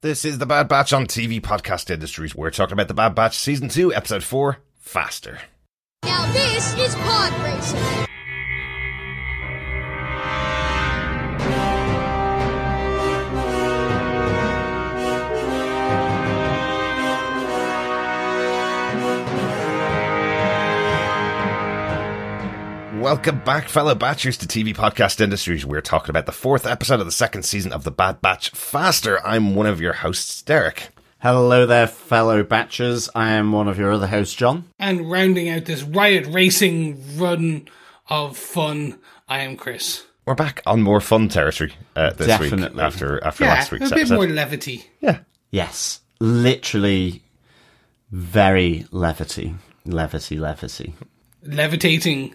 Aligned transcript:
This 0.00 0.24
is 0.24 0.38
the 0.38 0.46
Bad 0.46 0.68
Batch 0.68 0.92
on 0.92 1.06
TV 1.06 1.40
Podcast 1.40 1.90
Industries. 1.90 2.32
We're 2.32 2.52
talking 2.52 2.74
about 2.74 2.86
the 2.86 2.94
Bad 2.94 3.16
Batch 3.16 3.36
Season 3.36 3.68
2, 3.68 3.92
Episode 3.92 4.22
4, 4.22 4.58
Faster. 4.78 5.40
Now 6.04 6.30
this 6.32 6.72
is 6.74 6.94
pod 6.94 7.32
racing. 7.42 8.07
Welcome 23.08 23.38
back, 23.42 23.70
fellow 23.70 23.94
Batchers, 23.94 24.36
to 24.40 24.46
TV 24.46 24.76
Podcast 24.76 25.18
Industries. 25.22 25.64
We're 25.64 25.80
talking 25.80 26.10
about 26.10 26.26
the 26.26 26.30
fourth 26.32 26.66
episode 26.66 27.00
of 27.00 27.06
the 27.06 27.10
second 27.10 27.44
season 27.44 27.72
of 27.72 27.82
the 27.82 27.90
Bad 27.90 28.20
Batch 28.20 28.50
Faster. 28.50 29.18
I'm 29.26 29.54
one 29.54 29.64
of 29.64 29.80
your 29.80 29.94
hosts, 29.94 30.42
Derek. 30.42 30.90
Hello 31.22 31.64
there, 31.64 31.86
fellow 31.86 32.44
batchers. 32.44 33.08
I 33.14 33.30
am 33.30 33.50
one 33.52 33.66
of 33.66 33.78
your 33.78 33.92
other 33.92 34.08
hosts, 34.08 34.34
John. 34.34 34.64
And 34.78 35.10
rounding 35.10 35.48
out 35.48 35.64
this 35.64 35.82
riot 35.84 36.26
racing 36.26 37.02
run 37.16 37.68
of 38.10 38.36
fun, 38.36 38.98
I 39.26 39.38
am 39.38 39.56
Chris. 39.56 40.04
We're 40.26 40.34
back 40.34 40.60
on 40.66 40.82
more 40.82 41.00
fun 41.00 41.28
territory 41.30 41.72
uh, 41.96 42.10
this 42.10 42.38
week 42.38 42.50
Definitely. 42.50 42.82
after 42.82 43.24
after 43.24 43.44
Yeah, 43.44 43.54
last 43.54 43.72
a 43.72 43.74
week's 43.76 43.88
bit 43.88 43.98
episode. 44.00 44.14
more 44.16 44.26
levity. 44.28 44.84
yeah, 45.00 45.20
Yes, 45.50 46.02
literally 46.20 47.22
very 48.12 48.84
levity. 48.90 49.54
Levity, 49.86 50.38
levity. 50.38 50.92
Levitating. 51.42 52.34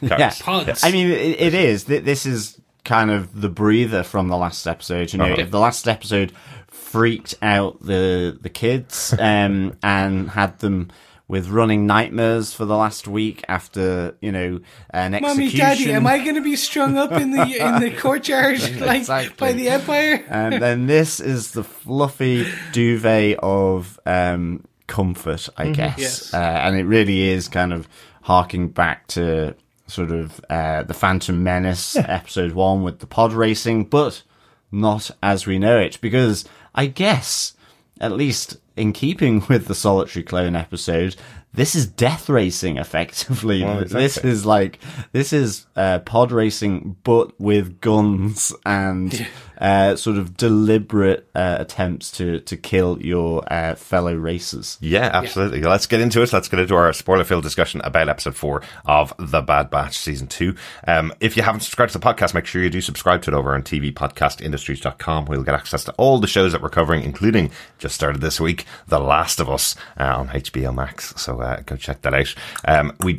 Yeah. 0.00 0.32
Pods. 0.40 0.82
I 0.84 0.90
mean, 0.92 1.08
it, 1.10 1.40
it 1.40 1.54
is. 1.54 1.84
This 1.84 2.26
is 2.26 2.60
kind 2.84 3.10
of 3.10 3.40
the 3.40 3.48
breather 3.48 4.02
from 4.02 4.28
the 4.28 4.36
last 4.36 4.66
episode. 4.66 5.12
You 5.12 5.18
know, 5.18 5.32
Uh-huh. 5.32 5.46
the 5.48 5.60
last 5.60 5.86
episode 5.88 6.32
freaked 6.68 7.34
out 7.42 7.78
the 7.80 8.36
the 8.40 8.48
kids 8.48 9.14
um, 9.18 9.76
and 9.82 10.30
had 10.30 10.58
them 10.60 10.90
with 11.28 11.48
running 11.48 11.86
nightmares 11.86 12.52
for 12.52 12.64
the 12.64 12.76
last 12.76 13.06
week 13.06 13.44
after 13.48 14.16
you 14.20 14.32
know 14.32 14.58
an 14.90 15.12
Mommy, 15.12 15.26
execution. 15.46 15.58
Daddy, 15.58 15.92
am 15.92 16.06
I 16.06 16.18
going 16.18 16.34
to 16.34 16.40
be 16.42 16.56
strung 16.56 16.96
up 16.96 17.12
in 17.12 17.30
the 17.30 17.42
in 17.42 17.80
the 17.80 17.90
courtyard 17.98 18.60
like 18.80 19.00
Exactly. 19.00 19.36
by 19.38 19.52
the 19.52 19.68
Empire? 19.68 20.24
and 20.28 20.54
then 20.62 20.86
this 20.86 21.20
is 21.20 21.52
the 21.52 21.62
fluffy 21.62 22.46
duvet 22.72 23.38
of 23.40 24.00
um, 24.06 24.64
comfort, 24.88 25.48
I 25.56 25.70
guess. 25.70 25.98
Yes. 25.98 26.34
Uh, 26.34 26.38
and 26.38 26.76
it 26.76 26.84
really 26.84 27.28
is 27.28 27.46
kind 27.46 27.72
of 27.72 27.86
harking 28.22 28.68
back 28.68 29.06
to 29.08 29.54
sort 29.90 30.10
of 30.10 30.40
uh, 30.48 30.82
the 30.84 30.94
Phantom 30.94 31.42
Menace 31.42 31.96
episode 31.96 32.52
one 32.52 32.82
with 32.82 33.00
the 33.00 33.06
pod 33.06 33.32
racing, 33.32 33.84
but 33.84 34.22
not 34.72 35.10
as 35.22 35.46
we 35.46 35.58
know 35.58 35.78
it, 35.78 36.00
because 36.00 36.44
I 36.74 36.86
guess, 36.86 37.54
at 38.00 38.12
least 38.12 38.56
in 38.76 38.92
keeping 38.92 39.44
with 39.48 39.66
the 39.66 39.74
Solitary 39.74 40.22
Clone 40.22 40.56
episode, 40.56 41.16
this 41.52 41.74
is 41.74 41.86
death 41.86 42.28
racing 42.28 42.76
effectively. 42.76 43.62
Well, 43.64 43.84
This 43.84 44.16
is 44.18 44.46
like 44.46 44.78
this 45.12 45.32
is 45.32 45.66
uh, 45.74 45.98
pod 46.00 46.30
racing, 46.30 46.96
but 47.02 47.38
with 47.40 47.80
guns 47.80 48.52
and 48.64 49.26
uh, 49.60 49.96
sort 49.96 50.16
of 50.16 50.36
deliberate 50.36 51.28
uh, 51.34 51.56
attempts 51.60 52.10
to 52.12 52.40
to 52.40 52.56
kill 52.56 53.00
your 53.00 53.44
uh, 53.52 53.74
fellow 53.74 54.14
racers. 54.14 54.78
yeah, 54.80 55.10
absolutely. 55.12 55.62
Let's 55.62 55.86
get 55.86 56.00
into 56.00 56.22
it. 56.22 56.32
Let's 56.32 56.48
get 56.48 56.60
into 56.60 56.74
our 56.74 56.92
spoiler-filled 56.92 57.42
discussion 57.42 57.80
about 57.82 58.08
Episode 58.08 58.34
4 58.34 58.62
of 58.86 59.12
The 59.18 59.40
Bad 59.40 59.70
Batch 59.70 59.98
Season 59.98 60.26
2. 60.26 60.54
Um, 60.86 61.12
if 61.20 61.36
you 61.36 61.42
haven't 61.42 61.60
subscribed 61.60 61.92
to 61.92 61.98
the 61.98 62.04
podcast, 62.04 62.34
make 62.34 62.46
sure 62.46 62.62
you 62.62 62.70
do 62.70 62.80
subscribe 62.80 63.22
to 63.22 63.30
it 63.30 63.34
over 63.34 63.54
on 63.54 63.62
tvpodcastindustries.com 63.62 65.26
where 65.26 65.36
you'll 65.36 65.44
get 65.44 65.54
access 65.54 65.84
to 65.84 65.92
all 65.92 66.18
the 66.18 66.26
shows 66.26 66.52
that 66.52 66.62
we're 66.62 66.68
covering, 66.68 67.02
including, 67.02 67.50
just 67.78 67.94
started 67.94 68.20
this 68.20 68.40
week, 68.40 68.64
The 68.88 68.98
Last 69.00 69.40
of 69.40 69.50
Us 69.50 69.76
uh, 69.98 70.14
on 70.16 70.28
HBO 70.28 70.74
Max. 70.74 71.14
So 71.20 71.40
uh, 71.40 71.60
go 71.66 71.76
check 71.76 72.02
that 72.02 72.14
out. 72.14 72.34
Um, 72.64 72.96
we 73.00 73.18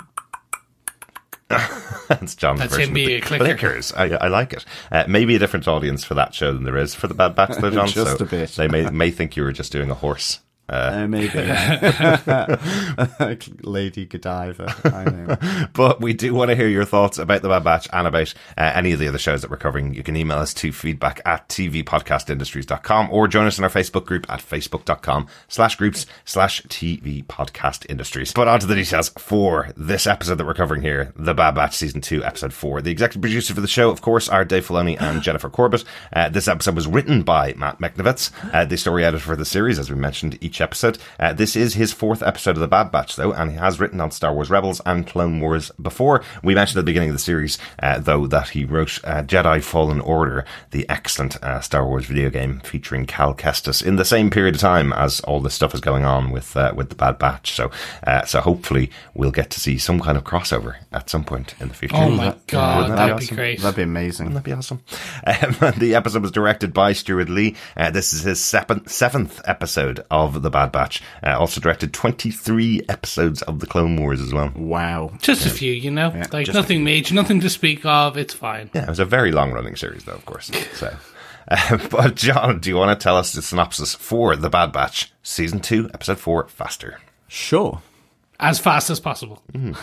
That's 2.07 2.35
John's 2.35 2.59
That's 2.59 2.73
version 2.75 2.89
him 2.89 2.93
being 2.93 3.17
a 3.17 3.21
clicker. 3.21 3.55
clickers. 3.55 3.93
I, 3.95 4.15
I 4.17 4.27
like 4.27 4.53
it. 4.53 4.65
Uh, 4.91 5.05
maybe 5.07 5.35
a 5.35 5.39
different 5.39 5.67
audience 5.67 6.03
for 6.03 6.13
that 6.15 6.33
show 6.33 6.53
than 6.53 6.63
there 6.63 6.77
is 6.77 6.93
for 6.93 7.07
the 7.07 7.13
Bad 7.13 7.35
Batch, 7.35 7.57
though, 7.57 7.69
John. 7.71 7.87
Just 7.87 8.17
so 8.17 8.23
a 8.25 8.27
bit. 8.27 8.49
They 8.51 8.67
may 8.67 8.89
may 8.89 9.11
think 9.11 9.35
you 9.37 9.43
were 9.43 9.51
just 9.51 9.71
doing 9.71 9.89
a 9.89 9.95
horse. 9.95 10.39
Uh, 10.71 11.05
maybe 11.07 11.27
Lady 13.61 14.05
Godiva. 14.05 14.73
I 14.85 15.03
know. 15.03 15.37
But 15.73 16.01
we 16.01 16.13
do 16.13 16.33
want 16.33 16.49
to 16.49 16.55
hear 16.55 16.67
your 16.67 16.85
thoughts 16.85 17.17
about 17.17 17.41
the 17.41 17.49
Bad 17.49 17.63
Batch 17.63 17.87
and 17.91 18.07
about 18.07 18.33
uh, 18.57 18.71
any 18.75 18.93
of 18.93 18.99
the 18.99 19.07
other 19.07 19.17
shows 19.17 19.41
that 19.41 19.51
we're 19.51 19.57
covering. 19.57 19.93
You 19.93 20.03
can 20.03 20.15
email 20.15 20.37
us 20.37 20.53
to 20.55 20.71
feedback 20.71 21.21
at 21.25 21.47
tvpodcastindustries.com 21.49 23.09
or 23.11 23.27
join 23.27 23.47
us 23.47 23.57
in 23.57 23.63
our 23.63 23.69
Facebook 23.69 24.05
group 24.05 24.29
at 24.29 24.39
facebook.com 24.39 25.27
slash 25.47 25.75
groups 25.75 26.05
slash 26.25 26.61
TV 26.63 27.25
Podcast 27.25 27.85
Industries. 27.89 28.33
But 28.33 28.47
on 28.47 28.59
to 28.59 28.67
the 28.67 28.75
details 28.75 29.09
for 29.09 29.69
this 29.75 30.07
episode 30.07 30.35
that 30.35 30.45
we're 30.45 30.53
covering 30.53 30.81
here, 30.81 31.13
The 31.15 31.33
Bad 31.33 31.55
Batch 31.55 31.75
Season 31.75 32.01
2, 32.01 32.23
Episode 32.23 32.53
4. 32.53 32.81
The 32.81 32.91
executive 32.91 33.21
producer 33.21 33.53
for 33.53 33.61
the 33.61 33.67
show, 33.67 33.89
of 33.89 34.01
course, 34.01 34.29
are 34.29 34.45
Dave 34.45 34.67
Filoni 34.67 35.01
and 35.01 35.21
Jennifer 35.23 35.49
Corbett. 35.49 35.83
Uh, 36.13 36.29
this 36.29 36.47
episode 36.47 36.75
was 36.75 36.87
written 36.87 37.23
by 37.23 37.53
Matt 37.55 37.79
Michnovetz, 37.79 38.31
uh, 38.53 38.65
the 38.65 38.77
story 38.77 39.03
editor 39.03 39.23
for 39.23 39.35
the 39.35 39.45
series, 39.45 39.79
as 39.79 39.89
we 39.89 39.95
mentioned 39.95 40.37
each 40.41 40.60
episode. 40.61 40.97
Uh, 41.19 41.33
this 41.33 41.55
is 41.55 41.73
his 41.73 41.91
fourth 41.93 42.21
episode 42.23 42.51
of 42.51 42.59
The 42.59 42.67
Bad 42.67 42.91
Batch, 42.91 43.15
though, 43.15 43.31
and 43.33 43.51
he 43.51 43.57
has 43.57 43.79
written 43.79 43.99
on 43.99 44.11
Star 44.11 44.33
Wars 44.33 44.49
Rebels 44.49 44.81
and 44.85 45.05
Clone 45.07 45.39
Wars 45.39 45.71
before. 45.81 46.23
We 46.43 46.55
mentioned 46.55 46.77
at 46.77 46.81
the 46.81 46.91
beginning 46.91 47.09
of 47.09 47.15
the 47.15 47.19
series, 47.19 47.57
uh, 47.81 47.99
though, 47.99 48.27
that 48.27 48.49
he 48.49 48.65
wrote 48.65 48.99
uh, 49.03 49.23
Jedi 49.23 49.63
Fallen 49.63 50.01
Order, 50.01 50.45
the 50.71 50.87
excellent 50.89 51.41
uh, 51.43 51.59
Star 51.61 51.85
Wars 51.85 52.05
video 52.05 52.29
game 52.29 52.59
featuring 52.61 53.05
Cal 53.05 53.33
Kestis 53.33 53.83
in 53.85 53.95
the 53.95 54.05
same 54.05 54.29
period 54.29 54.55
of 54.55 54.61
time 54.61 54.93
as 54.93 55.19
all 55.21 55.39
this 55.39 55.53
stuff 55.53 55.73
is 55.73 55.81
going 55.81 56.05
on 56.05 56.31
with 56.31 56.55
uh, 56.55 56.73
with 56.75 56.89
The 56.89 56.95
Bad 56.95 57.17
Batch. 57.17 57.51
So, 57.51 57.71
uh, 58.05 58.25
so 58.25 58.41
hopefully 58.41 58.91
we'll 59.13 59.31
get 59.31 59.49
to 59.51 59.59
see 59.59 59.77
some 59.77 59.99
kind 59.99 60.17
of 60.17 60.23
crossover 60.23 60.75
at 60.91 61.09
some 61.09 61.23
point 61.23 61.55
in 61.59 61.67
the 61.67 61.73
future. 61.73 61.95
Oh 61.97 62.09
my 62.09 62.35
god, 62.47 62.77
Wouldn't 62.77 62.97
that 62.97 63.07
that'd 63.07 63.17
be 63.19 63.27
be 63.27 63.35
great. 63.35 63.61
That'd 63.61 63.75
be 63.75 63.83
amazing. 63.83 64.29
That'd 64.29 64.43
be 64.43 64.53
awesome. 64.53 64.81
Um, 65.41 65.55
the 65.77 65.95
episode 65.95 66.21
was 66.23 66.31
directed 66.31 66.73
by 66.73 66.93
Steward 66.93 67.29
Lee. 67.29 67.55
Uh, 67.77 67.89
this 67.89 68.11
is 68.13 68.23
his 68.23 68.43
seven, 68.43 68.85
seventh 68.87 69.39
episode 69.45 70.03
of 70.11 70.41
The 70.41 70.49
Bad 70.51 70.71
Batch. 70.71 71.01
Uh, 71.23 71.37
also 71.37 71.59
directed 71.61 71.93
23 71.93 72.81
episodes 72.89 73.41
of 73.43 73.59
The 73.59 73.67
Clone 73.67 73.99
Wars 73.99 74.21
as 74.21 74.33
well. 74.33 74.51
Wow. 74.55 75.11
Just 75.21 75.45
a 75.45 75.49
few, 75.49 75.71
you 75.71 75.91
know, 75.91 76.13
like 76.31 76.53
nothing 76.53 76.83
major, 76.83 77.15
nothing 77.15 77.39
to 77.41 77.49
speak 77.49 77.85
of. 77.85 78.17
It's 78.17 78.33
fine. 78.33 78.69
Yeah, 78.73 78.83
it 78.83 78.89
was 78.89 78.99
a 78.99 79.05
very 79.05 79.31
long 79.31 79.51
running 79.51 79.75
series, 79.75 80.03
though, 80.03 80.13
of 80.13 80.25
course. 80.25 80.51
So, 80.73 80.95
uh, 81.47 81.77
but 81.89 82.15
John, 82.15 82.59
do 82.59 82.69
you 82.69 82.75
want 82.77 82.97
to 82.97 83.03
tell 83.03 83.17
us 83.17 83.33
the 83.33 83.41
synopsis 83.41 83.95
for 83.95 84.35
The 84.35 84.49
Bad 84.49 84.71
Batch, 84.71 85.11
Season 85.23 85.59
2, 85.59 85.91
Episode 85.93 86.19
4, 86.19 86.47
Faster? 86.47 86.99
Sure. 87.27 87.81
As 88.39 88.59
fast 88.59 88.89
as 88.89 88.99
possible. 88.99 89.41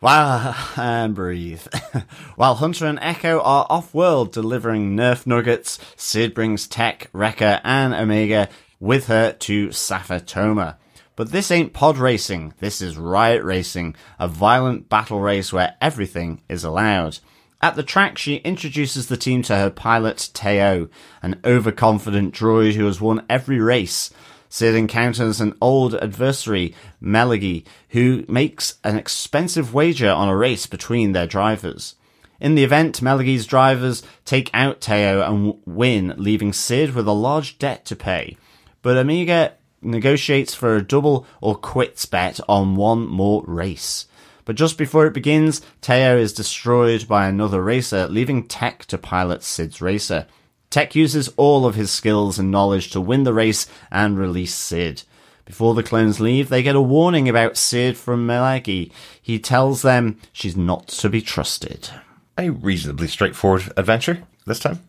Wow, 0.00 0.54
and 0.76 1.14
breathe. 1.14 1.66
While 2.36 2.54
Hunter 2.54 2.86
and 2.86 2.98
Echo 3.00 3.40
are 3.40 3.66
off 3.68 3.92
world 3.92 4.32
delivering 4.32 4.96
Nerf 4.96 5.26
nuggets, 5.26 5.78
Cid 5.96 6.34
brings 6.34 6.68
Tech, 6.68 7.08
Wrecker, 7.12 7.60
and 7.64 7.92
Omega 7.92 8.48
with 8.80 9.06
her 9.06 9.32
to 9.32 9.70
Safa 9.70 10.20
Toma. 10.20 10.78
But 11.14 11.32
this 11.32 11.50
ain't 11.50 11.74
pod 11.74 11.98
racing, 11.98 12.54
this 12.60 12.80
is 12.80 12.96
riot 12.96 13.44
racing, 13.44 13.94
a 14.18 14.26
violent 14.26 14.88
battle 14.88 15.20
race 15.20 15.52
where 15.52 15.76
everything 15.80 16.40
is 16.48 16.64
allowed. 16.64 17.18
At 17.62 17.76
the 17.76 17.82
track, 17.82 18.16
she 18.16 18.36
introduces 18.36 19.08
the 19.08 19.18
team 19.18 19.42
to 19.42 19.56
her 19.56 19.68
pilot, 19.68 20.30
Teo, 20.32 20.88
an 21.20 21.38
overconfident 21.44 22.34
droid 22.34 22.72
who 22.72 22.86
has 22.86 23.02
won 23.02 23.26
every 23.28 23.60
race. 23.60 24.10
Cid 24.48 24.74
encounters 24.74 25.42
an 25.42 25.54
old 25.60 25.94
adversary, 25.94 26.74
Millegi, 27.02 27.64
who 27.90 28.24
makes 28.26 28.78
an 28.82 28.96
expensive 28.96 29.74
wager 29.74 30.10
on 30.10 30.28
a 30.28 30.36
race 30.36 30.66
between 30.66 31.12
their 31.12 31.26
drivers. 31.26 31.96
In 32.40 32.54
the 32.54 32.64
event, 32.64 33.02
Millegi's 33.02 33.46
drivers 33.46 34.02
take 34.24 34.50
out 34.54 34.80
Teo 34.80 35.20
and 35.20 35.60
win, 35.66 36.14
leaving 36.16 36.54
Cid 36.54 36.94
with 36.94 37.06
a 37.06 37.12
large 37.12 37.58
debt 37.58 37.84
to 37.84 37.94
pay. 37.94 38.38
But 38.82 38.96
Omega 38.96 39.54
negotiates 39.82 40.54
for 40.54 40.76
a 40.76 40.82
double 40.82 41.26
or 41.40 41.54
quits 41.54 42.06
bet 42.06 42.40
on 42.48 42.76
one 42.76 43.06
more 43.06 43.42
race. 43.46 44.06
But 44.44 44.56
just 44.56 44.78
before 44.78 45.06
it 45.06 45.14
begins, 45.14 45.60
Teo 45.80 46.16
is 46.16 46.32
destroyed 46.32 47.06
by 47.06 47.26
another 47.28 47.62
racer, 47.62 48.08
leaving 48.08 48.46
Tech 48.48 48.84
to 48.86 48.98
pilot 48.98 49.42
Cid's 49.42 49.80
racer. 49.80 50.26
Tech 50.70 50.94
uses 50.94 51.28
all 51.36 51.66
of 51.66 51.74
his 51.74 51.90
skills 51.90 52.38
and 52.38 52.50
knowledge 52.50 52.90
to 52.90 53.00
win 53.00 53.24
the 53.24 53.34
race 53.34 53.66
and 53.90 54.18
release 54.18 54.54
Cid. 54.54 55.02
Before 55.44 55.74
the 55.74 55.82
clones 55.82 56.20
leave, 56.20 56.48
they 56.48 56.62
get 56.62 56.76
a 56.76 56.80
warning 56.80 57.28
about 57.28 57.56
Cid 57.56 57.96
from 57.96 58.26
Millegi. 58.26 58.92
He 59.20 59.38
tells 59.38 59.82
them 59.82 60.20
she's 60.32 60.56
not 60.56 60.86
to 60.88 61.08
be 61.08 61.20
trusted. 61.20 61.90
A 62.38 62.50
reasonably 62.50 63.08
straightforward 63.08 63.72
adventure 63.76 64.22
this 64.46 64.60
time. 64.60 64.80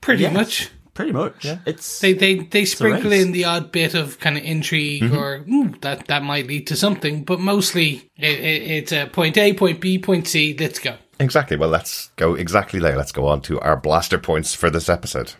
Pretty 0.00 0.22
Yes. 0.22 0.32
much. 0.34 0.70
Pretty 0.94 1.12
much. 1.12 1.44
yeah. 1.44 1.58
It's 1.64 2.00
They 2.00 2.12
they 2.12 2.34
they 2.40 2.64
sprinkle 2.66 3.12
in 3.12 3.32
the 3.32 3.46
odd 3.46 3.72
bit 3.72 3.94
of 3.94 4.18
kind 4.20 4.36
of 4.36 4.44
intrigue 4.44 5.02
Mm-hmm. 5.02 5.16
or 5.16 5.44
"Ooh, 5.50 5.74
that 5.80 6.06
that 6.08 6.22
might 6.22 6.46
lead 6.46 6.66
to 6.66 6.76
something, 6.76 7.24
but 7.24 7.40
mostly 7.40 8.10
it, 8.18 8.38
it, 8.38 8.62
it's 8.70 8.92
a 8.92 9.06
point 9.06 9.38
A, 9.38 9.54
point 9.54 9.80
B, 9.80 9.98
point 9.98 10.28
C. 10.28 10.54
Let's 10.58 10.78
go. 10.78 10.96
Exactly. 11.18 11.56
Well, 11.56 11.70
let's 11.70 12.08
go 12.16 12.34
exactly 12.34 12.78
there. 12.80 12.96
Let's 12.96 13.12
go 13.12 13.26
on 13.26 13.40
to 13.42 13.58
our 13.60 13.76
blaster 13.76 14.18
points 14.18 14.54
for 14.54 14.68
this 14.70 14.88
episode. 14.88 15.32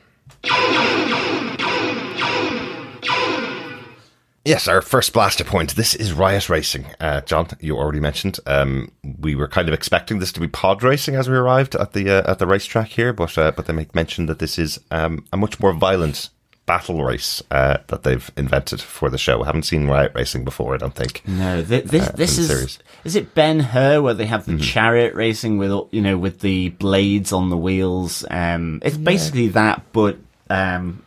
Yes, 4.44 4.67
our 4.67 4.83
first 4.83 5.12
blaster 5.12 5.44
point. 5.44 5.77
This 5.77 5.94
is 5.94 6.12
Riot 6.12 6.49
Racing. 6.49 6.87
Uh, 6.99 7.21
John, 7.21 7.47
you 7.61 7.77
already 7.79 8.00
mentioned. 8.00 8.41
Um, 8.44 8.91
we 9.21 9.37
were 9.37 9.47
kind 9.47 9.69
of 9.69 9.75
expecting 9.75 10.19
this 10.19 10.33
to 10.33 10.41
be 10.41 10.49
pod 10.49 10.83
racing 10.83 11.15
as 11.15 11.31
we 11.31 11.37
arrived 11.37 11.77
at 11.77 11.93
the 11.93 12.11
uh, 12.11 12.29
at 12.31 12.41
the 12.41 12.47
racetrack 12.49 12.89
here, 12.89 13.12
but 13.12 13.39
uh, 13.39 13.53
but 13.53 13.67
they 13.67 13.73
make 13.73 13.94
mention 13.94 14.27
that 14.27 14.41
this 14.41 14.59
is 14.59 14.81
um, 14.91 15.25
a 15.33 15.37
much 15.37 15.61
more 15.61 15.73
violent 15.73 16.31
battle 16.67 17.05
race 17.05 17.41
uh, 17.53 17.79
that 17.87 18.03
they've 18.03 18.33
invented 18.37 18.81
for 18.81 19.11
the 19.11 19.19
show. 19.19 19.43
I 19.43 19.47
haven't 19.47 19.62
seen 19.65 19.87
Riot 19.87 20.11
Racing 20.15 20.44
before. 20.44 20.75
I 20.75 20.79
don't 20.79 20.94
think. 20.94 21.23
No, 21.25 21.62
th- 21.62 21.85
this 21.85 22.09
Uh, 22.09 22.12
this 22.12 22.37
is 22.39 22.49
series. 22.49 22.79
Mm-hmm. 22.79 23.09
is 23.09 23.15
it 23.17 23.35
Ben 23.37 23.61
Hur 23.61 24.03
where 24.03 24.15
they 24.15 24.27
have 24.27 24.47
the 24.47 24.59
chariot 24.59 25.15
racing 25.15 25.59
with 25.59 25.71
you 25.93 26.00
know 26.03 26.19
with 26.19 26.41
the 26.41 26.71
blades 26.71 27.33
on 27.33 27.49
the 27.50 27.56
wheels. 27.56 28.25
Um, 28.29 28.81
it's 28.85 28.97
basically 28.97 29.49
that, 29.49 29.83
but 29.93 30.19
um, 30.50 31.05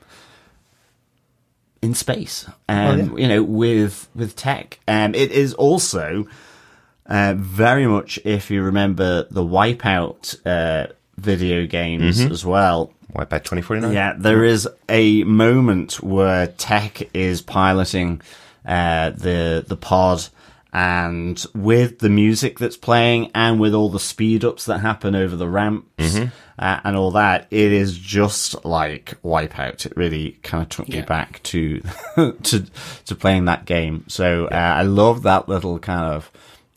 in 1.85 1.93
space. 1.93 2.45
Um, 2.67 3.11
Oh, 3.13 3.17
you 3.17 3.27
know, 3.27 3.43
with 3.43 4.07
with 4.15 4.35
tech. 4.35 4.79
Um, 4.87 5.13
it 5.15 5.31
is 5.31 5.53
also 5.53 6.25
uh, 7.07 7.33
very 7.37 7.85
much 7.87 8.19
if 8.25 8.49
you 8.51 8.63
remember 8.63 9.25
the 9.29 9.43
Wipeout 9.43 10.35
uh, 10.45 10.91
video 11.17 11.65
games 11.67 12.19
Mm-hmm. 12.19 12.31
as 12.31 12.43
well. 12.45 12.91
Wipeout 13.13 13.43
twenty 13.43 13.61
forty 13.61 13.81
nine. 13.81 13.93
Yeah, 13.93 14.13
there 14.17 14.43
is 14.43 14.67
a 14.89 15.23
moment 15.23 16.01
where 16.03 16.47
Tech 16.47 16.93
is 17.13 17.41
piloting 17.41 18.21
uh, 18.65 19.11
the 19.11 19.63
the 19.65 19.77
pod, 19.77 20.27
and 20.75 21.41
with 21.55 21.99
the 21.99 22.09
music 22.09 22.59
that's 22.59 22.75
playing, 22.75 23.31
and 23.33 23.61
with 23.61 23.73
all 23.73 23.87
the 23.87 23.97
speed 23.99 24.43
ups 24.43 24.65
that 24.65 24.79
happen 24.79 25.15
over 25.15 25.37
the 25.37 25.47
ramps 25.47 25.87
uh, 26.59 26.81
and 26.83 26.97
all 26.97 27.11
that, 27.11 27.47
it 27.49 27.71
is 27.71 27.97
just 27.97 28.65
like 28.65 29.17
Wipeout. 29.23 29.85
It 29.85 29.95
really 29.95 30.33
kind 30.43 30.63
of 30.63 30.67
took 30.67 30.89
me 30.89 31.01
back 31.01 31.41
to 31.43 31.79
to 32.43 32.65
to 33.05 33.15
playing 33.15 33.45
that 33.45 33.63
game. 33.63 34.03
So 34.09 34.47
uh, 34.47 34.53
I 34.55 34.81
love 34.81 35.23
that 35.23 35.47
little 35.47 35.79
kind 35.79 36.13
of. 36.13 36.29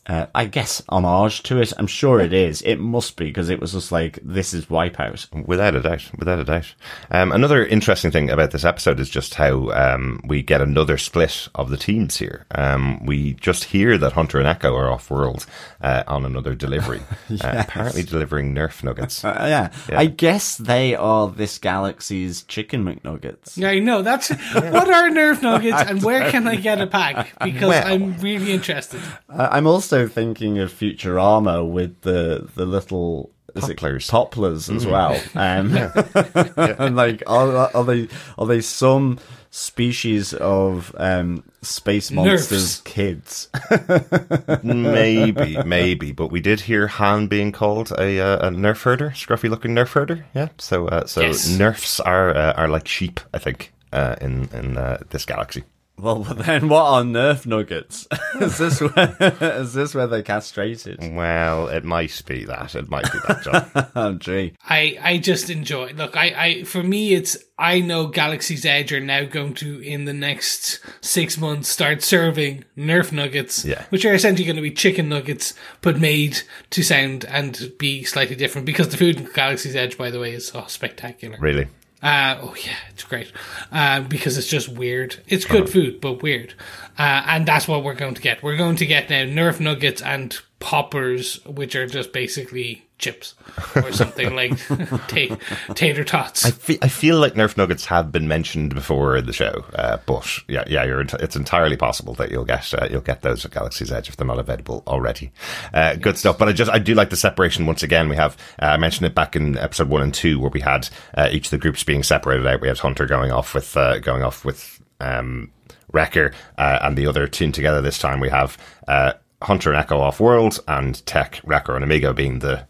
Uh, 0.08 0.26
I 0.34 0.46
guess 0.46 0.82
homage 0.88 1.42
to 1.44 1.60
it. 1.60 1.72
I'm 1.78 1.86
sure 1.86 2.18
it 2.20 2.32
is. 2.32 2.62
It 2.62 2.76
must 2.76 3.16
be 3.16 3.26
because 3.26 3.50
it 3.50 3.60
was 3.60 3.72
just 3.72 3.92
like 3.92 4.18
this 4.22 4.54
is 4.54 4.66
Wipeout. 4.66 5.46
Without 5.46 5.74
a 5.74 5.82
doubt, 5.82 6.10
without 6.18 6.38
a 6.38 6.44
doubt. 6.44 6.74
Um, 7.10 7.30
another 7.30 7.66
interesting 7.66 8.10
thing 8.10 8.30
about 8.30 8.50
this 8.52 8.64
episode 8.64 9.00
is 9.00 9.10
just 9.10 9.34
how 9.34 9.70
um, 9.70 10.20
we 10.24 10.42
get 10.42 10.60
another 10.62 10.96
split 10.96 11.48
of 11.54 11.68
the 11.68 11.76
teams 11.76 12.16
here. 12.16 12.46
Um, 12.54 13.04
we 13.04 13.34
just 13.34 13.64
hear 13.64 13.98
that 13.98 14.12
Hunter 14.14 14.38
and 14.38 14.46
Echo 14.48 14.74
are 14.74 14.90
off 14.90 15.10
world 15.10 15.44
uh, 15.82 16.04
on 16.06 16.24
another 16.24 16.54
delivery, 16.54 17.00
uh, 17.30 17.64
apparently 17.66 18.02
delivering 18.02 18.54
Nerf 18.54 18.82
nuggets. 18.82 19.24
Uh, 19.24 19.70
yeah. 19.88 19.96
I 19.98 20.06
guess 20.06 20.56
they 20.56 20.94
are 20.94 21.28
this 21.28 21.58
galaxy's 21.58 22.44
chicken 22.44 22.84
McNuggets. 22.84 23.56
Yeah, 23.56 23.68
I 23.70 23.78
know. 23.78 24.02
That's 24.02 24.30
what 24.54 24.88
are 24.88 25.10
Nerf 25.10 25.42
Nuggets 25.42 25.82
and 25.90 26.02
where 26.02 26.30
can 26.30 26.48
I 26.48 26.56
get 26.56 26.80
a 26.80 26.86
pack? 26.86 27.32
Because 27.42 27.68
Well- 27.68 27.86
I'm 27.86 28.16
really 28.18 28.52
interested. 28.52 29.00
Uh, 29.28 29.48
I'm 29.50 29.66
also 29.66 29.97
thinking 30.06 30.58
of 30.58 30.72
Futurama 30.72 31.68
with 31.68 32.02
the 32.02 32.48
the 32.54 32.66
little 32.66 33.30
is 33.54 33.68
it 33.68 33.78
Popplers. 33.78 34.10
Popplers 34.10 34.74
as 34.74 34.86
well. 34.86 35.18
Um, 35.34 35.74
and 36.78 36.96
like, 36.96 37.22
are, 37.26 37.74
are 37.74 37.84
they 37.84 38.08
are 38.36 38.46
they 38.46 38.60
some 38.60 39.18
species 39.50 40.34
of 40.34 40.94
um, 40.98 41.42
space 41.62 42.10
monsters 42.10 42.50
Nerfs. 42.50 42.80
kids? 42.82 43.48
maybe, 44.62 45.62
maybe, 45.64 46.12
but 46.12 46.30
we 46.30 46.40
did 46.40 46.60
hear 46.60 46.86
Han 46.88 47.26
being 47.26 47.52
called 47.52 47.90
a, 47.92 48.20
uh, 48.20 48.48
a 48.48 48.50
Nerf 48.50 48.82
herder, 48.82 49.10
scruffy 49.10 49.48
looking 49.48 49.74
Nerf 49.74 49.92
herder. 49.92 50.26
Yeah, 50.34 50.48
so 50.58 50.86
uh, 50.88 51.06
so 51.06 51.22
Yes. 51.22 51.48
Nerfs 51.48 52.00
are 52.00 52.34
uh, 52.36 52.52
are 52.52 52.68
like 52.68 52.86
sheep, 52.86 53.20
I 53.32 53.38
think, 53.38 53.72
uh, 53.92 54.16
in 54.20 54.48
in 54.52 54.76
uh, 54.76 54.98
this 55.10 55.24
galaxy. 55.24 55.64
Well, 55.98 56.22
then 56.22 56.68
what 56.68 56.82
are 56.84 57.02
Nerf 57.02 57.46
nuggets? 57.46 58.06
is 58.40 58.58
this 58.58 58.80
where 58.80 59.16
is 59.40 59.74
this 59.74 59.94
where 59.94 60.06
they're 60.06 60.22
castrated? 60.22 60.98
Well, 61.14 61.68
it 61.68 61.84
might 61.84 62.22
be 62.26 62.44
that. 62.44 62.74
It 62.74 62.88
might 62.88 63.10
be 63.12 63.18
that, 63.26 63.42
John. 63.42 63.90
Oh, 63.94 64.12
gee. 64.14 64.54
I, 64.68 64.98
I 65.02 65.18
just 65.18 65.50
enjoy. 65.50 65.92
Look, 65.92 66.16
I, 66.16 66.26
I 66.36 66.62
for 66.64 66.82
me, 66.82 67.14
it's 67.14 67.36
I 67.58 67.80
know 67.80 68.06
Galaxy's 68.06 68.64
Edge 68.64 68.92
are 68.92 69.00
now 69.00 69.24
going 69.24 69.54
to 69.54 69.80
in 69.80 70.04
the 70.04 70.12
next 70.12 70.80
six 71.00 71.36
months 71.36 71.68
start 71.68 72.02
serving 72.02 72.64
Nerf 72.76 73.10
nuggets, 73.10 73.64
Yeah. 73.64 73.84
which 73.90 74.04
are 74.04 74.14
essentially 74.14 74.44
going 74.46 74.56
to 74.56 74.62
be 74.62 74.70
chicken 74.70 75.08
nuggets, 75.08 75.54
but 75.80 75.98
made 75.98 76.42
to 76.70 76.82
sound 76.84 77.24
and 77.24 77.72
be 77.78 78.04
slightly 78.04 78.36
different. 78.36 78.64
Because 78.66 78.88
the 78.90 78.96
food 78.96 79.16
in 79.16 79.24
Galaxy's 79.34 79.74
Edge, 79.74 79.98
by 79.98 80.10
the 80.10 80.20
way, 80.20 80.32
is 80.34 80.52
oh, 80.54 80.64
spectacular. 80.68 81.36
really. 81.40 81.66
Uh, 82.02 82.38
oh 82.42 82.54
yeah, 82.64 82.76
it's 82.90 83.04
great. 83.04 83.32
Uh, 83.72 84.00
because 84.00 84.38
it's 84.38 84.46
just 84.46 84.68
weird. 84.68 85.16
It's 85.26 85.44
good 85.44 85.68
food, 85.68 86.00
but 86.00 86.22
weird. 86.22 86.54
Uh, 86.98 87.22
and 87.26 87.46
that's 87.46 87.66
what 87.66 87.82
we're 87.82 87.94
going 87.94 88.14
to 88.14 88.22
get. 88.22 88.42
We're 88.42 88.56
going 88.56 88.76
to 88.76 88.86
get 88.86 89.10
now 89.10 89.24
Nerf 89.24 89.60
nuggets 89.60 90.02
and 90.02 90.36
poppers, 90.60 91.44
which 91.44 91.74
are 91.74 91.86
just 91.86 92.12
basically 92.12 92.87
chips 92.98 93.34
or 93.76 93.92
something 93.92 94.34
like 94.34 94.58
ta- 95.08 95.36
tater 95.74 96.04
tots. 96.04 96.44
I 96.44 96.50
feel, 96.50 96.78
I 96.82 96.88
feel 96.88 97.18
like 97.18 97.34
Nerf 97.34 97.56
nuggets 97.56 97.86
have 97.86 98.10
been 98.12 98.28
mentioned 98.28 98.74
before 98.74 99.16
in 99.16 99.26
the 99.26 99.32
show, 99.32 99.64
uh, 99.74 99.98
but 100.06 100.38
yeah, 100.48 100.64
yeah, 100.66 100.84
you're, 100.84 101.00
ent- 101.00 101.14
it's 101.14 101.36
entirely 101.36 101.76
possible 101.76 102.14
that 102.14 102.30
you'll 102.30 102.44
get 102.44 102.72
uh, 102.74 102.88
you'll 102.90 103.00
get 103.00 103.22
those 103.22 103.44
at 103.44 103.52
Galaxy's 103.52 103.92
Edge 103.92 104.08
if 104.08 104.16
they're 104.16 104.26
not 104.26 104.38
available 104.38 104.82
already. 104.86 105.30
Uh, 105.72 105.94
good 105.94 106.18
stuff. 106.18 106.38
But 106.38 106.48
I 106.48 106.52
just 106.52 106.70
I 106.70 106.78
do 106.78 106.94
like 106.94 107.10
the 107.10 107.16
separation 107.16 107.66
once 107.66 107.82
again. 107.82 108.08
We 108.08 108.16
have 108.16 108.36
uh, 108.60 108.66
I 108.66 108.76
mentioned 108.76 109.06
it 109.06 109.14
back 109.14 109.36
in 109.36 109.56
episode 109.56 109.88
one 109.88 110.02
and 110.02 110.12
two 110.12 110.38
where 110.40 110.50
we 110.50 110.60
had 110.60 110.88
uh, 111.14 111.28
each 111.30 111.46
of 111.46 111.50
the 111.52 111.58
groups 111.58 111.84
being 111.84 112.02
separated 112.02 112.46
out. 112.46 112.60
We 112.60 112.68
had 112.68 112.78
Hunter 112.78 113.06
going 113.06 113.32
off 113.32 113.54
with 113.54 113.76
uh, 113.76 113.98
going 114.00 114.22
off 114.22 114.44
with 114.44 114.82
um, 115.00 115.50
Wrecker 115.92 116.32
uh, 116.56 116.80
and 116.82 116.96
the 116.96 117.06
other 117.06 117.26
team 117.26 117.52
together. 117.52 117.80
This 117.80 117.98
time 117.98 118.20
we 118.20 118.28
have 118.28 118.58
uh, 118.86 119.12
Hunter 119.42 119.70
and 119.70 119.78
Echo 119.78 119.98
off 120.00 120.20
world 120.20 120.60
and 120.68 121.04
Tech, 121.06 121.40
Wrecker, 121.44 121.74
and 121.74 121.84
Omega 121.84 122.12
being 122.12 122.40
the 122.40 122.66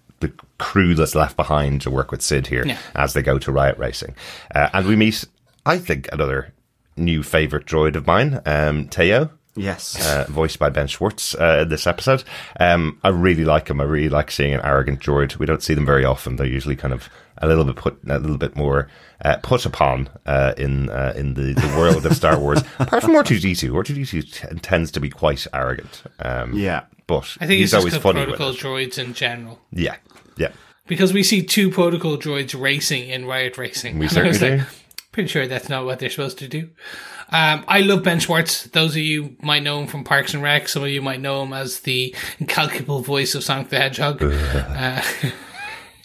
crew 0.58 0.94
that's 0.94 1.14
left 1.14 1.36
behind 1.36 1.80
to 1.82 1.90
work 1.90 2.10
with 2.10 2.22
Cid 2.22 2.46
here 2.48 2.64
Yeah. 2.66 2.78
as 2.94 3.12
they 3.14 3.22
go 3.22 3.38
to 3.38 3.52
Riot 3.52 3.78
Racing. 3.78 4.14
Uh, 4.54 4.68
and 4.72 4.86
we 4.86 4.96
meet, 4.96 5.24
I 5.64 5.78
think, 5.78 6.08
another 6.12 6.52
new 6.96 7.22
favourite 7.22 7.66
droid 7.66 7.94
of 7.96 8.06
mine, 8.06 8.40
um, 8.46 8.88
Teo. 8.88 9.30
Yes. 9.56 10.04
Uh, 10.06 10.24
voiced 10.28 10.60
by 10.60 10.68
Ben 10.70 10.86
Schwartz 10.86 11.34
uh, 11.34 11.60
in 11.62 11.68
this 11.68 11.86
episode. 11.88 12.22
Um, 12.60 13.00
I 13.02 13.08
really 13.08 13.44
like 13.44 13.68
him. 13.68 13.80
I 13.80 13.84
really 13.84 14.08
like 14.08 14.30
seeing 14.30 14.54
an 14.54 14.60
arrogant 14.62 15.00
droid. 15.00 15.36
We 15.38 15.46
don't 15.46 15.62
see 15.64 15.74
them 15.74 15.84
very 15.86 16.04
often. 16.04 16.36
They're 16.36 16.46
usually 16.46 16.76
kind 16.76 16.94
of 16.94 17.08
a 17.38 17.48
little 17.48 17.64
bit 17.64 17.74
put, 17.74 17.98
a 18.08 18.18
little 18.20 18.36
bit 18.38 18.54
more 18.54 18.88
uh, 19.24 19.36
put 19.42 19.66
upon 19.66 20.10
uh, 20.26 20.54
in 20.56 20.90
uh, 20.90 21.12
in 21.16 21.34
the, 21.34 21.54
the 21.54 21.74
world 21.76 22.06
of 22.06 22.14
Star 22.14 22.38
Wars. 22.38 22.60
Apart 22.78 23.02
from 23.02 23.14
R2D2, 23.14 23.70
R2D2 23.70 24.32
t- 24.50 24.58
tends 24.60 24.92
to 24.92 25.00
be 25.00 25.10
quite 25.10 25.44
arrogant. 25.52 26.04
Um, 26.20 26.52
yeah. 26.54 26.84
but 27.08 27.36
I 27.40 27.46
think 27.48 27.58
he's 27.58 27.72
it's 27.74 27.82
just 27.84 27.94
always 27.94 27.96
funny 27.96 28.24
protocol 28.26 28.50
it. 28.50 28.58
droids 28.58 28.96
in 29.04 29.12
general. 29.12 29.58
Yeah, 29.72 29.96
yeah. 30.38 30.52
Because 30.86 31.12
we 31.12 31.22
see 31.22 31.42
two 31.42 31.70
protocol 31.70 32.16
droids 32.16 32.58
racing 32.58 33.10
in 33.10 33.26
Riot 33.26 33.58
Racing. 33.58 33.98
We 33.98 34.06
And 34.06 34.18
I 34.18 34.22
was 34.28 34.38
certainly 34.38 34.58
like, 34.58 34.68
do. 34.68 34.74
Pretty 35.12 35.28
sure 35.28 35.46
that's 35.46 35.68
not 35.68 35.84
what 35.84 35.98
they're 35.98 36.08
supposed 36.10 36.38
to 36.38 36.48
do. 36.48 36.70
Um, 37.30 37.64
I 37.68 37.80
love 37.80 38.02
Ben 38.04 38.20
Schwartz. 38.20 38.64
Those 38.68 38.92
of 38.92 39.02
you 39.02 39.36
might 39.42 39.62
know 39.62 39.80
him 39.80 39.86
from 39.86 40.02
Parks 40.04 40.32
and 40.32 40.42
Rec. 40.42 40.66
Some 40.68 40.82
of 40.82 40.88
you 40.88 41.02
might 41.02 41.20
know 41.20 41.42
him 41.42 41.52
as 41.52 41.80
the 41.80 42.14
incalculable 42.38 43.00
voice 43.02 43.34
of 43.34 43.44
Sonic 43.44 43.68
the 43.68 43.78
Hedgehog. 43.78 44.22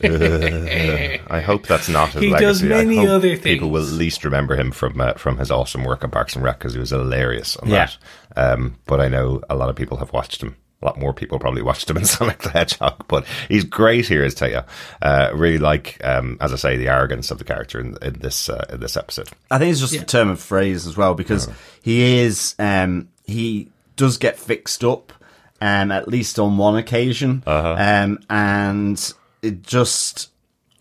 Uh, 0.04 1.25
I 1.30 1.42
hope 1.46 1.66
that's 1.68 1.88
not 1.88 2.10
his 2.12 2.24
He 2.24 2.30
legacy. 2.30 2.46
does 2.46 2.63
many 2.63 2.98
I 3.00 3.02
hope 3.06 3.10
other 3.12 3.38
People 3.38 3.70
will 3.70 3.86
at 3.86 3.94
least 3.94 4.25
remember 4.25 4.56
him 4.58 4.72
from 4.72 5.00
uh, 5.00 5.13
from 5.13 5.38
his 5.38 5.50
awesome 5.52 5.84
work 5.86 6.04
on 6.04 6.12
Parks 6.12 6.36
and 6.36 6.44
Rec 6.44 6.60
because 6.60 6.74
he 6.74 6.80
was 6.80 6.90
hilarious 6.90 7.56
on 7.58 7.70
Yeah. 7.70 7.88
that. 8.36 8.54
Um, 8.54 8.80
but 8.86 9.00
I 9.00 9.08
know 9.08 9.42
a 9.50 9.56
lot 9.56 9.70
of 9.70 9.75
people 9.78 9.98
have 9.98 10.12
watched 10.12 10.42
him. 10.44 10.58
A 10.84 10.86
lot 10.86 11.00
more 11.00 11.13
people 11.13 11.40
probably 11.40 11.62
watched 11.62 11.90
him 11.90 11.98
in 11.98 12.06
Sonic 12.06 12.40
the 12.40 12.50
Hedgehog, 12.50 13.08
but 13.08 13.25
he's 13.48 13.63
great 13.63 14.08
here 14.08 14.24
as 14.24 14.36
Teo. 14.36 14.66
Uh, 15.02 15.32
really 15.34 15.58
like, 15.58 15.98
um, 16.04 16.38
as 16.42 16.52
I 16.52 16.58
say, 16.58 16.78
the 16.78 16.90
arrogance 16.90 17.32
of 17.32 17.38
the 17.38 17.46
character 17.46 17.80
in, 17.80 17.98
in 18.02 18.13
this 18.20 18.50
uh, 18.50 18.66
in 18.70 18.82
this 18.82 18.98
episode. 18.98 19.30
I 19.50 19.58
think 19.58 19.72
it's 19.72 19.80
just 19.80 19.96
a 19.96 20.04
term 20.06 20.30
of 20.30 20.42
phrase 20.42 20.86
as 20.86 20.98
well 20.98 21.13
because 21.16 21.50
he 21.82 22.20
is 22.20 22.56
um, 22.60 23.08
he 23.25 23.72
does 23.96 24.18
get 24.18 24.38
fixed 24.38 24.84
up 24.84 25.13
um, 25.62 25.92
at 25.92 26.10
least 26.10 26.40
on 26.40 26.58
one 26.58 26.75
occasion, 26.75 27.44
um, 27.48 28.20
and 28.30 29.13
it 29.42 29.63
just. 29.63 30.30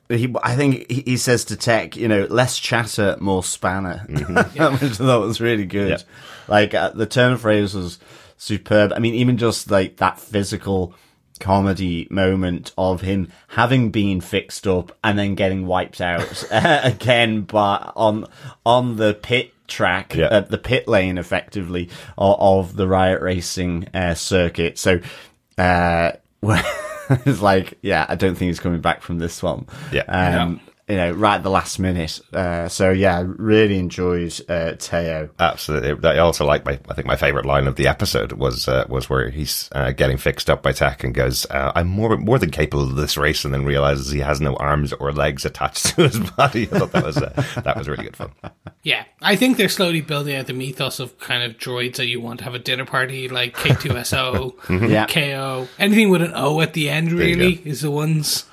He, 0.09 0.35
I 0.43 0.57
think 0.57 0.91
he 0.91 1.03
he 1.07 1.17
says 1.17 1.47
to 1.47 1.57
Tech, 1.57 1.97
you 1.97 2.09
know, 2.09 2.27
less 2.29 2.59
chatter, 2.59 3.17
more 3.21 3.43
spanner, 3.45 4.05
which 4.09 4.29
I 4.29 4.77
thought 4.77 5.21
was 5.21 5.41
really 5.41 5.65
good. 5.65 5.91
Yeah. 5.91 5.99
Like 6.49 6.75
uh, 6.75 6.91
the 6.91 7.07
turn 7.07 7.33
of 7.33 7.41
phrase 7.43 7.75
was 7.75 7.99
superb. 8.37 8.93
I 8.95 8.99
mean, 8.99 9.15
even 9.15 9.39
just 9.39 9.71
like 9.71 9.97
that 9.99 10.19
physical 10.19 10.95
comedy 11.41 12.07
moment 12.11 12.73
of 12.79 13.01
him 13.01 13.29
having 13.49 13.91
been 13.91 14.21
fixed 14.21 14.67
up 14.67 14.97
and 15.03 15.19
then 15.19 15.35
getting 15.35 15.67
wiped 15.67 16.01
out 16.01 16.45
again, 16.51 17.43
but 17.43 17.93
on 17.97 18.27
on 18.65 18.97
the 18.97 19.15
pit 19.15 19.53
track, 19.67 20.15
Yeah. 20.15 20.27
uh, 20.27 20.41
the 20.41 20.59
pit 20.59 20.87
lane, 20.87 21.19
effectively 21.19 21.89
of, 22.19 22.37
of 22.69 22.77
the 22.77 22.87
riot 22.87 23.21
racing 23.23 23.89
uh, 23.95 24.15
circuit. 24.15 24.79
So. 24.79 25.01
Uh, 25.59 26.13
it's 27.11 27.41
like, 27.41 27.79
yeah, 27.83 28.05
I 28.09 28.15
don't 28.17 28.35
think 28.35 28.49
he's 28.49 28.59
coming 28.59 28.81
back 28.81 29.03
from 29.03 29.19
this 29.19 29.43
one. 29.43 29.67
Yeah. 29.93 30.03
Um, 30.09 30.55
No. 30.55 30.72
You 30.93 30.99
know, 30.99 31.11
right 31.13 31.37
at 31.37 31.43
the 31.43 31.49
last 31.49 31.79
minute. 31.79 32.21
Uh, 32.35 32.69
so 32.69 32.91
yeah, 32.91 33.25
really 33.27 33.79
enjoyed 33.79 34.39
uh, 34.47 34.73
Teo. 34.73 35.31
Absolutely. 35.39 36.07
I 36.11 36.19
also 36.19 36.45
like 36.45 36.67
my, 36.67 36.79
I 36.87 36.93
think 36.93 37.07
my 37.07 37.17
favorite 37.17 37.47
line 37.47 37.67
of 37.67 37.77
the 37.77 37.87
episode 37.89 38.33
was, 38.33 38.69
uh, 38.69 38.85
was 38.91 39.09
where 39.09 39.31
he's, 39.31 39.71
uh, 39.73 39.93
getting 39.93 40.19
fixed 40.19 40.51
up 40.51 40.63
by 40.63 40.73
Tech 40.73 41.03
and 41.03 41.15
goes, 41.15 41.47
uh, 41.47 41.73
I'm 41.75 41.89
more, 41.89 42.19
more 42.19 42.39
than 42.39 42.51
capable 42.51 42.83
of 42.85 42.97
this 42.97 43.17
race 43.17 43.43
and 43.43 43.55
then 43.55 43.65
realizes 43.65 44.11
he 44.11 44.19
has 44.21 44.39
no 44.39 44.55
arms 44.57 44.93
or 44.93 45.13
legs 45.13 45.47
attached 45.47 45.87
to 45.97 46.03
his 46.03 46.19
body. 46.33 46.65
I 46.71 46.79
thought 46.79 46.93
that 46.93 47.07
was, 47.07 47.17
uh, 47.17 47.43
that 47.65 47.79
was 47.79 47.89
really 47.89 48.05
good 48.05 48.17
fun. 48.17 48.33
Yeah, 48.83 49.05
I 49.23 49.35
think 49.35 49.57
they're 49.57 49.71
slowly 49.71 50.03
building 50.03 50.37
out 50.37 50.47
the 50.47 50.53
mythos 50.53 51.01
of 51.01 51.19
kind 51.21 51.43
of 51.43 51.57
droids 51.57 51.97
that 51.97 52.07
you 52.09 52.21
want 52.21 52.41
to 52.41 52.45
have 52.45 52.55
a 52.55 52.59
dinner 52.59 52.85
party, 52.85 53.31
like 53.31 53.57
K2SO, 53.57 54.91
Yeah. 54.91 55.07
KO. 55.07 55.69
Anything 55.79 56.11
with 56.11 56.21
an 56.21 56.33
O 56.35 56.61
at 56.61 56.75
the 56.75 56.91
end, 56.91 57.13
really, 57.13 57.63
is 57.65 57.81
the 57.81 57.91
ones. 57.91 58.45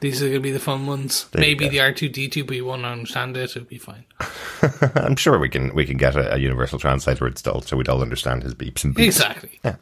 These 0.00 0.22
are 0.22 0.26
going 0.26 0.38
to 0.38 0.40
be 0.40 0.52
the 0.52 0.58
fun 0.58 0.86
ones. 0.86 1.26
you 1.34 1.40
Maybe 1.40 1.68
the 1.68 1.78
R2D2, 1.78 2.46
but 2.46 2.56
you 2.56 2.64
won't 2.64 2.84
understand 2.84 3.36
it. 3.36 3.56
It'll 3.56 3.64
be 3.64 3.78
fine. 3.78 4.04
I'm 4.94 5.16
sure 5.16 5.38
we 5.38 5.48
can, 5.48 5.74
we 5.74 5.86
can 5.86 5.96
get 5.96 6.16
a, 6.16 6.34
a 6.34 6.38
universal 6.38 6.78
translator 6.78 7.26
installed 7.26 7.66
so 7.66 7.76
we'd 7.76 7.88
all 7.88 8.02
understand 8.02 8.42
his 8.42 8.54
beeps 8.54 8.84
and 8.84 8.94
beeps. 8.94 9.04
Exactly. 9.04 9.60
Yeah. 9.64 9.76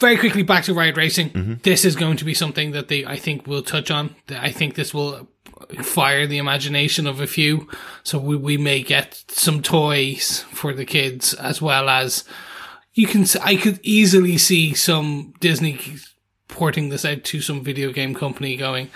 Very 0.00 0.16
quickly 0.16 0.42
back 0.42 0.64
to 0.64 0.74
Riot 0.74 0.96
Racing. 0.96 1.30
Mm-hmm. 1.30 1.54
This 1.62 1.84
is 1.84 1.94
going 1.94 2.16
to 2.16 2.24
be 2.24 2.34
something 2.34 2.72
that 2.72 2.88
they, 2.88 3.04
I 3.04 3.16
think, 3.16 3.46
will 3.46 3.62
touch 3.62 3.90
on. 3.90 4.16
I 4.30 4.50
think 4.50 4.74
this 4.74 4.92
will 4.92 5.28
fire 5.82 6.26
the 6.26 6.38
imagination 6.38 7.06
of 7.06 7.20
a 7.20 7.26
few. 7.26 7.68
So 8.02 8.18
we, 8.18 8.36
we 8.36 8.56
may 8.56 8.82
get 8.82 9.22
some 9.28 9.62
toys 9.62 10.44
for 10.50 10.72
the 10.72 10.84
kids 10.84 11.34
as 11.34 11.62
well 11.62 11.88
as 11.88 12.24
you 12.94 13.06
can. 13.06 13.24
I 13.42 13.56
could 13.56 13.80
easily 13.82 14.38
see 14.38 14.74
some 14.74 15.34
Disney 15.40 15.78
porting 16.48 16.90
this 16.90 17.04
out 17.04 17.24
to 17.24 17.40
some 17.40 17.64
video 17.64 17.92
game 17.92 18.14
company 18.14 18.56
going, 18.56 18.90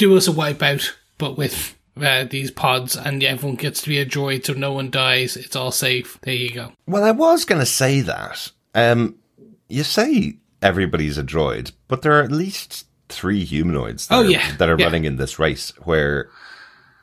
do 0.00 0.16
us 0.16 0.26
a 0.26 0.32
wipeout, 0.32 0.90
but 1.18 1.36
with 1.36 1.76
uh, 2.00 2.24
these 2.24 2.50
pods, 2.50 2.96
and 2.96 3.22
everyone 3.22 3.56
gets 3.56 3.82
to 3.82 3.88
be 3.88 3.98
a 3.98 4.06
droid, 4.06 4.44
so 4.46 4.52
no 4.54 4.72
one 4.72 4.90
dies. 4.90 5.36
It's 5.36 5.54
all 5.54 5.70
safe. 5.70 6.18
There 6.22 6.34
you 6.34 6.50
go. 6.52 6.72
Well, 6.86 7.04
I 7.04 7.10
was 7.12 7.44
going 7.44 7.60
to 7.60 7.66
say 7.66 8.00
that. 8.00 8.50
Um, 8.74 9.16
you 9.68 9.82
say 9.84 10.36
everybody's 10.62 11.18
a 11.18 11.22
droid, 11.22 11.72
but 11.88 12.02
there 12.02 12.18
are 12.18 12.22
at 12.22 12.32
least 12.32 12.86
three 13.08 13.44
humanoids 13.44 14.08
that 14.08 14.14
Oh, 14.16 14.20
are, 14.22 14.24
yeah. 14.30 14.56
that 14.56 14.68
are 14.68 14.78
Yeah. 14.78 14.86
running 14.86 15.04
in 15.04 15.16
this 15.16 15.38
race 15.38 15.72
where 15.84 16.30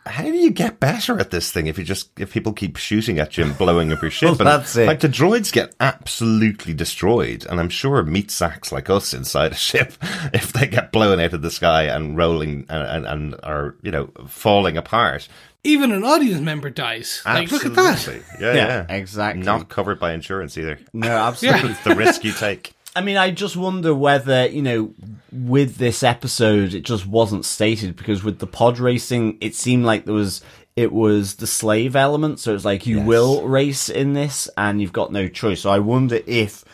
how 0.07 0.23
do 0.23 0.33
you 0.33 0.51
get 0.51 0.79
better 0.79 1.19
at 1.19 1.31
this 1.31 1.51
thing 1.51 1.67
if 1.67 1.77
you 1.77 1.83
just 1.83 2.09
if 2.19 2.33
people 2.33 2.53
keep 2.53 2.77
shooting 2.77 3.19
at 3.19 3.37
you 3.37 3.45
and 3.45 3.57
blowing 3.57 3.91
up 3.91 4.01
your 4.01 4.11
ship? 4.11 4.27
Well, 4.29 4.37
and, 4.39 4.47
that's 4.47 4.75
it. 4.75 4.87
Like 4.87 5.01
the 5.01 5.09
droids 5.09 5.51
get 5.51 5.75
absolutely 5.79 6.73
destroyed, 6.73 7.45
and 7.49 7.59
I'm 7.59 7.69
sure 7.69 8.01
meat 8.03 8.31
sacks 8.31 8.71
like 8.71 8.89
us 8.89 9.13
inside 9.13 9.51
a 9.51 9.55
ship, 9.55 9.93
if 10.33 10.53
they 10.53 10.67
get 10.67 10.91
blown 10.91 11.19
out 11.19 11.33
of 11.33 11.41
the 11.41 11.51
sky 11.51 11.83
and 11.83 12.17
rolling 12.17 12.65
and, 12.69 12.83
and, 12.83 13.05
and 13.05 13.35
are 13.43 13.75
you 13.81 13.91
know 13.91 14.09
falling 14.27 14.77
apart. 14.77 15.27
Even 15.63 15.91
an 15.91 16.05
audience 16.05 16.39
member 16.39 16.69
dies. 16.69 17.21
Like, 17.25 17.51
look 17.51 17.65
at 17.65 17.75
that. 17.75 17.93
Absolutely. 17.93 18.25
Yeah, 18.39 18.53
Yeah, 18.53 18.85
yeah, 18.87 18.95
exactly. 18.95 19.43
Not 19.43 19.67
covered 19.67 19.99
by 19.99 20.13
insurance 20.13 20.57
either. 20.57 20.79
No, 20.93 21.09
absolutely. 21.09 21.71
It's 21.71 21.83
the 21.83 21.95
risk 21.95 22.23
you 22.23 22.31
take. 22.31 22.73
I 22.97 23.01
mean, 23.01 23.15
I 23.17 23.29
just 23.29 23.55
wonder 23.55 23.93
whether, 23.93 24.47
you 24.47 24.63
know, 24.63 24.93
with 25.31 25.77
this 25.77 26.01
episode, 26.01 26.73
it 26.73 26.81
just 26.81 27.05
wasn't 27.05 27.45
stated 27.45 27.95
because 27.95 28.23
with 28.23 28.39
the 28.39 28.47
pod 28.47 28.79
racing, 28.79 29.37
it 29.39 29.53
seemed 29.53 29.85
like 29.85 30.05
there 30.05 30.15
was, 30.15 30.41
it 30.75 30.91
was 30.91 31.35
the 31.35 31.45
slave 31.45 31.95
element. 31.95 32.39
So 32.39 32.55
it's 32.55 32.65
like 32.65 32.87
you 32.87 32.97
Yes. 32.97 33.05
will 33.07 33.47
race 33.47 33.89
in 33.89 34.13
this 34.13 34.49
and 34.57 34.81
you've 34.81 34.93
got 34.93 35.11
no 35.11 35.27
choice. 35.27 35.61
So 35.61 35.69
I 35.69 35.77
wonder 35.79 36.19
if, 36.25 36.65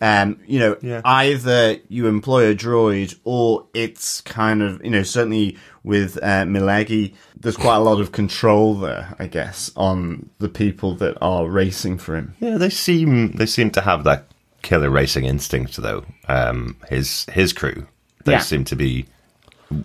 um, 0.00 0.40
you 0.46 0.58
know, 0.58 0.76
yeah. 0.80 1.02
either 1.04 1.76
you 1.88 2.06
employ 2.06 2.50
a 2.50 2.54
droid 2.54 3.18
or 3.24 3.66
it's 3.74 4.22
kind 4.22 4.62
of, 4.62 4.82
you 4.82 4.90
know, 4.90 5.02
certainly 5.02 5.58
with 5.84 6.16
uh, 6.18 6.44
Millegi, 6.44 7.14
there's 7.40 7.56
quite 7.56 7.76
a 7.76 7.80
lot 7.80 8.00
of 8.00 8.12
control 8.12 8.74
there, 8.74 9.14
I 9.18 9.26
guess, 9.26 9.70
on 9.76 10.28
the 10.38 10.48
people 10.48 10.94
that 10.96 11.16
are 11.20 11.46
racing 11.48 11.98
for 11.98 12.16
him. 12.16 12.34
Yeah, 12.40 12.58
they 12.58 12.70
seem 12.70 13.32
they 13.32 13.46
seem 13.46 13.70
to 13.72 13.80
have 13.80 14.04
that 14.04 14.27
killer 14.62 14.90
racing 14.90 15.24
instinct 15.24 15.76
though. 15.76 16.04
Um, 16.28 16.76
his 16.88 17.26
his 17.32 17.52
crew, 17.52 17.86
they 18.24 18.32
Yeah. 18.32 18.38
seem 18.40 18.64
to 18.64 18.76
be, 18.76 19.06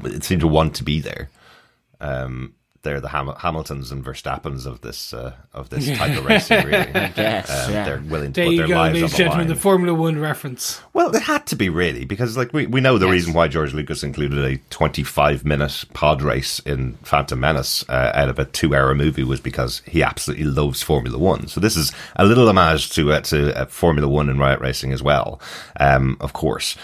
it 0.04 0.24
seem 0.24 0.40
to 0.40 0.48
want 0.48 0.76
to 0.76 0.84
be 0.84 1.00
there. 1.00 1.30
Um, 2.02 2.54
they're 2.84 3.02
the 3.02 3.10
Ham- 3.10 3.34
Hamiltons 3.38 3.92
and 3.92 4.04
Verstappens 4.06 4.66
of 4.66 4.82
this 4.82 5.14
uh, 5.14 5.34
of 5.54 5.70
this 5.70 5.88
type 5.98 6.18
of 6.18 6.26
racing. 6.26 6.66
Really, 6.66 6.76
Yes, 7.18 7.50
Um, 7.68 7.74
yeah. 7.74 7.86
they're 7.86 8.02
willing 8.02 8.34
to 8.34 8.42
There 8.42 8.46
put 8.46 8.52
you 8.52 8.58
their 8.60 8.68
go, 8.68 8.74
lives 8.76 8.94
ladies 8.94 9.02
on 9.02 9.04
and 9.04 9.12
the 9.14 9.18
gentlemen, 9.18 9.48
line. 9.48 9.56
the 9.56 9.62
Formula 9.62 9.94
One 9.98 10.20
reference. 10.20 10.82
Well, 10.94 11.16
it 11.16 11.24
had 11.24 11.48
to 11.48 11.56
be 11.56 11.70
really 11.70 12.06
because, 12.06 12.38
like, 12.38 12.54
we, 12.54 12.68
we 12.68 12.82
know 12.82 12.98
the 12.98 13.06
Yes. 13.08 13.14
reason 13.14 13.34
why 13.34 13.48
George 13.48 13.74
Lucas 13.74 14.04
included 14.04 14.40
a 14.44 14.58
25 14.70 15.46
minute 15.46 15.86
pod 15.94 16.22
race 16.22 16.60
in 16.60 16.94
Phantom 17.04 17.40
Menace 17.40 17.84
uh, 17.90 18.12
out 18.14 18.30
of 18.30 18.38
a 18.40 18.46
two 18.46 18.76
hour 18.76 18.94
movie 18.94 19.24
was 19.24 19.40
because 19.40 19.82
he 19.88 20.04
absolutely 20.04 20.46
loves 20.46 20.82
Formula 20.84 21.18
One. 21.18 21.48
So 21.48 21.60
this 21.60 21.76
is 21.78 21.92
a 22.18 22.26
little 22.26 22.48
homage 22.50 22.92
to 22.92 23.12
uh, 23.14 23.22
to 23.22 23.58
uh, 23.60 23.66
Formula 23.66 24.08
One 24.08 24.30
and 24.30 24.40
Riot 24.40 24.60
Racing 24.60 24.92
as 24.92 25.02
well. 25.02 25.40
Um, 25.80 26.18
of 26.20 26.34
course. 26.34 26.76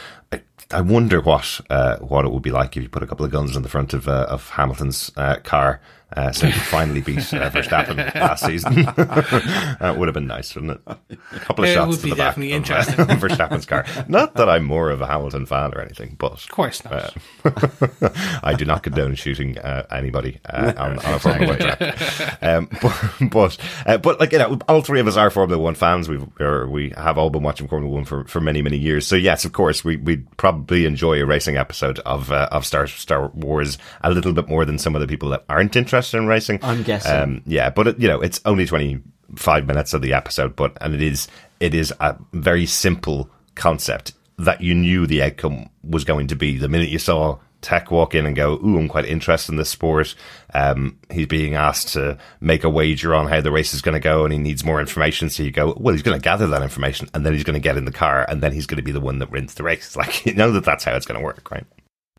I, 0.72 0.82
wonder 0.82 1.22
what 1.22 1.62
uh, 1.70 1.98
what 1.98 2.26
it 2.26 2.32
would 2.32 2.44
be 2.44 2.52
like 2.52 2.78
if 2.78 2.84
you 2.84 2.90
put 2.90 3.04
a 3.04 3.08
couple 3.08 3.26
of 3.26 3.32
guns 3.32 3.56
in 3.56 3.64
the 3.64 3.70
front 3.70 3.94
of 3.94 4.08
uh, 4.08 4.28
of 4.30 4.50
Hamilton's 4.50 5.12
uh, 5.18 5.38
car. 5.38 5.82
Uh, 6.16 6.32
so 6.32 6.48
he 6.48 6.60
finally 6.60 7.01
beat 7.01 7.20
uh, 7.34 7.50
Verstappen 7.51 7.98
last 8.16 8.44
season. 8.44 8.74
that 8.86 9.96
would 9.98 10.08
have 10.08 10.13
been 10.16 10.25
nice, 10.25 10.56
wouldn't 10.56 10.74
it? 10.74 10.98
A 11.10 11.39
couple 11.39 11.63
of 11.63 11.70
It 11.70 11.75
shots 11.75 11.89
would 11.89 12.00
to 12.00 12.04
be 12.04 12.10
the 12.10 12.16
back 12.16 12.36
definitely 12.36 12.54
of, 12.54 12.70
uh. 12.70 13.16
Verstappen's 13.16 13.66
car. 13.66 13.86
Not 14.08 14.34
that 14.36 14.50
I'm 14.50 14.63
more 14.63 14.89
of 14.89 15.01
a 15.01 15.06
Hamilton 15.08 15.46
fan 15.46 15.72
or 15.75 15.82
anything, 15.82 16.16
but 16.18 16.34
Of 16.34 16.50
course 16.50 16.84
not. 16.84 17.13
I 18.44 18.56
do 18.58 18.66
not 18.66 18.82
condone 18.82 19.13
shooting 19.16 19.60
uh, 19.60 19.86
anybody 19.92 20.39
uh, 20.46 20.74
on, 20.78 21.00
on 21.00 21.13
a 21.13 21.20
Formula 21.20 21.48
One 21.48 21.58
track. 21.60 22.44
Um, 22.44 22.70
but 22.82 23.30
but, 23.30 23.58
uh, 23.86 23.98
but 24.00 24.20
like 24.20 24.32
you 24.32 24.39
know, 24.39 24.58
all 24.68 24.82
three 24.82 25.00
of 25.00 25.08
us 25.08 25.16
are 25.16 25.30
Formula 25.30 25.62
One 25.62 25.75
fans. 25.75 26.10
We've 26.10 26.25
we 26.39 26.89
have 26.98 27.20
all 27.20 27.30
been 27.30 27.44
watching 27.44 27.68
Formula 27.68 27.94
One 27.94 28.06
for, 28.06 28.24
for 28.25 28.42
many 28.42 28.63
many 28.63 28.78
years. 28.78 29.06
So 29.06 29.16
yes, 29.16 29.46
of 29.46 29.54
course, 29.54 29.84
we 29.84 29.98
we 29.98 30.18
probably 30.38 30.86
enjoy 30.86 31.22
a 31.22 31.25
racing 31.25 31.56
episode 31.56 32.00
of 32.00 32.32
uh, 32.32 32.50
of 32.51 32.66
Star 32.66 32.88
Star 32.88 33.28
Wars 33.30 33.78
a 34.01 34.10
little 34.12 34.34
bit 34.34 34.48
more 34.48 34.66
than 34.66 34.80
some 34.80 34.96
of 34.96 35.01
the 35.01 35.08
people 35.08 35.30
that 35.30 35.46
aren't 35.48 35.75
interested 35.75 35.99
in 36.13 36.27
racing. 36.27 36.60
I'm 36.62 36.84
guessing. 36.84 37.12
Um, 37.12 37.41
yeah, 37.46 37.70
but 37.70 37.88
it, 37.88 38.00
you 38.00 38.08
know, 38.08 38.22
it's 38.22 38.41
only 38.46 38.65
twenty 38.65 39.01
five 39.36 39.68
minutes 39.68 39.94
of 39.94 40.01
the 40.01 40.13
episode, 40.13 40.56
but 40.56 40.77
and 40.82 40.94
it 40.94 41.01
is 41.01 41.27
it 41.60 41.74
is 41.74 41.94
a 42.00 42.15
very 42.34 42.65
simple 42.65 43.29
concept 43.56 44.13
that 44.38 44.62
you 44.62 44.74
knew 44.74 45.06
the 45.06 45.22
outcome 45.22 45.70
was 45.84 46.03
going 46.03 46.27
to 46.27 46.36
be 46.36 46.58
the 46.58 46.70
minute 46.70 46.89
you 46.89 47.00
saw 47.00 47.38
Tech 47.62 47.91
walk 47.91 48.15
in 48.15 48.25
and 48.25 48.38
go, 48.38 48.53
"Ooh, 48.53 48.77
I'm 48.77 48.88
quite 48.88 49.06
interested 49.06 49.51
in 49.51 49.58
this 49.58 49.70
sport." 49.70 50.15
Um, 50.53 50.98
he's 51.12 51.27
being 51.27 51.56
asked 51.56 51.89
to 51.89 52.18
make 52.39 52.63
a 52.63 52.70
wager 52.70 53.13
on 53.13 53.27
how 53.27 53.41
the 53.41 53.51
race 53.51 53.74
is 53.74 53.82
going 53.82 53.94
to 53.94 54.00
go, 54.00 54.24
and 54.24 54.32
he 54.32 54.39
needs 54.39 54.63
more 54.63 54.79
information. 54.79 55.29
So 55.29 55.44
you 55.44 55.51
go, 55.51 55.75
"Well, 55.77 55.94
he's 55.94 56.03
going 56.03 56.18
to 56.18 56.24
gather 56.24 56.48
that 56.48 56.63
information, 56.63 57.10
and 57.13 57.25
then 57.25 57.34
he's 57.34 57.44
going 57.44 57.56
to 57.56 57.60
get 57.60 57.75
in 57.75 57.84
the 57.84 57.91
car, 57.91 58.25
and 58.29 58.41
then 58.41 58.53
he's 58.53 58.65
going 58.65 58.77
to 58.77 58.84
be 58.84 58.94
the 58.94 59.01
one 59.01 59.20
that 59.20 59.32
wins 59.32 59.56
the 59.56 59.63
race." 59.63 59.96
Like 60.00 60.25
you 60.25 60.34
know 60.34 60.51
that 60.51 60.63
that's 60.63 60.86
how 60.86 60.96
it's 60.96 61.06
going 61.06 61.20
to 61.20 61.24
work, 61.24 61.51
right? 61.51 61.65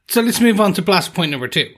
So 0.08 0.20
let's 0.20 0.40
move 0.40 0.60
on 0.60 0.74
to 0.74 0.82
blast 0.82 1.14
point 1.14 1.30
number 1.30 1.48
two. 1.48 1.74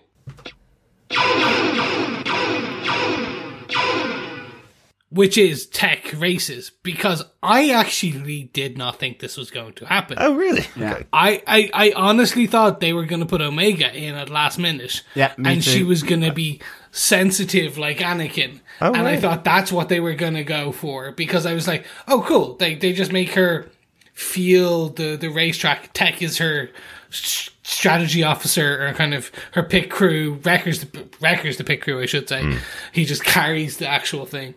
Which 5.12 5.36
is 5.36 5.66
tech 5.66 6.10
races, 6.16 6.72
because 6.82 7.22
I 7.42 7.68
actually 7.70 8.44
did 8.54 8.78
not 8.78 8.98
think 8.98 9.18
this 9.18 9.36
was 9.36 9.50
going 9.50 9.74
to 9.74 9.84
happen. 9.84 10.16
Oh, 10.18 10.34
really? 10.34 10.64
Yeah. 10.74 10.94
Okay. 10.94 11.06
I, 11.12 11.42
I, 11.46 11.70
I 11.74 11.92
honestly 11.94 12.46
thought 12.46 12.80
they 12.80 12.94
were 12.94 13.04
going 13.04 13.20
to 13.20 13.26
put 13.26 13.42
Omega 13.42 13.94
in 13.94 14.14
at 14.14 14.30
last 14.30 14.58
minute. 14.58 15.02
Yeah, 15.14 15.34
me 15.36 15.52
and 15.52 15.62
she 15.64 15.82
was 15.82 16.02
going 16.02 16.22
to 16.22 16.32
be 16.32 16.62
sensitive 16.92 17.76
like 17.76 17.98
Anakin. 17.98 18.60
Oh, 18.80 18.94
and 18.94 19.06
I 19.06 19.18
thought 19.18 19.44
that's 19.44 19.70
what 19.70 19.90
they 19.90 20.00
were 20.00 20.14
going 20.14 20.34
to 20.34 20.44
go 20.44 20.72
for 20.72 21.12
because 21.12 21.44
I 21.44 21.52
was 21.52 21.68
like, 21.68 21.84
oh, 22.08 22.24
cool. 22.26 22.54
They, 22.56 22.74
they 22.74 22.94
just 22.94 23.12
make 23.12 23.34
her 23.34 23.70
feel 24.14 24.88
the, 24.88 25.16
the 25.16 25.28
racetrack. 25.28 25.92
Tech 25.92 26.22
is 26.22 26.38
her 26.38 26.70
s- 27.10 27.50
strategy 27.62 28.22
officer 28.22 28.86
or 28.86 28.92
kind 28.94 29.12
of 29.14 29.30
her 29.52 29.62
pit 29.62 29.90
crew. 29.90 30.40
Wrecker's 30.42 30.80
the, 30.84 31.06
Wrecker's 31.20 31.58
the 31.58 31.64
pit 31.64 31.82
crew, 31.82 32.00
I 32.00 32.06
should 32.06 32.28
say. 32.28 32.42
Hmm. 32.42 32.56
He 32.92 33.04
just 33.04 33.24
carries 33.24 33.76
the 33.76 33.88
actual 33.88 34.24
thing. 34.26 34.54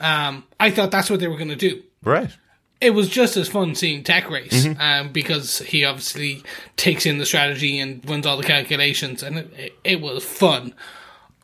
Um, 0.00 0.44
I 0.58 0.70
thought 0.70 0.90
that's 0.90 1.10
what 1.10 1.20
they 1.20 1.28
were 1.28 1.36
going 1.36 1.50
to 1.50 1.56
do 1.56 1.82
Right. 2.02 2.30
it 2.80 2.90
was 2.90 3.08
just 3.10 3.36
as 3.36 3.48
fun 3.48 3.74
seeing 3.74 4.02
Tech 4.02 4.30
race 4.30 4.66
um, 4.78 5.12
because 5.12 5.58
he 5.58 5.84
obviously 5.84 6.42
takes 6.76 7.04
in 7.06 7.18
the 7.18 7.26
strategy 7.26 7.78
and 7.78 8.08
runs 8.08 8.24
all 8.26 8.36
the 8.38 8.42
calculations, 8.44 9.22
and 9.22 9.38
it, 9.38 9.52
it, 9.56 9.72
it 9.84 10.00
was 10.00 10.24
fun. 10.24 10.74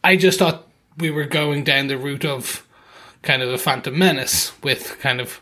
I 0.03 0.17
just 0.17 0.39
thought 0.39 0.67
we 0.97 1.11
were 1.11 1.25
going 1.27 1.65
down 1.65 1.89
the 1.89 1.99
route 1.99 2.25
of 2.25 2.67
kind 3.23 3.43
of 3.43 3.51
a 3.53 3.59
Phantom 3.59 3.99
Menace 3.99 4.53
with 4.63 4.99
kind 5.01 5.21
of 5.21 5.41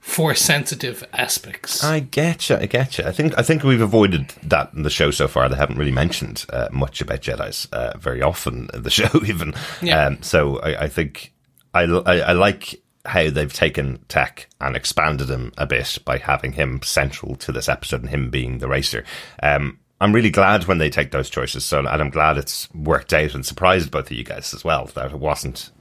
force 0.00 0.40
sensitive 0.40 1.04
aspects. 1.12 1.84
I 1.84 2.00
get 2.00 2.48
you. 2.48 2.56
I 2.56 2.66
get 2.66 2.98
you. 2.98 3.04
I 3.04 3.12
think 3.12 3.38
I 3.38 3.42
think 3.42 3.62
we've 3.62 3.80
avoided 3.82 4.30
that 4.42 4.72
in 4.74 4.82
the 4.82 4.90
show 4.90 5.10
so 5.12 5.28
far. 5.28 5.48
They 5.48 5.56
haven't 5.56 5.76
really 5.78 5.92
mentioned 5.92 6.46
uh, 6.50 6.68
much 6.72 7.00
about 7.00 7.20
Jedi's 7.20 7.68
uh, 7.72 7.96
very 7.98 8.22
often 8.22 8.68
in 8.74 8.82
the 8.82 8.90
show, 8.98 9.08
even. 9.26 9.54
Yeah. 9.82 10.06
Um, 10.06 10.22
so 10.22 10.58
I, 10.60 10.84
I 10.84 10.88
think 10.88 11.32
I, 11.74 11.82
I 11.82 12.18
I 12.18 12.32
like 12.32 12.82
how 13.04 13.30
they've 13.30 13.52
taken 13.52 14.04
Tech 14.08 14.48
and 14.60 14.76
expanded 14.76 15.30
him 15.30 15.52
a 15.56 15.66
bit 15.66 15.98
by 16.04 16.18
having 16.18 16.52
him 16.52 16.80
central 16.82 17.36
to 17.36 17.52
this 17.52 17.68
episode 17.68 18.02
and 18.02 18.10
him 18.10 18.30
being 18.30 18.58
the 18.58 18.68
racer. 18.68 19.04
Um, 19.42 19.78
I'm 20.00 20.14
really 20.14 20.30
glad 20.30 20.64
when 20.64 20.78
they 20.78 20.90
take 20.90 21.10
those 21.10 21.30
choices. 21.30 21.64
So, 21.64 21.78
and 21.78 21.88
I'm 21.88 22.10
glad 22.10 22.36
it's 22.36 22.72
worked 22.72 23.12
out 23.12 23.34
and 23.34 23.44
surprised 23.44 23.90
both 23.90 24.10
of 24.10 24.16
you 24.16 24.24
guys 24.24 24.54
as 24.54 24.62
well 24.62 24.86
that 24.94 25.12
it 25.12 25.18
wasn't 25.18 25.72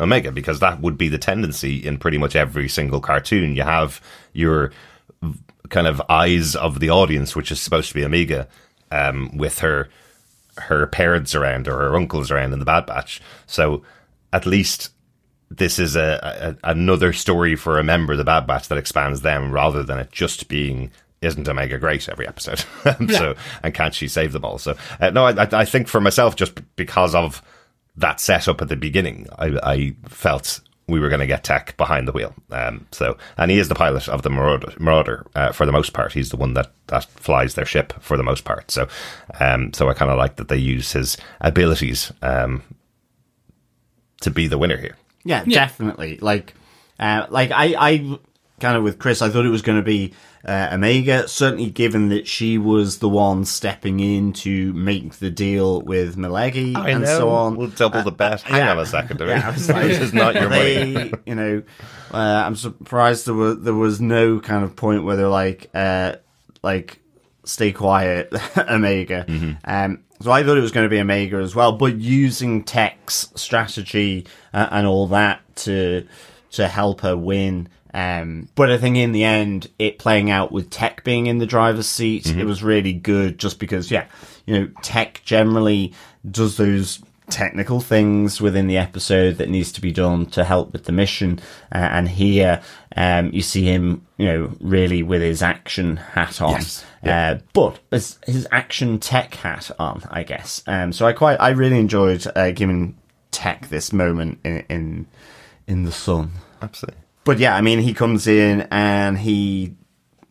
Omega 0.00 0.32
because 0.32 0.60
that 0.60 0.80
would 0.80 0.96
be 0.96 1.08
the 1.08 1.18
tendency 1.18 1.76
in 1.76 1.98
pretty 1.98 2.18
much 2.18 2.34
every 2.36 2.68
single 2.68 3.00
cartoon. 3.00 3.54
You 3.54 3.64
have 3.64 4.00
your 4.32 4.72
kind 5.68 5.86
of 5.86 6.00
eyes 6.08 6.56
of 6.56 6.80
the 6.80 6.90
audience, 6.90 7.36
which 7.36 7.52
is 7.52 7.60
supposed 7.60 7.88
to 7.88 7.94
be 7.94 8.04
Omega, 8.04 8.48
um, 8.90 9.36
with 9.36 9.58
her 9.58 9.88
her 10.56 10.86
parents 10.86 11.34
around 11.34 11.68
or 11.68 11.76
her 11.76 11.96
uncles 11.96 12.30
around 12.30 12.52
in 12.52 12.58
the 12.58 12.64
Bad 12.64 12.86
Batch. 12.86 13.20
So 13.46 13.82
at 14.32 14.46
least 14.46 14.90
this 15.50 15.78
is 15.78 15.96
a, 15.96 16.56
a 16.64 16.70
another 16.70 17.12
story 17.12 17.56
for 17.56 17.78
a 17.78 17.84
member 17.84 18.12
of 18.12 18.18
the 18.18 18.24
Bad 18.24 18.46
Batch 18.46 18.68
that 18.68 18.78
expands 18.78 19.22
them 19.22 19.50
rather 19.52 19.82
than 19.82 19.98
it 19.98 20.12
just 20.12 20.48
being 20.48 20.90
isn't 21.20 21.48
Omega 21.48 21.76
great 21.78 22.08
every 22.08 22.26
episode. 22.26 22.64
so 23.10 23.34
and 23.62 23.74
can't 23.74 23.94
she 23.94 24.08
save 24.08 24.32
them 24.32 24.44
all? 24.44 24.58
So 24.58 24.76
uh, 25.00 25.10
no, 25.10 25.24
I, 25.26 25.32
I- 25.44 25.60
I 25.60 25.64
think 25.64 25.88
for 25.88 26.00
myself, 26.00 26.36
just 26.36 26.52
because 26.76 27.14
of 27.14 27.42
that 27.96 28.20
setup 28.20 28.62
at 28.62 28.68
the 28.68 28.76
beginning, 28.76 29.26
I, 29.38 29.58
I 29.62 29.96
felt 30.08 30.60
we 30.86 30.98
were 31.00 31.08
going 31.08 31.20
to 31.20 31.26
get 31.26 31.44
Tech 31.44 31.76
behind 31.76 32.08
the 32.08 32.12
wheel. 32.12 32.34
Um, 32.50 32.86
so 32.90 33.16
and 33.36 33.50
he 33.50 33.58
is 33.58 33.68
the 33.68 33.74
pilot 33.74 34.08
of 34.08 34.22
the 34.22 34.30
Marauder, 34.30 34.72
Marauder 34.78 35.26
uh, 35.34 35.52
for 35.52 35.66
the 35.66 35.72
most 35.72 35.92
part. 35.92 36.12
He's 36.12 36.30
the 36.30 36.36
one 36.36 36.54
that 36.54 36.70
that 36.86 37.04
flies 37.04 37.54
their 37.54 37.66
ship 37.66 37.92
for 38.00 38.16
the 38.16 38.22
most 38.22 38.44
part. 38.44 38.70
So 38.70 38.88
um, 39.40 39.72
so 39.72 39.88
I 39.88 39.94
kind 39.94 40.10
of 40.10 40.16
like 40.18 40.36
that 40.36 40.48
they 40.48 40.56
use 40.56 40.92
his 40.92 41.16
abilities 41.40 42.12
um, 42.22 42.62
to 44.22 44.30
be 44.30 44.46
the 44.46 44.58
winner 44.58 44.76
here. 44.78 44.96
Yeah, 45.24 45.44
definitely. 45.44 46.18
Like, 46.18 46.54
uh, 46.98 47.26
like 47.30 47.50
I, 47.50 47.74
I 47.78 48.18
kind 48.60 48.76
of 48.76 48.82
with 48.82 48.98
Chris, 48.98 49.22
I 49.22 49.28
thought 49.28 49.46
it 49.46 49.50
was 49.50 49.62
going 49.62 49.78
to 49.78 49.84
be 49.84 50.12
uh, 50.44 50.68
Omega. 50.72 51.28
Certainly, 51.28 51.70
given 51.70 52.08
that 52.10 52.26
she 52.26 52.58
was 52.58 52.98
the 52.98 53.08
one 53.08 53.44
stepping 53.44 54.00
in 54.00 54.32
to 54.34 54.72
make 54.72 55.14
the 55.14 55.30
deal 55.30 55.82
with 55.82 56.16
Millegi 56.16 56.76
and 56.76 57.06
so 57.06 57.30
on. 57.30 57.56
We'll 57.56 57.68
double 57.68 58.02
the 58.02 58.12
bet. 58.12 58.42
Hang 58.42 58.58
yeah. 58.58 58.70
on 58.70 58.78
a 58.78 58.86
second. 58.86 59.20
Yeah, 59.20 59.48
I 59.48 59.50
was 59.50 59.68
like, 59.68 59.86
this 59.86 60.00
is 60.00 60.14
not 60.14 60.34
your 60.34 60.48
money. 60.48 61.12
you 61.26 61.34
know, 61.34 61.62
uh, 62.12 62.42
I'm 62.46 62.56
surprised 62.56 63.26
there 63.26 63.34
was 63.34 63.60
there 63.60 63.74
was 63.74 64.00
no 64.00 64.40
kind 64.40 64.64
of 64.64 64.76
point 64.76 65.04
where 65.04 65.16
they're 65.16 65.28
like, 65.28 65.70
uh, 65.74 66.16
like, 66.62 67.00
stay 67.50 67.72
quiet, 67.72 68.32
Omega. 68.56 69.24
Mm-hmm. 69.28 69.52
Um, 69.64 70.04
so 70.20 70.30
I 70.30 70.42
thought 70.44 70.58
it 70.58 70.62
was 70.62 70.72
going 70.72 70.84
to 70.84 70.90
be 70.90 71.00
Omega 71.00 71.36
as 71.38 71.54
well, 71.54 71.72
but 71.72 71.96
using 71.96 72.62
Tech's 72.64 73.28
strategy 73.34 74.26
uh, 74.52 74.68
and 74.70 74.86
all 74.86 75.06
that 75.08 75.40
to 75.56 76.06
to 76.52 76.68
help 76.68 77.00
her 77.02 77.16
win. 77.16 77.68
Um, 77.94 78.48
but 78.54 78.70
I 78.70 78.78
think 78.78 78.96
in 78.96 79.12
the 79.12 79.24
end, 79.24 79.68
it 79.78 79.98
playing 79.98 80.30
out 80.30 80.52
with 80.52 80.70
Tech 80.70 81.02
being 81.04 81.26
in 81.26 81.38
the 81.38 81.46
driver's 81.46 81.88
seat, 81.88 82.24
Mm-hmm. 82.24 82.40
it 82.40 82.44
was 82.44 82.62
really 82.62 82.92
good 82.92 83.38
just 83.38 83.58
because, 83.58 83.90
yeah, 83.90 84.06
you 84.46 84.58
know, 84.58 84.68
Tech 84.82 85.22
generally 85.24 85.92
does 86.30 86.56
those 86.56 87.02
technical 87.30 87.80
things 87.80 88.40
within 88.40 88.66
the 88.66 88.76
episode 88.76 89.38
that 89.38 89.48
needs 89.48 89.72
to 89.72 89.80
be 89.80 89.92
done 89.92 90.26
to 90.26 90.44
help 90.44 90.72
with 90.72 90.84
the 90.84 90.92
mission. 90.92 91.40
Uh, 91.74 91.78
and 91.78 92.08
here, 92.08 92.62
um, 92.96 93.30
you 93.32 93.42
see 93.42 93.62
him, 93.64 94.06
you 94.18 94.26
know, 94.26 94.52
really 94.60 95.02
with 95.02 95.22
his 95.22 95.42
action 95.42 95.96
hat 95.96 96.40
on. 96.40 96.52
Yes. 96.52 96.84
Uh, 97.04 97.38
but 97.52 97.80
his, 97.90 98.18
his 98.26 98.46
action 98.50 98.98
tech 98.98 99.34
hat 99.34 99.70
on, 99.78 100.02
I 100.10 100.22
guess. 100.22 100.62
Um, 100.66 100.92
so 100.92 101.06
I 101.06 101.12
quite, 101.12 101.40
I 101.40 101.50
really 101.50 101.78
enjoyed 101.78 102.26
uh, 102.36 102.50
giving 102.50 102.96
Tech 103.30 103.68
this 103.68 103.92
moment 103.92 104.40
in 104.44 104.64
in, 104.68 105.06
in 105.68 105.84
the 105.84 105.92
sun. 105.92 106.32
Absolutely. 106.60 107.00
But 107.24 107.38
yeah, 107.38 107.54
I 107.54 107.60
mean, 107.60 107.78
he 107.78 107.94
comes 107.94 108.26
in 108.26 108.62
and 108.72 109.18
he 109.18 109.76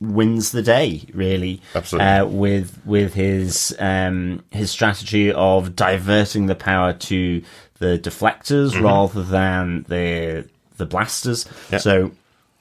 wins 0.01 0.51
the 0.53 0.61
day 0.61 1.03
really 1.13 1.61
Absolutely. 1.75 2.07
uh, 2.07 2.25
with 2.25 2.79
with 2.85 3.13
his 3.15 3.75
um 3.79 4.43
his 4.51 4.71
strategy 4.71 5.31
of 5.33 5.75
diverting 5.75 6.45
the 6.45 6.55
power 6.55 6.93
to 6.93 7.41
the 7.79 7.99
deflectors 7.99 8.71
Mm-hmm. 8.71 8.83
rather 8.85 9.23
than 9.23 9.85
the 9.89 10.47
the 10.77 10.85
blasters 10.85 11.45
Yeah. 11.71 11.79
so 11.79 12.11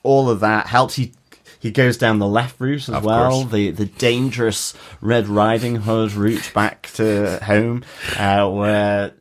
all 0.02 0.28
of 0.30 0.40
that 0.40 0.66
helps 0.66 0.94
he 0.96 1.12
he 1.60 1.70
goes 1.70 1.96
down 1.96 2.18
the 2.20 2.26
left 2.26 2.60
route 2.60 2.88
as 2.88 2.90
Of 2.90 3.04
well 3.04 3.30
course. 3.42 3.52
the 3.52 3.70
the 3.70 3.86
dangerous 3.86 4.74
red 5.00 5.28
riding 5.28 5.76
hood 5.76 6.12
route 6.12 6.50
back 6.54 6.88
to 6.94 7.38
home 7.44 7.84
uh 8.16 8.48
where 8.50 9.12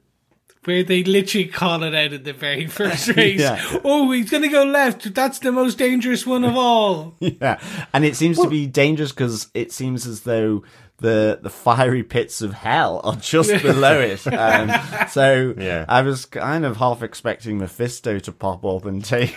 Where 0.67 0.83
they 0.83 1.01
literally 1.05 1.47
call 1.47 1.81
it 1.83 1.95
out 1.95 2.11
in 2.11 2.23
the 2.23 2.33
very 2.33 2.67
first 2.79 3.07
race. 3.15 3.39
Yeah. 3.39 3.79
Oh, 3.85 4.11
he's 4.11 4.29
going 4.29 4.43
to 4.43 4.49
go 4.49 4.65
left. 4.65 5.13
That's 5.15 5.39
the 5.39 5.53
most 5.53 5.77
dangerous 5.77 6.25
one 6.27 6.43
of 6.43 6.57
all. 6.57 7.15
Yeah, 7.21 7.59
and 7.93 8.03
it 8.03 8.17
seems 8.17 8.37
to 8.39 8.49
be 8.49 8.67
dangerous 8.67 9.11
because 9.13 9.49
it 9.53 9.71
seems 9.71 10.05
as 10.05 10.21
though 10.23 10.63
the 10.97 11.39
the 11.41 11.49
fiery 11.49 12.03
pits 12.03 12.41
of 12.41 12.53
hell 12.53 12.99
are 13.03 13.15
just 13.15 13.49
below 13.63 13.99
it. 14.01 14.27
Um, 14.27 14.71
so 15.09 15.53
Yeah. 15.57 15.85
I 15.87 16.01
was 16.01 16.25
kind 16.25 16.65
of 16.65 16.75
half 16.77 17.01
expecting 17.01 17.59
Mephisto 17.59 18.19
to 18.19 18.31
pop 18.33 18.65
up 18.65 18.83
and 18.85 19.05
take 19.05 19.35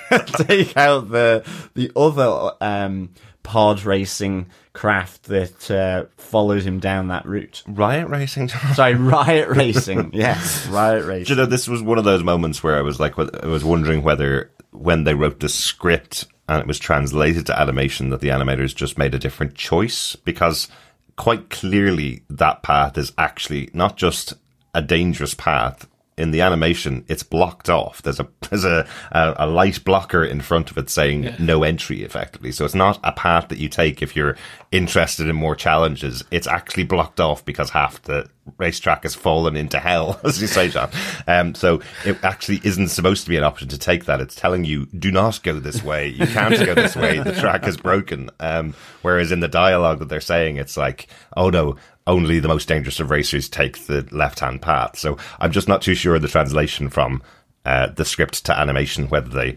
take 0.48 0.76
out 0.76 1.10
the 1.10 1.44
the 1.74 1.92
other 1.94 2.52
um, 2.60 3.10
pod 3.42 3.84
racing 3.84 4.46
craft 4.72 5.24
that 5.24 5.70
uh, 5.70 6.04
followed 6.16 6.62
him 6.62 6.78
down 6.78 7.08
that 7.08 7.26
route. 7.26 7.62
Riot 7.66 8.08
Racing. 8.08 8.48
Sorry, 8.48 8.94
riot 8.94 9.48
racing. 9.48 10.10
Yes, 10.14 10.66
riot 10.68 11.02
Do 11.02 11.08
racing. 11.08 11.30
you 11.36 11.42
know, 11.42 11.46
this 11.46 11.66
was 11.68 11.82
one 11.82 11.98
of 11.98 12.04
those 12.04 12.22
moments 12.22 12.62
where 12.62 12.76
I 12.76 12.82
was 12.82 13.00
like, 13.00 13.18
I 13.18 13.46
was 13.46 13.64
wondering 13.64 14.02
whether 14.02 14.50
when 14.72 15.04
they 15.04 15.14
wrote 15.14 15.40
the 15.40 15.48
script 15.48 16.26
and 16.48 16.60
it 16.60 16.66
was 16.66 16.78
translated 16.78 17.46
to 17.46 17.58
animation 17.60 18.10
that 18.10 18.20
the 18.20 18.28
animators 18.28 18.74
just 18.74 18.98
made 18.98 19.14
a 19.14 19.18
different 19.18 19.54
choice 19.54 20.16
because 20.16 20.68
quite 21.16 21.50
clearly 21.50 22.22
that 22.30 22.62
path 22.62 22.96
is 22.96 23.12
actually 23.18 23.68
not 23.74 23.96
just 23.96 24.34
a 24.74 24.82
dangerous 24.82 25.34
path. 25.34 25.86
In 26.20 26.30
the 26.30 26.42
animation, 26.42 27.04
it's 27.08 27.22
blocked 27.22 27.70
off. 27.70 28.02
There's 28.02 28.20
a 28.20 28.28
there's 28.50 28.64
a, 28.64 28.86
a, 29.12 29.34
a 29.38 29.46
light 29.46 29.82
blocker 29.84 30.24
in 30.24 30.40
front 30.40 30.70
of 30.70 30.78
it 30.78 30.90
saying 30.90 31.34
no 31.38 31.62
entry, 31.62 32.02
effectively. 32.02 32.52
So 32.52 32.64
it's 32.64 32.74
not 32.74 32.98
a 33.02 33.12
path 33.12 33.48
that 33.48 33.58
you 33.58 33.68
take 33.68 34.02
if 34.02 34.14
you're 34.14 34.36
interested 34.72 35.28
in 35.28 35.36
more 35.36 35.56
challenges. 35.56 36.22
It's 36.30 36.46
actually 36.46 36.84
blocked 36.84 37.20
off 37.20 37.44
because 37.44 37.70
half 37.70 38.02
the 38.02 38.28
racetrack 38.58 39.02
has 39.02 39.14
fallen 39.14 39.56
into 39.56 39.78
hell, 39.78 40.20
as 40.24 40.40
you 40.40 40.46
say, 40.46 40.68
John. 40.68 40.90
Um, 41.26 41.54
so 41.54 41.80
it 42.04 42.22
actually 42.22 42.60
isn't 42.64 42.88
supposed 42.88 43.24
to 43.24 43.30
be 43.30 43.36
an 43.36 43.44
option 43.44 43.68
to 43.68 43.78
take 43.78 44.04
that. 44.06 44.20
It's 44.20 44.34
telling 44.34 44.64
you, 44.64 44.86
do 44.86 45.10
not 45.10 45.42
go 45.42 45.58
this 45.58 45.82
way. 45.82 46.08
You 46.08 46.26
can't 46.26 46.58
go 46.58 46.74
this 46.74 46.96
way. 46.96 47.18
The 47.18 47.34
track 47.34 47.66
is 47.66 47.76
broken. 47.76 48.30
Um, 48.40 48.74
whereas 49.02 49.32
in 49.32 49.40
the 49.40 49.48
dialogue 49.48 49.98
that 50.00 50.08
they're 50.08 50.20
saying, 50.20 50.56
it's 50.56 50.76
like, 50.76 51.08
oh 51.36 51.50
no, 51.50 51.76
only 52.06 52.40
the 52.40 52.48
most 52.48 52.66
dangerous 52.68 53.00
of 53.00 53.10
racers 53.10 53.48
take 53.48 53.86
the 53.86 54.06
left-hand 54.10 54.62
path. 54.62 54.98
So 54.98 55.16
I'm 55.38 55.52
just 55.52 55.68
not 55.68 55.82
too 55.82 55.94
sure 55.94 56.14
of 56.16 56.22
the 56.22 56.28
translation 56.28 56.88
from 56.88 57.22
uh, 57.64 57.88
the 57.88 58.04
script 58.04 58.44
to 58.46 58.58
animation, 58.58 59.08
whether 59.08 59.28
they 59.28 59.56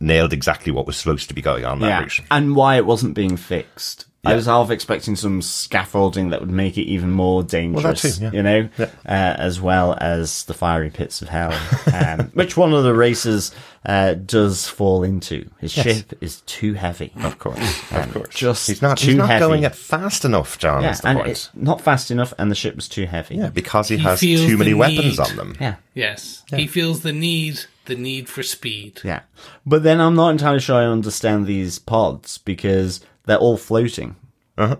nailed 0.00 0.32
exactly 0.32 0.72
what 0.72 0.86
was 0.86 0.96
supposed 0.96 1.28
to 1.28 1.34
be 1.34 1.42
going 1.42 1.64
on 1.64 1.78
that 1.80 1.86
Yeah, 1.88 2.00
route. 2.00 2.20
and 2.30 2.56
why 2.56 2.76
it 2.76 2.86
wasn't 2.86 3.14
being 3.14 3.36
fixed. 3.36 4.06
I 4.24 4.36
was 4.36 4.46
half 4.46 4.70
expecting 4.70 5.16
some 5.16 5.42
scaffolding 5.42 6.30
that 6.30 6.38
would 6.40 6.50
make 6.50 6.78
it 6.78 6.82
even 6.82 7.10
more 7.10 7.42
dangerous, 7.42 8.18
too, 8.18 8.24
yeah. 8.24 8.30
you 8.32 8.42
know, 8.44 8.68
uh, 8.78 8.86
as 9.04 9.60
well 9.60 9.98
as 10.00 10.44
the 10.44 10.54
fiery 10.54 10.90
pits 10.90 11.22
of 11.22 11.28
hell, 11.28 11.52
um, 11.92 12.28
which 12.34 12.56
one 12.56 12.72
of 12.72 12.84
the 12.84 12.94
racers 12.94 13.50
uh, 13.84 14.14
does 14.14 14.68
fall 14.68 15.02
into. 15.02 15.50
His 15.58 15.72
ship 15.72 16.12
is 16.20 16.42
too 16.42 16.74
heavy. 16.74 17.12
Of 17.16 17.40
course, 17.40 17.58
of 17.92 18.12
course. 18.12 18.28
just 18.32 18.68
he's 18.68 18.80
not. 18.80 18.98
too 18.98 19.08
he's 19.08 19.16
not 19.16 19.28
heavy. 19.28 19.40
going 19.40 19.62
it 19.64 19.74
fast 19.74 20.24
enough, 20.24 20.56
John. 20.56 20.82
Yeah, 20.82 20.92
is 20.92 21.00
the 21.00 21.08
and 21.08 21.18
point. 21.18 21.30
it's 21.30 21.50
not 21.54 21.80
fast 21.80 22.12
enough, 22.12 22.32
and 22.38 22.48
the 22.48 22.54
ship 22.54 22.76
was 22.76 22.88
too 22.88 23.06
heavy. 23.06 23.38
Yeah, 23.38 23.48
because 23.48 23.88
he, 23.88 23.96
He 23.96 24.04
has 24.04 24.20
too 24.20 24.56
many 24.56 24.70
the 24.70 24.76
weapons 24.76 25.18
on 25.18 25.34
them. 25.34 25.56
yeah. 25.60 25.76
Yes. 25.94 26.44
He 26.54 26.68
feels 26.68 27.02
the 27.02 27.12
need, 27.12 27.64
the 27.86 27.96
need 27.96 28.28
for 28.28 28.42
speed. 28.44 29.00
Yeah. 29.02 29.22
But 29.66 29.82
then 29.82 30.00
I'm 30.00 30.14
not 30.14 30.30
entirely 30.30 30.60
sure 30.60 30.76
I 30.76 30.86
understand 30.86 31.46
these 31.46 31.78
pods 31.78 32.38
because 32.38 33.00
they're 33.24 33.38
all 33.38 33.56
floating. 33.56 34.16
Uh-huh. 34.58 34.76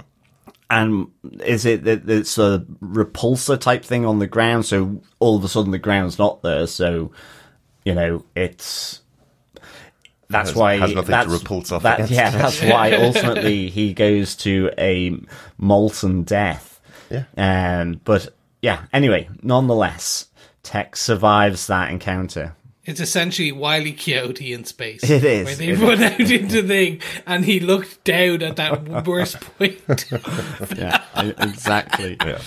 And 0.71 1.09
is 1.45 1.67
it 1.67 1.85
that 1.85 2.09
it's 2.09 2.39
a 2.39 2.65
repulsor 2.81 3.61
type 3.61 3.85
thing 3.85 4.07
on 4.07 4.19
the 4.19 4.27
ground? 4.27 4.65
So 4.65 5.03
all 5.19 5.37
of 5.37 5.45
a 5.45 5.49
sudden 5.49 5.71
the 5.71 5.79
ground's 5.79 6.19
not 6.19 6.43
there. 6.43 6.67
So, 6.67 7.13
you 7.85 7.95
know, 7.95 8.25
it's. 8.35 9.01
That's 10.29 10.51
Has- 10.51 10.57
why 10.57 10.79
has 10.79 10.95
nothing 10.95 11.15
to 11.15 11.29
repulse 11.29 11.73
off 11.73 11.83
that. 11.83 12.11
Yeah, 12.11 12.31
that's 12.31 12.63
why 12.63 12.93
ultimately 12.93 13.69
he 13.69 13.93
goes 13.93 14.35
to 14.37 14.71
a 14.79 15.15
molten 15.59 16.23
death. 16.23 16.81
Yeah. 17.11 17.25
Um, 17.37 18.01
but 18.05 18.35
yeah, 18.63 18.85
anyway, 18.95 19.29
nonetheless, 19.43 20.29
Tech 20.63 20.97
survives 20.97 21.67
that 21.67 21.91
encounter. 21.91 22.55
It's 22.85 22.99
essentially 22.99 23.53
Wiley 23.53 23.93
Coyote 23.93 24.53
in 24.53 24.65
space. 24.65 25.09
It 25.09 25.23
is, 25.23 25.47
Where 25.47 25.55
they 25.55 25.69
it 25.69 25.79
run 25.79 26.03
out 26.03 26.19
into 26.19 26.63
the 26.63 26.69
thing 26.69 27.01
and 27.29 27.45
he 27.45 27.61
looked 27.61 28.03
down 28.03 28.43
at 28.43 28.57
that 28.57 29.07
worst 29.07 29.41
point. 29.41 29.81
Yeah, 30.77 31.05
exactly. 31.39 32.17
Yeah. 32.27 32.41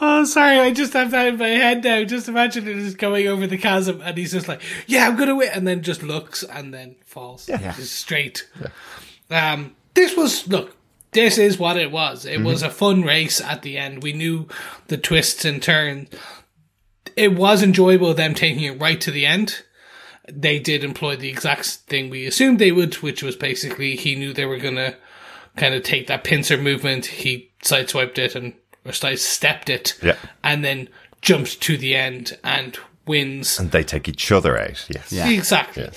oh, 0.00 0.24
sorry, 0.24 0.58
I 0.58 0.72
just 0.72 0.92
have 0.92 1.10
that 1.12 1.26
in 1.28 1.38
my 1.38 1.48
head 1.48 1.84
now. 1.84 2.04
Just 2.04 2.28
imagine 2.28 2.68
it 2.68 2.76
is 2.76 2.94
going 2.94 3.26
over 3.28 3.46
the 3.46 3.56
chasm 3.56 4.02
and 4.02 4.18
he's 4.18 4.32
just 4.32 4.46
like, 4.48 4.60
yeah, 4.86 5.06
I'm 5.08 5.16
going 5.16 5.28
to 5.28 5.36
win. 5.36 5.50
And 5.54 5.66
then 5.66 5.82
just 5.82 6.02
looks 6.02 6.42
and 6.42 6.74
then 6.74 6.96
falls. 7.06 7.48
Yeah. 7.48 7.72
Just 7.72 7.94
straight. 7.94 8.46
Um, 9.30 9.74
this 9.94 10.16
was, 10.16 10.46
look, 10.48 10.76
this 11.12 11.38
is 11.38 11.58
what 11.58 11.78
it 11.78 11.90
was. 11.90 12.26
It 12.26 12.42
was 12.42 12.62
a 12.62 12.68
fun 12.70 13.02
race 13.02 13.40
at 13.40 13.62
the 13.62 13.78
end. 13.78 14.02
We 14.02 14.12
knew 14.12 14.48
the 14.88 14.98
twists 14.98 15.44
and 15.46 15.62
turns. 15.62 16.08
It 17.16 17.34
was 17.34 17.62
enjoyable 17.62 18.12
them 18.14 18.34
taking 18.34 18.62
it 18.62 18.80
right 18.80 19.00
to 19.00 19.10
the 19.10 19.26
end. 19.26 19.62
They 20.30 20.58
did 20.58 20.84
employ 20.84 21.16
the 21.16 21.28
exact 21.28 21.66
thing 21.66 22.10
we 22.10 22.26
assumed 22.26 22.58
they 22.58 22.72
would, 22.72 22.94
which 22.96 23.22
was 23.22 23.36
basically 23.36 23.96
he 23.96 24.14
knew 24.16 24.32
they 24.32 24.44
were 24.44 24.58
gonna 24.58 24.96
kind 25.56 25.74
of 25.74 25.82
take 25.82 26.06
that 26.08 26.24
pincer 26.24 26.58
movement. 26.58 27.06
He 27.06 27.50
sideswiped 27.62 28.18
it 28.18 28.34
and 28.34 28.54
or 28.84 28.92
sidestepped 28.92 29.70
it, 29.70 29.98
Yeah. 30.02 30.16
and 30.44 30.64
then 30.64 30.88
jumped 31.22 31.60
to 31.62 31.76
the 31.76 31.96
end 31.96 32.38
and 32.44 32.76
wins. 33.06 33.58
And 33.58 33.70
they 33.70 33.84
take 33.84 34.08
each 34.08 34.30
other 34.32 34.58
out. 34.58 34.86
Yes. 34.90 35.12
Yeah. 35.12 35.28
Exactly. 35.30 35.88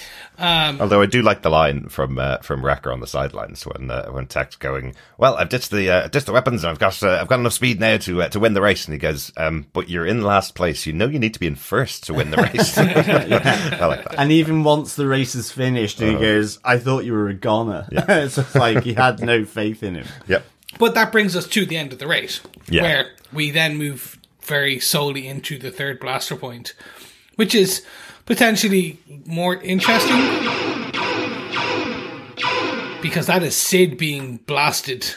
Although 0.41 1.01
I 1.01 1.05
do 1.05 1.21
like 1.21 1.41
the 1.41 1.49
line 1.49 1.89
from 1.89 2.17
uh, 2.17 2.37
from 2.37 2.63
Wrecker 2.63 2.91
on 2.93 3.01
the 3.01 3.07
sidelines 3.07 3.65
when 3.65 3.91
uh, 3.91 4.09
when 4.09 4.25
Tech's 4.25 4.55
going, 4.55 4.95
well, 5.17 5.35
I've 5.35 5.49
ditched 5.49 5.69
the 5.71 5.89
uh, 5.89 6.07
ditched 6.07 6.27
the 6.27 6.31
weapons 6.31 6.63
and 6.63 6.71
I've 6.71 6.79
got 6.79 7.01
uh, 7.03 7.17
I've 7.21 7.27
got 7.27 7.39
enough 7.39 7.53
speed 7.53 7.79
now 7.79 7.97
to 7.97 8.21
uh, 8.21 8.29
to 8.29 8.39
win 8.39 8.53
the 8.53 8.61
race. 8.61 8.85
And 8.85 8.93
he 8.93 8.99
goes, 8.99 9.33
um, 9.35 9.65
but 9.73 9.89
you're 9.89 10.05
in 10.05 10.21
last 10.21 10.55
place. 10.55 10.85
You 10.85 10.93
know 10.93 11.07
you 11.07 11.19
need 11.19 11.33
to 11.33 11.39
be 11.41 11.47
in 11.47 11.55
first 11.55 12.05
to 12.05 12.13
win 12.13 12.31
the 12.31 12.37
race. 12.37 12.77
I 12.77 13.85
like 13.85 14.03
that. 14.05 14.15
And 14.17 14.31
even 14.31 14.63
once 14.63 14.95
the 14.95 15.07
race 15.07 15.35
is 15.35 15.51
finished, 15.51 15.97
Uh-huh. 16.01 16.11
and 16.11 16.19
he 16.19 16.23
goes, 16.23 16.59
"I 16.63 16.77
thought 16.77 17.03
you 17.03 17.13
were 17.13 17.27
a 17.27 17.33
goner." 17.33 17.85
yeah, 17.91 18.05
it's 18.07 18.55
like 18.55 18.83
he 18.83 18.93
had 18.93 19.19
no 19.19 19.43
faith 19.43 19.83
in 19.83 19.95
him. 19.95 20.07
Yep. 20.27 20.45
But 20.77 20.93
that 20.93 21.11
brings 21.11 21.35
us 21.35 21.47
to 21.47 21.65
the 21.65 21.75
end 21.75 21.91
of 21.91 21.99
the 21.99 22.07
race, 22.07 22.39
Yeah. 22.69 22.83
where 22.83 23.07
we 23.33 23.51
then 23.51 23.77
move 23.77 24.17
very 24.41 24.79
solely 24.79 25.27
into 25.27 25.57
the 25.57 25.69
third 25.71 25.99
blaster 25.99 26.35
point, 26.35 26.73
which 27.39 27.55
is 27.55 27.85
potentially 28.25 28.99
more 29.25 29.55
interesting 29.63 30.19
because 33.01 33.27
that 33.27 33.41
is 33.43 33.55
Cid 33.55 33.97
being 33.97 34.37
blasted 34.45 35.15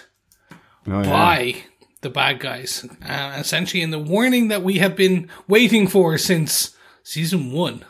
Oh, 0.87 1.02
yeah. 1.02 1.11
by 1.11 1.56
the 2.00 2.11
bad 2.11 2.38
guys, 2.40 2.85
uh, 3.08 3.37
essentially 3.38 3.82
in 3.82 3.90
the 3.90 3.98
warning 3.98 4.48
that 4.48 4.62
we 4.62 4.78
have 4.78 4.94
been 4.96 5.28
waiting 5.48 5.87
for 5.88 6.16
since 6.18 6.76
season 7.02 7.50
one. 7.52 7.85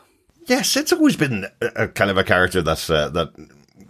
Yes, 0.47 0.75
it's 0.75 0.91
always 0.93 1.15
been 1.15 1.45
a, 1.61 1.83
a 1.83 1.87
kind 1.87 2.09
of 2.11 2.17
a 2.17 2.23
character 2.23 2.61
that's 2.63 2.89
uh, 2.89 3.09
that 3.09 3.29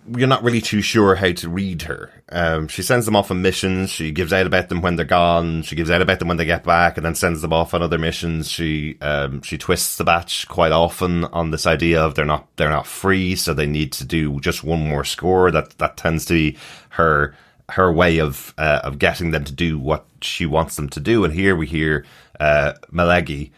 you're 0.08 0.28
not 0.28 0.44
really 0.44 0.62
too 0.62 0.82
sure 0.82 1.16
how 1.16 1.32
to 1.32 1.50
read 1.50 1.84
her. 1.84 2.12
Um, 2.30 2.68
she 2.68 2.82
sends 2.82 3.06
them 3.06 3.16
off 3.16 3.32
on 3.32 3.42
missions. 3.42 3.90
She 3.90 4.12
gives 4.12 4.34
out 4.34 4.46
about 4.46 4.70
them 4.70 4.82
when 4.82 4.96
they're 4.96 5.06
gone. 5.06 5.62
She 5.64 5.76
gives 5.76 5.90
out 5.90 6.02
about 6.02 6.20
them 6.20 6.28
when 6.28 6.38
they 6.38 6.46
get 6.46 6.64
back, 6.64 6.98
and 6.98 7.06
then 7.06 7.16
sends 7.16 7.42
them 7.42 7.54
off 7.54 7.74
on 7.74 7.82
other 7.82 7.98
missions. 7.98 8.50
She 8.50 8.98
um, 9.02 9.42
she 9.42 9.58
twists 9.58 9.98
the 9.98 10.04
batch 10.04 10.48
quite 10.48 10.72
often 10.72 11.26
on 11.26 11.52
this 11.52 11.66
idea 11.66 12.02
of 12.02 12.16
they're 12.16 12.26
not 12.26 12.48
they're 12.56 12.70
not 12.70 12.88
free, 12.88 13.36
so 13.36 13.54
they 13.54 13.66
need 13.66 13.92
to 13.94 14.06
do 14.06 14.40
just 14.40 14.64
one 14.64 14.88
more 14.88 15.04
score. 15.04 15.52
That 15.52 15.78
that 15.78 15.98
tends 15.98 16.26
to 16.26 16.34
be 16.34 16.58
her 16.90 17.36
her 17.70 17.92
way 17.92 18.20
of 18.20 18.54
uh, 18.58 18.82
of 18.84 19.00
getting 19.00 19.32
them 19.32 19.44
to 19.46 19.54
do 19.54 19.80
what 19.80 20.06
she 20.22 20.46
wants 20.46 20.76
them 20.76 20.90
to 20.90 21.00
do. 21.00 21.24
And 21.24 21.34
here 21.34 21.56
we 21.56 21.68
hear 21.68 22.06
uh, 22.40 22.74
Millegi 22.92 23.52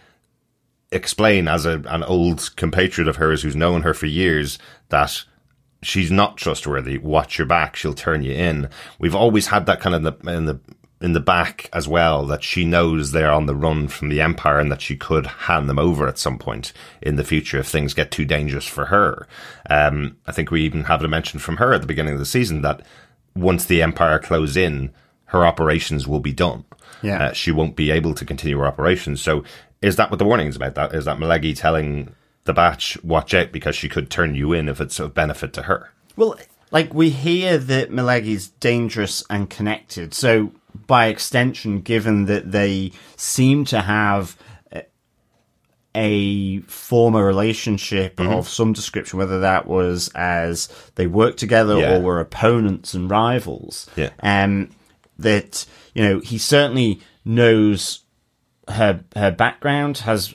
explain 0.92 1.48
as 1.48 1.66
a, 1.66 1.82
an 1.88 2.04
old 2.04 2.56
compatriot 2.56 3.08
of 3.08 3.18
hers 3.18 3.42
who's 3.42 3.56
known 3.56 3.82
her 3.82 3.94
for 3.94 4.06
years 4.06 4.58
that 4.90 5.26
she's 5.86 6.12
not 6.12 6.38
trustworthy. 6.38 6.98
Watch 6.98 7.38
your 7.38 7.48
back; 7.48 7.76
she'll 7.76 7.94
turn 7.94 8.24
you 8.24 8.34
in. 8.34 8.70
We've 9.00 9.16
always 9.16 9.48
had 9.48 9.66
that 9.66 9.80
kind 9.80 9.96
of 9.96 10.06
in 10.06 10.18
the 10.24 10.32
in 10.32 10.46
the 10.46 10.60
in 11.02 11.14
the 11.14 11.20
back 11.20 11.70
as 11.74 11.88
well 11.88 12.26
that 12.26 12.44
she 12.44 12.64
knows 12.64 13.12
they're 13.12 13.32
on 13.32 13.46
the 13.46 13.56
run 13.56 13.88
from 13.88 14.10
the 14.10 14.22
empire 14.22 14.60
and 14.60 14.72
that 14.72 14.82
she 14.82 14.96
could 14.96 15.28
hand 15.28 15.70
them 15.70 15.78
over 15.78 16.08
at 16.08 16.18
some 16.18 16.40
point 16.40 16.72
in 17.02 17.16
the 17.16 17.24
future 17.24 17.60
if 17.60 17.68
things 17.68 17.94
get 17.94 18.12
too 18.12 18.26
dangerous 18.26 18.66
for 18.66 18.86
her. 18.86 19.28
Um, 19.70 20.18
I 20.26 20.32
think 20.32 20.52
we 20.52 20.62
even 20.62 20.86
have 20.86 21.04
a 21.04 21.08
mention 21.08 21.40
from 21.40 21.58
her 21.58 21.74
at 21.74 21.82
the 21.82 21.88
beginning 21.88 22.14
of 22.14 22.20
the 22.20 22.26
season 22.26 22.62
that 22.62 22.82
once 23.36 23.66
the 23.66 23.82
empire 23.82 24.20
close 24.20 24.56
in, 24.56 24.92
her 25.26 25.46
operations 25.46 26.08
will 26.08 26.22
be 26.22 26.32
done. 26.32 26.64
Yeah. 27.02 27.26
Uh, 27.26 27.34
she 27.34 27.52
won't 27.52 27.76
be 27.76 27.92
able 27.92 28.16
to 28.16 28.26
continue 28.26 28.58
her 28.58 28.66
operations. 28.66 29.22
So 29.22 29.44
is 29.82 29.98
that 29.98 30.10
what 30.10 30.18
the 30.18 30.26
warning 30.26 30.48
is 30.48 30.56
about? 30.56 30.76
That 30.76 30.96
is 30.96 31.06
that 31.06 31.18
Millegi 31.18 31.56
telling 31.56 32.16
the 32.46 32.54
batch, 32.54 32.98
watch 33.04 33.34
out 33.34 33.52
because 33.52 33.76
she 33.76 33.90
could 33.90 34.10
turn 34.10 34.36
you 34.36 34.54
in 34.54 34.70
if 34.70 34.80
it's 34.80 35.00
of 35.00 35.14
benefit 35.14 35.52
to 35.54 35.64
her. 35.64 35.92
Well, 36.16 36.36
like 36.72 36.94
we 36.94 37.10
hear 37.10 37.58
that 37.58 37.92
Millegi's 37.92 38.48
dangerous 38.48 39.24
and 39.30 39.50
connected. 39.50 40.14
So, 40.14 40.52
by 40.88 41.08
extension, 41.08 41.82
given 41.82 42.26
that 42.26 42.52
they 42.52 42.92
seem 43.18 43.66
to 43.66 43.82
have 43.82 44.36
a- 44.72 44.84
a 45.96 46.60
former 46.62 47.26
relationship 47.26 48.18
Mm-hmm. 48.18 48.34
of 48.34 48.48
some 48.50 48.74
description, 48.74 49.18
whether 49.20 49.40
that 49.40 49.68
was 49.68 50.10
as 50.16 50.68
they 50.96 51.08
worked 51.08 51.40
together 51.40 51.78
Yeah. 51.80 51.96
or 51.96 52.02
were 52.02 52.20
opponents 52.20 52.94
and 52.94 53.10
rivals, 53.10 53.90
Yeah. 53.96 54.10
um, 54.22 54.70
that 55.18 55.66
you 55.94 56.04
know 56.04 56.20
he 56.20 56.38
certainly 56.38 57.00
knows 57.24 58.02
her 58.68 59.00
her 59.16 59.32
background 59.32 60.00
has 60.00 60.34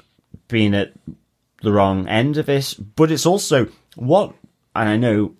been 0.48 0.72
at 0.74 0.92
the 1.62 1.72
wrong 1.72 2.08
end 2.08 2.36
of 2.36 2.46
this, 2.46 2.74
but 2.74 3.10
it's 3.10 3.26
also 3.26 3.68
what 3.96 4.34
and 4.74 4.88
I 4.88 4.96
know 4.96 5.34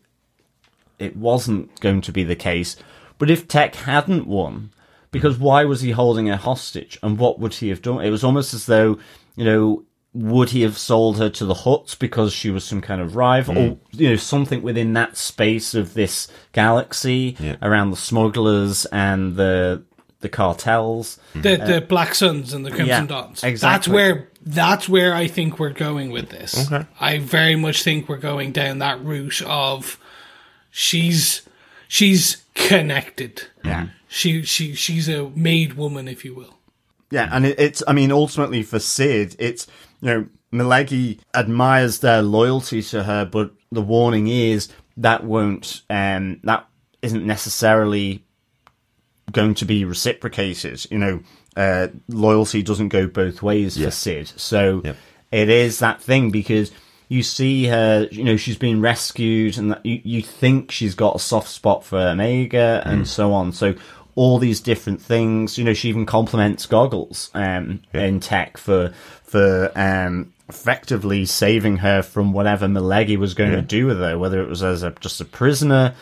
it 0.98 1.16
wasn't 1.16 1.80
going 1.80 2.00
to 2.02 2.12
be 2.12 2.24
the 2.24 2.36
case, 2.36 2.76
but 3.18 3.30
if 3.30 3.48
Tech 3.48 3.74
hadn't 3.74 4.26
won, 4.26 4.70
because 5.10 5.36
mm. 5.36 5.40
why 5.40 5.64
was 5.64 5.80
he 5.80 5.92
holding 5.92 6.26
her 6.26 6.36
hostage 6.36 6.98
and 7.02 7.18
what 7.18 7.38
would 7.38 7.54
he 7.54 7.68
have 7.68 7.82
done? 7.82 8.04
It 8.04 8.10
was 8.10 8.24
almost 8.24 8.54
as 8.54 8.66
though, 8.66 8.98
you 9.36 9.44
know, 9.44 9.84
would 10.12 10.50
he 10.50 10.62
have 10.62 10.76
sold 10.76 11.18
her 11.18 11.30
to 11.30 11.44
the 11.44 11.54
Hutts 11.54 11.96
because 11.96 12.32
she 12.32 12.50
was 12.50 12.64
some 12.64 12.80
kind 12.80 13.00
of 13.00 13.14
rival 13.14 13.56
or, 13.56 13.78
you 13.92 14.10
know, 14.10 14.16
something 14.16 14.60
within 14.60 14.92
that 14.94 15.16
space 15.16 15.72
of 15.72 15.94
this 15.94 16.26
galaxy 16.52 17.36
around 17.62 17.90
the 17.90 17.96
smugglers 17.96 18.86
and 18.86 19.36
the, 19.36 19.84
the 20.20 20.28
cartels? 20.28 21.18
The 21.34 21.56
the 21.56 21.84
Black 21.86 22.14
Suns 22.14 22.52
and 22.52 22.64
the 22.64 22.70
Crimson 22.70 22.88
yeah, 22.88 23.06
Dawns. 23.06 23.40
That's 23.40 23.88
where 23.88 24.28
that's 24.44 24.88
where 24.88 25.14
I 25.14 25.26
think 25.26 25.58
we're 25.58 25.70
going 25.70 26.10
with 26.10 26.30
this. 26.30 26.70
I 27.00 27.18
very 27.18 27.56
much 27.56 27.82
think 27.82 28.08
we're 28.08 28.18
going 28.18 28.52
down 28.52 28.78
that 28.78 29.02
route 29.04 29.42
of 29.42 29.98
she's 30.70 31.42
she's 31.88 32.44
connected. 32.54 33.42
Yeah. 33.64 33.88
She 34.08 34.42
she 34.42 34.74
she's 34.74 35.08
a 35.08 35.30
made 35.30 35.74
woman, 35.74 36.08
if 36.08 36.24
you 36.24 36.34
will. 36.34 36.56
Yeah, 37.10 37.28
and 37.32 37.44
it, 37.44 37.58
it's, 37.58 37.82
I 37.88 37.92
mean, 37.92 38.12
ultimately 38.12 38.62
for 38.62 38.78
Cid, 38.78 39.34
it's, 39.38 39.66
you 40.00 40.08
know, 40.08 40.26
Millegi 40.52 41.18
admires 41.34 41.98
their 41.98 42.22
loyalty 42.22 42.82
to 42.82 43.02
her, 43.02 43.24
but 43.24 43.50
the 43.72 43.82
warning 43.82 44.28
is 44.28 44.68
that 44.96 45.24
won't, 45.24 45.82
um, 45.90 46.40
that 46.44 46.68
isn't 47.02 47.26
necessarily 47.26 48.24
going 49.30 49.54
to 49.54 49.64
be 49.64 49.84
reciprocated. 49.84 50.86
You 50.90 50.98
know, 50.98 51.20
uh, 51.56 51.88
loyalty 52.08 52.62
doesn't 52.62 52.88
go 52.88 53.06
both 53.06 53.42
ways 53.42 53.76
for 53.76 53.90
Cid. 53.90 54.28
So 54.36 54.82
it 55.30 55.48
is 55.48 55.78
that 55.78 56.02
thing 56.02 56.30
because 56.30 56.72
you 57.08 57.22
see 57.24 57.66
her, 57.66 58.06
you 58.12 58.22
know, 58.22 58.36
she's 58.36 58.56
been 58.56 58.80
rescued 58.80 59.58
and 59.58 59.72
that 59.72 59.84
you, 59.84 60.00
you 60.04 60.22
think 60.22 60.70
she's 60.70 60.94
got 60.94 61.16
a 61.16 61.18
soft 61.18 61.48
spot 61.48 61.84
for 61.84 61.98
Omega 61.98 62.82
and 62.86 63.06
so 63.06 63.32
on. 63.32 63.52
So 63.52 63.74
all 64.14 64.38
these 64.38 64.60
different 64.60 65.02
things, 65.02 65.58
you 65.58 65.64
know, 65.64 65.72
she 65.72 65.88
even 65.88 66.06
compliments 66.06 66.66
Goggles, 66.66 67.30
um, 67.34 67.82
in 67.92 68.20
tech 68.20 68.56
for, 68.56 68.92
for, 69.24 69.72
um, 69.74 70.32
effectively 70.48 71.24
saving 71.24 71.78
her 71.78 72.02
from 72.02 72.32
whatever 72.32 72.66
Millegi 72.66 73.16
was 73.16 73.34
going 73.34 73.52
to 73.52 73.62
do 73.62 73.86
with 73.86 73.98
her, 73.98 74.18
whether 74.18 74.40
it 74.42 74.48
was 74.48 74.62
as 74.62 74.82
a, 74.82 74.90
just 75.00 75.20
a 75.20 75.24
prisoner, 75.24 75.94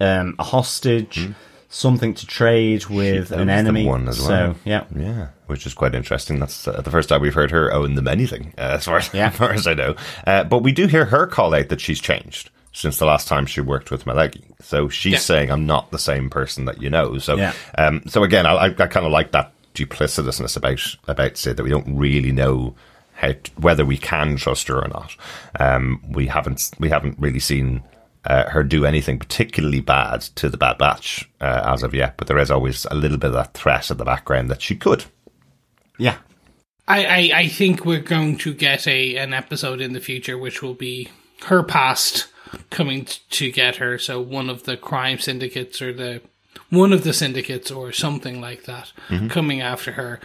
um, 0.00 0.34
a 0.38 0.44
hostage, 0.44 1.28
something 1.68 2.14
to 2.14 2.26
trade 2.26 2.86
with 2.86 3.30
an 3.32 3.48
enemy. 3.50 3.84
one 3.86 4.08
as 4.08 4.18
well. 4.18 4.26
so, 4.28 4.34
well. 4.34 4.56
yeah. 4.64 4.84
Yeah, 4.96 5.28
which 5.46 5.66
is 5.66 5.74
quite 5.74 5.94
interesting. 5.94 6.38
That's 6.38 6.66
uh, 6.68 6.80
the 6.80 6.90
first 6.90 7.08
time 7.08 7.20
we've 7.20 7.34
heard 7.34 7.50
her 7.50 7.72
own 7.72 7.94
them 7.94 8.08
anything, 8.08 8.52
uh, 8.58 8.76
as 8.78 8.84
far 8.84 8.98
as, 8.98 9.10
Yeah. 9.14 9.28
as 9.28 9.36
far 9.36 9.52
as 9.52 9.66
I 9.66 9.74
know. 9.74 9.96
Uh, 10.26 10.44
but 10.44 10.62
we 10.62 10.72
do 10.72 10.86
hear 10.86 11.06
her 11.06 11.26
call 11.26 11.54
out 11.54 11.68
that 11.68 11.80
she's 11.80 12.00
changed 12.00 12.50
since 12.72 12.98
the 12.98 13.06
last 13.06 13.26
time 13.26 13.46
she 13.46 13.60
worked 13.60 13.90
with 13.90 14.04
Millegi. 14.04 14.42
So 14.60 14.88
she's 14.88 15.12
Yeah. 15.14 15.18
saying, 15.18 15.50
"I'm 15.50 15.66
not 15.66 15.90
the 15.90 15.98
same 15.98 16.28
person 16.30 16.66
that 16.66 16.80
you 16.82 16.90
know." 16.90 17.18
So, 17.18 17.36
Yeah. 17.36 17.52
um, 17.78 18.02
so 18.06 18.22
again, 18.22 18.46
I, 18.46 18.52
I, 18.52 18.64
I 18.66 18.70
kind 18.86 19.06
of 19.06 19.12
like 19.12 19.32
that 19.32 19.52
duplicitousness 19.74 20.56
about 20.56 20.80
about 21.08 21.36
Cid 21.36 21.56
that 21.56 21.62
we 21.64 21.70
don't 21.70 21.96
really 21.96 22.32
know 22.32 22.74
how 23.14 23.32
whether 23.56 23.84
we 23.84 23.96
can 23.96 24.36
trust 24.36 24.68
her 24.68 24.78
or 24.82 24.88
not. 24.88 25.16
Um, 25.58 26.02
we 26.10 26.26
haven't 26.26 26.70
we 26.78 26.88
haven't 26.90 27.18
really 27.18 27.40
seen. 27.40 27.82
Uh, 28.26 28.50
her 28.50 28.64
do 28.64 28.84
anything 28.84 29.18
particularly 29.18 29.80
bad 29.80 30.20
to 30.20 30.48
the 30.48 30.56
Bad 30.56 30.78
Batch 30.78 31.28
uh, 31.40 31.62
as 31.64 31.82
of 31.82 31.94
yet, 31.94 32.16
but 32.16 32.26
there 32.26 32.38
is 32.38 32.50
always 32.50 32.86
a 32.90 32.94
little 32.94 33.18
bit 33.18 33.28
of 33.28 33.34
that 33.34 33.54
threat 33.54 33.90
in 33.90 33.96
the 33.96 34.04
background 34.04 34.50
that 34.50 34.62
she 34.62 34.74
could. 34.74 35.04
Yeah. 35.98 36.18
I, 36.88 37.04
I, 37.04 37.30
I 37.40 37.48
think 37.48 37.84
we're 37.84 38.00
going 38.00 38.38
to 38.38 38.54
get 38.54 38.86
a 38.86 39.16
an 39.16 39.32
episode 39.32 39.80
in 39.80 39.92
the 39.92 40.00
future 40.00 40.38
which 40.38 40.62
will 40.62 40.74
be 40.74 41.08
her 41.46 41.62
past 41.62 42.28
coming 42.70 43.04
t- 43.04 43.20
to 43.30 43.50
get 43.50 43.76
her. 43.76 43.98
So 43.98 44.20
one 44.20 44.48
of 44.48 44.64
the 44.64 44.76
crime 44.76 45.18
syndicates 45.18 45.82
or 45.82 45.92
the 45.92 46.20
one 46.70 46.92
of 46.92 47.04
the 47.04 47.12
syndicates 47.12 47.70
or 47.70 47.92
something 47.92 48.40
like 48.40 48.64
that 48.64 48.92
coming 49.28 49.60
after 49.60 49.92
her. 49.92 50.20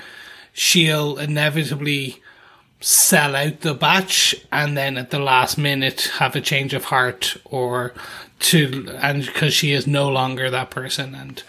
She'll 0.54 1.18
inevitably 1.18 2.22
sell 2.82 3.36
out 3.36 3.62
the 3.62 3.74
batch 3.74 4.36
and 4.52 4.76
then 4.76 4.98
at 4.98 5.12
the 5.12 5.20
last 5.20 5.58
minute 5.58 6.12
have 6.16 6.36
a 6.36 6.42
change 6.42 6.74
of 6.74 6.86
heart 6.86 7.38
or 7.46 7.94
to 8.40 8.90
and 9.02 9.24
because 9.24 9.54
she 9.54 9.72
is 9.72 9.86
no 9.86 10.10
longer 10.10 10.50
that 10.50 10.72
person 10.72 11.14
and 11.14 11.44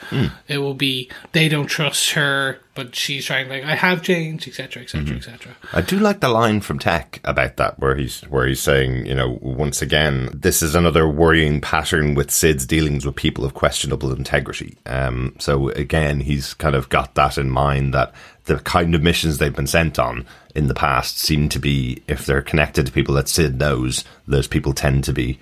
it 0.46 0.58
will 0.58 0.74
be 0.74 1.10
they 1.32 1.48
don't 1.48 1.68
trust 1.68 2.10
her 2.10 2.58
but 2.74 2.94
she's 2.94 3.24
trying 3.24 3.48
like 3.48 3.64
i 3.64 3.74
have 3.74 4.02
changed 4.02 4.46
etc 4.46 4.82
etc 4.82 5.16
etc 5.16 5.56
I 5.72 5.80
do 5.80 5.98
like 5.98 6.20
the 6.20 6.28
line 6.28 6.60
from 6.60 6.78
Tech 6.78 7.20
about 7.24 7.56
that, 7.56 7.78
where 7.78 7.94
he's 7.96 8.20
where 8.22 8.46
he's 8.46 8.60
saying, 8.60 9.06
you 9.06 9.14
know, 9.14 9.38
once 9.40 9.80
again, 9.80 10.28
this 10.34 10.60
is 10.60 10.74
another 10.74 11.08
worrying 11.08 11.62
pattern 11.62 12.14
with 12.14 12.30
Cid's 12.30 12.66
dealings 12.66 13.06
with 13.06 13.16
people 13.16 13.44
of 13.44 13.54
questionable 13.54 14.12
integrity. 14.12 14.76
Um, 14.84 15.34
so 15.38 15.70
again, 15.70 16.20
he's 16.20 16.52
kind 16.52 16.74
of 16.74 16.90
got 16.90 17.14
that 17.14 17.38
in 17.38 17.48
mind 17.48 17.94
that 17.94 18.12
the 18.44 18.58
kind 18.58 18.94
of 18.94 19.02
missions 19.02 19.38
they've 19.38 19.54
been 19.54 19.66
sent 19.66 19.98
on 19.98 20.26
in 20.54 20.68
the 20.68 20.74
past 20.74 21.18
seem 21.18 21.48
to 21.50 21.58
be, 21.58 22.02
if 22.06 22.26
they're 22.26 22.42
connected 22.42 22.86
to 22.86 22.92
people 22.92 23.14
that 23.14 23.28
Cid 23.28 23.58
knows, 23.58 24.04
those 24.26 24.46
people 24.46 24.72
tend 24.72 25.04
to 25.04 25.12
be 25.12 25.38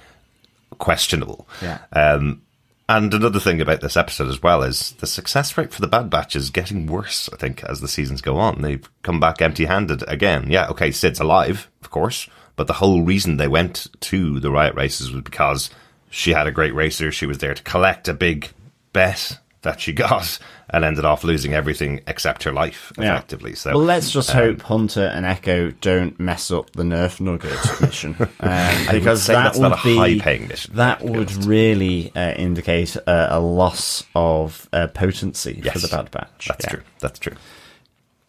questionable. 0.78 1.48
Yeah. 1.60 1.78
Um, 1.92 2.42
and 2.88 3.14
another 3.14 3.38
thing 3.38 3.60
about 3.60 3.82
this 3.82 3.96
episode 3.96 4.28
as 4.28 4.42
well 4.42 4.64
is 4.64 4.92
the 4.98 5.06
success 5.06 5.56
rate 5.56 5.72
for 5.72 5.80
the 5.80 5.86
Bad 5.86 6.10
Batch 6.10 6.34
is 6.34 6.50
getting 6.50 6.86
worse, 6.86 7.30
I 7.32 7.36
think, 7.36 7.62
as 7.64 7.80
the 7.80 7.86
seasons 7.86 8.20
go 8.20 8.36
on. 8.36 8.62
They've 8.62 8.88
come 9.02 9.20
back 9.20 9.40
empty 9.40 9.66
handed 9.66 10.02
again. 10.08 10.50
Yeah, 10.50 10.66
okay, 10.70 10.90
Cid's 10.90 11.20
alive, 11.20 11.68
of 11.82 11.90
course, 11.90 12.28
but 12.56 12.66
the 12.66 12.72
whole 12.74 13.02
reason 13.02 13.36
they 13.36 13.46
went 13.46 13.86
to 14.00 14.40
the 14.40 14.50
riot 14.50 14.74
races 14.74 15.12
was 15.12 15.22
because 15.22 15.70
she 16.10 16.32
had 16.32 16.48
a 16.48 16.52
great 16.52 16.74
racer. 16.74 17.12
She 17.12 17.26
was 17.26 17.38
there 17.38 17.54
to 17.54 17.62
collect 17.62 18.08
a 18.08 18.14
big 18.14 18.50
bet 18.92 19.38
that 19.62 19.80
she 19.80 19.92
got 20.04 20.38
and 20.72 20.84
ended 20.84 21.04
off 21.04 21.24
losing 21.24 21.52
everything 21.52 22.00
except 22.06 22.44
her 22.44 22.52
life, 22.52 22.92
Yeah. 22.96 23.14
effectively. 23.14 23.54
So, 23.54 23.70
Well, 23.72 23.84
let's 23.84 24.10
just 24.10 24.30
hope 24.30 24.62
Hunter 24.62 25.06
and 25.06 25.26
Echo 25.26 25.70
don't 25.80 26.18
mess 26.20 26.50
up 26.50 26.70
the 26.72 26.82
Nerf 26.84 27.20
Nugget 27.20 27.58
mission, 27.80 28.14
um, 28.40 28.86
because 28.90 29.26
that 29.26 29.34
that's 29.34 29.58
would 29.58 29.70
not 29.70 29.80
a 29.80 29.84
be 29.84 29.96
high-paying 29.96 30.48
mission, 30.48 30.76
That 30.76 31.02
would 31.02 31.32
really 31.44 32.12
uh, 32.14 32.32
indicate 32.36 32.96
uh, 33.06 33.28
a 33.30 33.40
loss 33.40 34.04
of 34.14 34.68
uh, 34.72 34.86
potency 34.88 35.60
for 35.60 35.78
the 35.78 35.88
Bad 35.88 36.10
Batch. 36.10 36.46
That's 36.48 36.64
Yeah. 36.66 36.70
true. 36.70 36.82
That's 37.00 37.18
true. 37.18 37.34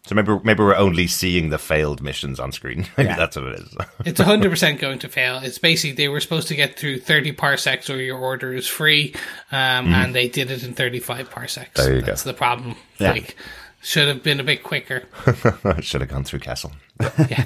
So 0.04 0.16
maybe 0.16 0.36
maybe 0.42 0.62
we're 0.64 0.74
only 0.74 1.06
seeing 1.06 1.50
the 1.50 1.58
failed 1.58 2.02
missions 2.02 2.40
on 2.40 2.50
screen. 2.50 2.86
Maybe 2.96 3.08
Yeah. 3.10 3.16
that's 3.16 3.36
what 3.36 3.46
it 3.46 3.60
is. 3.60 3.76
it's 4.04 4.20
100% 4.20 4.78
going 4.80 4.98
to 4.98 5.08
fail 5.08 5.38
it's 5.38 5.58
basically 5.58 5.92
they 5.94 6.08
were 6.08 6.18
supposed 6.18 6.48
to 6.48 6.56
get 6.56 6.76
through 6.76 6.98
30 6.98 7.30
parsecs 7.32 7.88
or 7.88 8.02
your 8.02 8.18
order 8.18 8.52
is 8.52 8.66
free 8.66 9.14
um, 9.52 9.86
and 9.94 10.12
they 10.12 10.28
did 10.28 10.50
it 10.50 10.64
in 10.64 10.74
35 10.74 11.30
parsecs 11.30 11.80
There 11.80 11.94
you 11.94 12.00
go. 12.00 12.06
that's 12.06 12.24
the 12.24 12.34
problem 12.34 12.74
Yeah. 12.98 13.12
like 13.12 13.36
should 13.80 14.08
have 14.08 14.22
been 14.24 14.40
a 14.40 14.44
bit 14.44 14.64
quicker 14.64 15.04
should 15.80 16.00
have 16.00 16.10
gone 16.10 16.24
through 16.24 16.40
Kessel. 16.40 16.72
Yeah. 17.00 17.44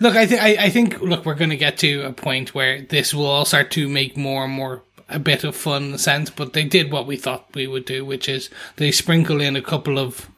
Look, 0.00 0.14
I, 0.14 0.26
th- 0.26 0.40
I, 0.40 0.66
I 0.66 0.70
think, 0.70 1.00
look, 1.00 1.24
we're 1.26 1.34
going 1.34 1.50
to 1.50 1.56
get 1.56 1.78
to 1.78 2.02
a 2.02 2.12
point 2.12 2.54
where 2.54 2.82
this 2.82 3.12
will 3.12 3.26
all 3.26 3.44
start 3.44 3.72
to 3.72 3.88
make 3.88 4.16
more 4.16 4.44
and 4.44 4.52
more 4.52 4.82
a 5.08 5.18
bit 5.18 5.44
of 5.44 5.56
fun 5.56 5.98
sense, 5.98 6.30
but 6.30 6.52
they 6.52 6.64
did 6.64 6.92
what 6.92 7.06
we 7.06 7.16
thought 7.16 7.54
we 7.54 7.66
would 7.66 7.84
do, 7.84 8.04
which 8.04 8.28
is 8.28 8.50
they 8.76 8.90
sprinkle 8.90 9.40
in 9.40 9.56
a 9.56 9.62
couple 9.62 9.98
of 9.98 10.28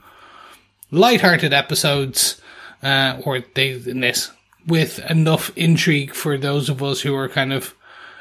light-hearted 0.90 1.52
episodes, 1.52 2.40
uh, 2.82 3.20
or 3.24 3.40
they, 3.54 3.72
in 3.72 4.00
this, 4.00 4.30
with 4.66 4.98
enough 5.10 5.50
intrigue 5.56 6.14
for 6.14 6.38
those 6.38 6.68
of 6.68 6.82
us 6.82 7.00
who 7.00 7.14
are 7.14 7.28
kind 7.28 7.52
of 7.52 7.74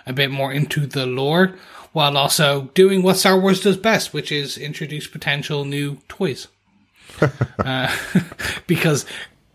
a 0.05 0.13
bit 0.13 0.31
more 0.31 0.51
into 0.51 0.87
the 0.87 1.05
lore, 1.05 1.55
while 1.91 2.17
also 2.17 2.69
doing 2.73 3.01
what 3.03 3.17
Star 3.17 3.39
Wars 3.39 3.61
does 3.61 3.77
best, 3.77 4.13
which 4.13 4.31
is 4.31 4.57
introduce 4.57 5.07
potential 5.07 5.65
new 5.65 5.97
toys 6.07 6.47
Uh, 7.59 7.93
because 8.67 9.05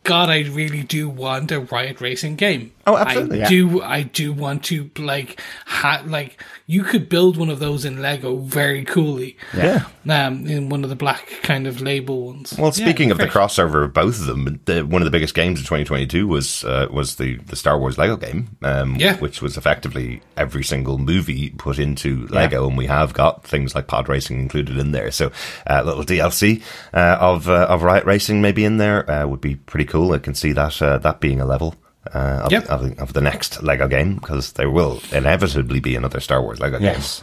God, 0.02 0.28
I 0.28 0.42
really 0.42 0.82
do 0.82 1.08
want 1.08 1.50
a 1.50 1.60
Riot 1.60 2.00
Racing 2.00 2.36
game. 2.36 2.72
Oh, 2.86 2.96
absolutely, 2.96 3.38
I 3.38 3.42
yeah. 3.42 3.48
do. 3.48 3.82
I 3.82 4.02
do 4.02 4.32
want 4.32 4.64
to 4.64 4.90
like 4.98 5.40
ha- 5.66 6.02
like 6.06 6.42
you 6.66 6.82
could 6.82 7.08
build 7.08 7.36
one 7.36 7.50
of 7.50 7.58
those 7.58 7.84
in 7.84 8.00
Lego 8.02 8.36
very 8.36 8.84
coolly. 8.84 9.36
Yeah. 9.56 9.84
Um, 10.08 10.46
in 10.46 10.68
one 10.68 10.84
of 10.84 10.90
the 10.90 10.96
black 10.96 11.28
kind 11.42 11.66
of 11.66 11.80
label 11.80 12.26
ones. 12.26 12.54
Well, 12.58 12.66
Yeah, 12.74 12.84
speaking 12.86 13.10
of 13.10 13.18
the 13.18 13.26
crossover 13.26 13.84
of 13.84 13.92
both 13.94 14.20
of 14.20 14.26
them, 14.26 14.60
the, 14.66 14.82
one 14.82 15.00
of 15.00 15.06
the 15.06 15.10
biggest 15.10 15.34
games 15.34 15.58
of 15.60 15.64
2022 15.66 16.26
was 16.28 16.64
uh, 16.64 16.88
was 16.90 17.16
the, 17.16 17.36
the 17.36 17.56
Star 17.56 17.78
Wars 17.78 17.96
Lego 17.98 18.16
game, 18.16 18.56
um, 18.62 18.96
Yeah. 18.96 19.16
which 19.18 19.40
was 19.40 19.56
effectively 19.56 20.20
every 20.36 20.62
single 20.64 20.98
movie 20.98 21.50
put 21.50 21.78
into 21.78 22.26
Lego, 22.28 22.66
and 22.68 22.76
we 22.76 22.86
have 22.86 23.14
got 23.14 23.44
things 23.44 23.74
like 23.74 23.86
pod 23.86 24.08
racing 24.08 24.38
included 24.40 24.76
in 24.76 24.92
there. 24.92 25.10
So, 25.10 25.32
a 25.66 25.78
uh, 25.78 25.82
little 25.82 26.04
DLC 26.04 26.62
uh, 26.92 27.16
of 27.20 27.48
uh, 27.48 27.66
of 27.68 27.82
Riot 27.82 28.04
Racing 28.04 28.42
maybe 28.42 28.64
in 28.64 28.76
there 28.78 29.08
uh, 29.10 29.26
would 29.26 29.40
be 29.40 29.56
pretty 29.56 29.86
cool. 29.86 30.12
I 30.12 30.18
can 30.18 30.34
see 30.34 30.52
that 30.52 30.80
uh, 30.82 30.98
that 30.98 31.20
being 31.20 31.40
a 31.40 31.46
level. 31.46 31.74
Uh, 32.12 32.42
of, 32.44 32.52
Yep. 32.52 32.64
of, 32.66 32.98
of 32.98 33.12
the 33.12 33.20
next 33.20 33.62
Lego 33.62 33.88
game 33.88 34.16
because 34.16 34.52
there 34.52 34.70
will 34.70 35.00
inevitably 35.12 35.80
be 35.80 35.96
another 35.96 36.20
Star 36.20 36.42
Wars 36.42 36.60
Lego 36.60 36.78
game. 36.78 36.86
Yes. 36.88 37.22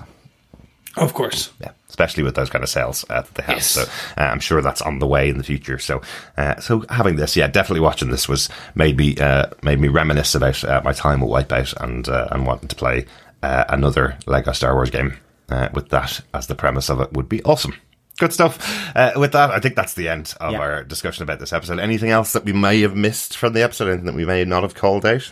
of 0.97 1.13
course. 1.13 1.51
Yeah, 1.61 1.71
especially 1.89 2.23
with 2.23 2.35
those 2.35 2.49
kind 2.49 2.63
of 2.63 2.69
sales 2.69 3.05
uh, 3.09 3.21
that 3.21 3.33
they 3.35 3.43
have. 3.43 3.55
Yes. 3.57 3.67
So 3.67 3.81
uh, 4.17 4.21
I'm 4.23 4.39
sure 4.39 4.61
that's 4.61 4.81
on 4.81 4.99
the 4.99 5.07
way 5.07 5.29
in 5.29 5.37
the 5.37 5.43
future. 5.43 5.77
So, 5.79 6.01
uh, 6.37 6.59
so 6.59 6.83
having 6.89 7.15
this, 7.15 7.35
yeah, 7.37 7.47
definitely 7.47 7.79
watching 7.81 8.09
this 8.11 8.27
was 8.27 8.49
made 8.75 8.97
me 8.97 9.15
uh, 9.17 9.47
made 9.63 9.79
me 9.79 9.87
reminisce 9.87 10.35
about 10.35 10.63
uh, 10.63 10.81
my 10.83 10.93
time 10.93 11.21
with 11.21 11.29
Wipeout 11.31 11.73
and 11.81 12.09
uh, 12.09 12.27
and 12.31 12.45
wanting 12.45 12.67
to 12.69 12.75
play 12.75 13.05
uh, 13.43 13.63
another 13.69 14.17
Lego 14.25 14.51
Star 14.51 14.73
Wars 14.75 14.89
game 14.89 15.17
uh, 15.49 15.69
with 15.73 15.89
that 15.89 16.21
as 16.33 16.47
the 16.47 16.55
premise 16.55 16.89
of 16.89 16.99
it 16.99 17.13
would 17.13 17.29
be 17.29 17.41
awesome. 17.43 17.73
Good 18.21 18.33
stuff. 18.33 18.95
Uh, 18.95 19.13
with 19.15 19.31
that, 19.31 19.49
I 19.49 19.59
think 19.59 19.73
that's 19.75 19.95
the 19.95 20.07
end 20.07 20.35
of 20.39 20.51
Yeah. 20.51 20.59
our 20.59 20.83
discussion 20.83 21.23
about 21.23 21.39
this 21.39 21.51
episode. 21.51 21.79
Anything 21.79 22.11
else 22.11 22.33
that 22.33 22.45
we 22.45 22.53
may 22.53 22.79
have 22.81 22.95
missed 22.95 23.35
from 23.35 23.53
the 23.53 23.63
episode? 23.63 23.87
Anything 23.87 24.05
that 24.05 24.13
we 24.13 24.25
may 24.25 24.45
not 24.45 24.61
have 24.61 24.75
called 24.75 25.07
out? 25.07 25.31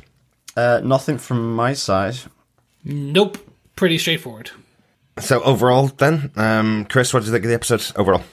Uh, 0.58 0.82
nothing 0.84 1.20
from 1.20 1.56
my 1.56 1.74
side. 1.74 2.16
Nope. 2.84 3.38
Pretty 3.76 4.00
straightforward. 4.00 4.50
So 5.20 5.40
overall, 5.44 5.90
then, 5.98 6.32
um, 6.36 6.86
Chris, 6.90 7.14
what 7.14 7.20
did 7.20 7.28
you 7.28 7.34
think 7.34 7.46
of 7.46 7.50
the 7.50 7.54
episode 7.56 7.86
overall? 7.96 8.24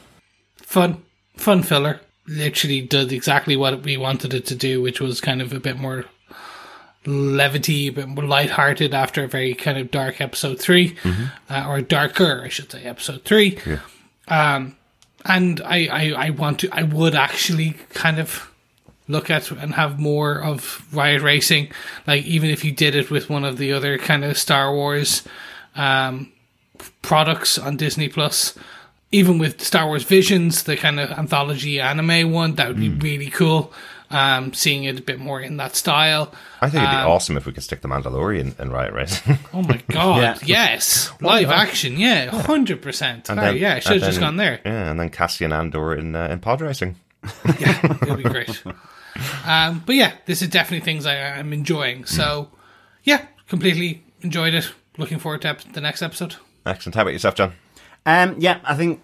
Fun. 0.56 1.02
Fun 1.36 1.62
filler. 1.62 2.00
Literally 2.26 2.80
did 2.80 3.12
exactly 3.12 3.56
what 3.56 3.82
we 3.82 3.98
wanted 3.98 4.32
it 4.32 4.46
to 4.46 4.54
do, 4.54 4.80
which 4.80 5.02
was 5.02 5.20
kind 5.20 5.42
of 5.42 5.52
a 5.52 5.60
bit 5.60 5.76
more 5.78 6.06
levity, 7.04 7.88
a 7.88 7.92
bit 7.92 8.08
more 8.08 8.24
lighthearted 8.24 8.94
after 8.94 9.22
a 9.24 9.28
very 9.28 9.54
kind 9.54 9.76
of 9.78 9.90
dark 9.90 10.20
episode 10.20 10.58
3 10.58 10.96
uh, 11.50 11.66
or 11.68 11.82
darker, 11.82 12.40
I 12.42 12.48
should 12.48 12.72
say, 12.72 12.84
episode 12.84 13.22
three. 13.24 13.58
Um, 14.28 14.76
and 15.24 15.60
I, 15.64 15.86
I, 15.86 16.26
I 16.26 16.30
want 16.30 16.60
to, 16.60 16.68
I 16.72 16.82
would 16.82 17.14
actually 17.14 17.76
kind 17.90 18.18
of 18.18 18.52
look 19.08 19.30
at 19.30 19.50
and 19.50 19.74
have 19.74 19.98
more 19.98 20.42
of 20.42 20.86
Riot 20.92 21.22
Racing. 21.22 21.70
Like, 22.06 22.24
even 22.24 22.50
if 22.50 22.64
you 22.64 22.72
did 22.72 22.94
it 22.94 23.10
with 23.10 23.30
one 23.30 23.44
of 23.44 23.58
the 23.58 23.72
other 23.72 23.98
kind 23.98 24.24
of 24.24 24.38
Star 24.38 24.72
Wars, 24.72 25.22
um, 25.74 26.32
products 27.02 27.58
on 27.58 27.76
Disney 27.76 28.08
Plus, 28.08 28.56
even 29.12 29.38
with 29.38 29.62
Star 29.62 29.86
Wars 29.86 30.02
Visions, 30.02 30.64
the 30.64 30.76
kind 30.76 30.98
of 30.98 31.10
anthology 31.12 31.80
anime 31.80 32.32
one, 32.32 32.56
that 32.56 32.68
would 32.68 32.80
be 32.80 32.88
really 32.88 33.30
cool. 33.30 33.72
Um, 34.08 34.52
seeing 34.54 34.84
it 34.84 34.98
a 35.00 35.02
bit 35.02 35.18
more 35.18 35.40
in 35.40 35.56
that 35.56 35.74
style. 35.74 36.32
I 36.60 36.70
think 36.70 36.84
it'd 36.84 36.92
be 36.92 36.96
Um, 36.96 37.08
awesome 37.10 37.36
if 37.36 37.44
we 37.44 37.52
could 37.52 37.64
stick 37.64 37.80
the 37.80 37.88
Mandalorian 37.88 38.58
in 38.60 38.70
Riot 38.70 38.92
Racing. 38.94 39.38
Oh 39.52 39.62
my 39.62 39.82
god! 39.88 40.22
Yeah. 40.22 40.38
Yes, 40.44 41.10
live 41.20 41.50
action. 41.50 41.98
Yeah, 41.98 42.30
hundred 42.30 42.82
percent. 42.82 43.28
And 43.28 43.38
then- 43.38 43.56
Yeah, 43.56 43.74
I 43.74 43.78
should 43.80 43.94
have 43.94 44.02
just 44.02 44.12
then- 44.20 44.20
gone 44.20 44.36
there. 44.36 44.60
Yeah, 44.64 44.90
and 44.90 45.00
then 45.00 45.10
Cassian 45.10 45.52
Andor 45.52 45.94
in 45.96 46.14
uh, 46.14 46.28
in 46.30 46.38
pod 46.38 46.60
racing. 46.60 46.94
Yeah, 47.58 47.80
It 48.02 48.08
would 48.08 48.18
be 48.18 48.22
great. 48.30 48.62
Um, 49.44 49.82
but 49.84 49.94
yeah, 49.96 50.12
this 50.26 50.42
is 50.42 50.48
definitely 50.48 50.84
things 50.84 51.06
I, 51.06 51.16
I'm 51.38 51.52
enjoying. 51.52 52.04
So, 52.04 52.50
yeah, 53.02 53.24
completely 53.48 54.04
enjoyed 54.20 54.54
it. 54.54 54.70
Looking 54.98 55.18
forward 55.18 55.42
to 55.42 55.48
ep- 55.48 55.72
the 55.72 55.80
next 55.80 56.02
episode. 56.02 56.36
Excellent. 56.64 56.94
How 56.94 57.02
about 57.02 57.12
yourself, 57.12 57.34
John? 57.34 57.52
Um, 58.04 58.36
yeah, 58.38 58.60
I 58.64 58.74
think 58.76 59.00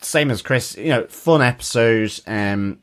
same 0.00 0.30
as 0.30 0.42
Chris. 0.42 0.76
You 0.76 0.88
know, 0.90 1.06
fun 1.06 1.42
episode. 1.42 2.12
Um, 2.26 2.78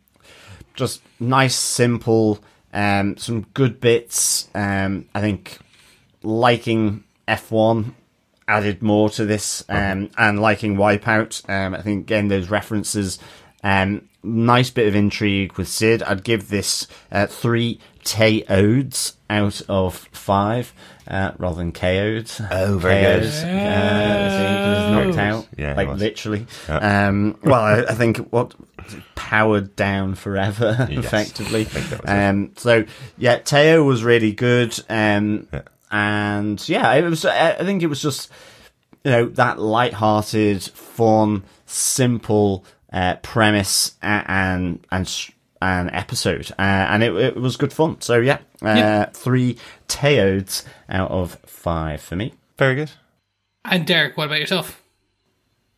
just 0.73 1.01
nice, 1.19 1.55
simple. 1.55 2.43
Um, 2.73 3.17
some 3.17 3.47
good 3.53 3.79
bits. 3.79 4.49
Um, 4.55 5.07
I 5.13 5.21
think 5.21 5.59
liking 6.23 7.03
F 7.27 7.51
one 7.51 7.95
added 8.47 8.81
more 8.81 9.09
to 9.11 9.25
this. 9.25 9.63
Um, 9.69 10.09
and 10.17 10.41
liking 10.41 10.75
Wipeout. 10.75 11.47
Um, 11.49 11.73
I 11.75 11.81
think 11.81 12.01
again 12.01 12.27
those 12.27 12.49
references. 12.49 13.19
Um, 13.63 14.09
nice 14.23 14.69
bit 14.69 14.87
of 14.87 14.95
intrigue 14.95 15.53
with 15.57 15.67
Cid. 15.67 16.01
I'd 16.03 16.23
give 16.23 16.49
this 16.49 16.87
uh, 17.11 17.27
three 17.27 17.79
Teodes 18.03 19.13
out 19.29 19.61
of 19.69 19.95
five, 20.11 20.73
uh, 21.07 21.31
rather 21.37 21.57
than 21.57 21.71
KO'd. 21.71 22.29
Oh, 22.51 22.77
very 22.77 23.01
good. 23.01 23.23
Uh, 23.23 23.31
see, 23.31 23.45
'cause 23.45 24.91
knocked 24.91 25.17
out. 25.17 25.47
Yeah, 25.57 25.73
like 25.75 25.87
was. 25.87 25.99
literally. 25.99 26.45
Um, 26.67 27.37
well, 27.43 27.61
I, 27.61 27.79
I 27.89 27.93
think 27.95 28.17
what 28.31 28.53
powered 29.15 29.75
down 29.75 30.15
forever, 30.15 30.87
effectively. 30.89 31.63
that 31.63 31.83
was 31.89 31.91
it. 31.93 32.09
Um, 32.09 32.51
so 32.57 32.85
yeah, 33.17 33.37
Teo 33.37 33.83
was 33.83 34.03
really 34.03 34.31
good. 34.33 34.77
Um, 34.89 35.47
and 35.91 36.67
yeah, 36.67 36.93
it 36.93 37.03
was. 37.03 37.25
I 37.25 37.51
I 37.53 37.63
think 37.63 37.83
it 37.83 37.87
was 37.87 38.01
just 38.01 38.29
you 39.03 39.11
know 39.11 39.25
that 39.29 39.59
light-hearted, 39.59 40.63
fun, 40.63 41.43
simple 41.65 42.65
uh, 42.93 43.15
premise, 43.17 43.95
and 44.01 44.85
and 44.91 45.29
an 45.61 45.89
episode, 45.91 46.51
uh, 46.51 46.61
and 46.61 47.03
it, 47.03 47.15
it 47.15 47.35
was 47.37 47.57
good 47.57 47.73
fun. 47.73 47.99
So 48.01 48.19
yeah, 48.19 48.39
uh, 48.61 48.67
Yeah. 48.75 49.05
three 49.13 49.57
Teodes 49.87 50.63
out 50.89 51.09
of 51.11 51.35
five 51.45 52.01
for 52.01 52.15
me. 52.15 52.33
Very 52.57 52.75
good. 52.75 52.91
And 53.65 53.87
Derek, 53.87 54.17
what 54.17 54.25
about 54.27 54.39
yourself? 54.39 54.82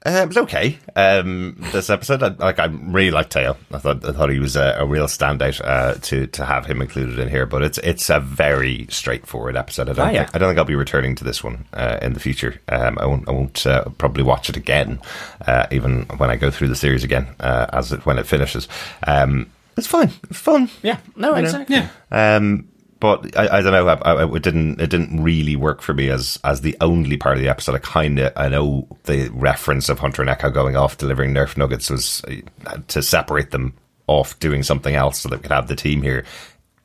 Uh, 0.06 0.22
it 0.24 0.28
was 0.28 0.38
okay. 0.38 0.78
Um, 0.96 1.56
this 1.72 1.90
episode, 1.90 2.22
I, 2.22 2.28
like, 2.30 2.60
I 2.60 2.66
really 2.66 3.10
liked 3.10 3.32
Teo. 3.32 3.58
I 3.72 3.80
thought, 3.80 4.06
I 4.06 4.12
thought 4.12 4.30
he 4.30 4.38
was 4.40 4.56
a, 4.56 4.76
a 4.80 4.86
real 4.86 5.08
standout 5.08 5.60
uh, 5.66 5.96
to 5.96 6.28
to 6.28 6.46
have 6.46 6.68
him 6.68 6.82
included 6.82 7.18
in 7.18 7.28
here. 7.30 7.46
But 7.48 7.64
it's 7.64 7.78
it's 7.80 8.10
a 8.12 8.20
very 8.20 8.86
straightforward 8.90 9.56
episode. 9.58 9.90
I 9.90 9.94
don't 9.94 10.08
Oh, 10.08 10.12
yeah. 10.12 10.24
think, 10.26 10.36
I 10.36 10.38
don't 10.38 10.50
think 10.50 10.60
I'll 10.60 10.66
be 10.66 10.76
returning 10.76 11.16
to 11.16 11.24
this 11.24 11.44
one 11.44 11.66
uh, 11.74 11.98
in 12.04 12.14
the 12.14 12.20
future. 12.20 12.62
Um, 12.70 13.00
I 13.00 13.06
won't 13.08 13.28
I 13.28 13.32
won't 13.32 13.66
uh, 13.66 13.86
probably 13.98 14.24
watch 14.24 14.48
it 14.50 14.56
again, 14.58 15.00
uh, 15.48 15.66
even 15.72 16.04
when 16.18 16.30
I 16.30 16.36
go 16.36 16.52
through 16.52 16.68
the 16.68 16.76
series 16.76 17.04
again 17.04 17.28
uh, 17.40 17.66
as 17.74 17.92
it 17.92 18.06
when 18.06 18.20
it 18.20 18.28
finishes. 18.28 18.68
Um, 19.08 19.50
it's 19.76 19.88
fine. 19.88 20.12
It's 20.30 20.40
fun. 20.40 20.70
Yeah, 20.84 21.00
no, 21.16 21.34
exactly. 21.34 21.76
Yeah. 21.78 21.90
Um, 22.12 22.68
but 23.00 23.38
I, 23.38 23.58
I 23.58 23.62
don't 23.62 23.74
know. 23.74 23.88
I, 23.88 23.94
I, 23.94 24.36
it 24.36 24.44
didn't. 24.44 24.80
It 24.80 24.90
didn't 24.90 25.22
really 25.22 25.56
work 25.56 25.82
for 25.82 25.94
me 25.94 26.10
as 26.10 26.40
as 26.44 26.62
the 26.62 26.78
only 26.82 27.18
part 27.18 27.38
of 27.38 27.44
the 27.44 27.50
episode. 27.50 27.76
I 27.76 27.80
kind 27.80 28.20
of. 28.20 28.34
I 28.36 28.50
know 28.50 28.88
the 29.04 29.30
reference 29.30 29.90
of 29.90 30.00
Hunter 30.00 30.22
and 30.22 30.30
Echo 30.30 30.50
going 30.50 30.76
off 30.76 30.98
delivering 30.98 31.34
Nerf 31.34 31.58
nuggets 31.58 31.90
was 31.90 32.24
uh, 32.66 32.78
to 32.88 33.02
separate 33.02 33.52
them 33.52 33.74
off 34.08 34.40
doing 34.40 34.64
something 34.64 34.96
else, 34.96 35.20
so 35.20 35.30
that 35.30 35.38
we 35.38 35.42
could 35.44 35.52
have 35.52 35.68
the 35.68 35.76
team 35.76 36.02
here 36.02 36.26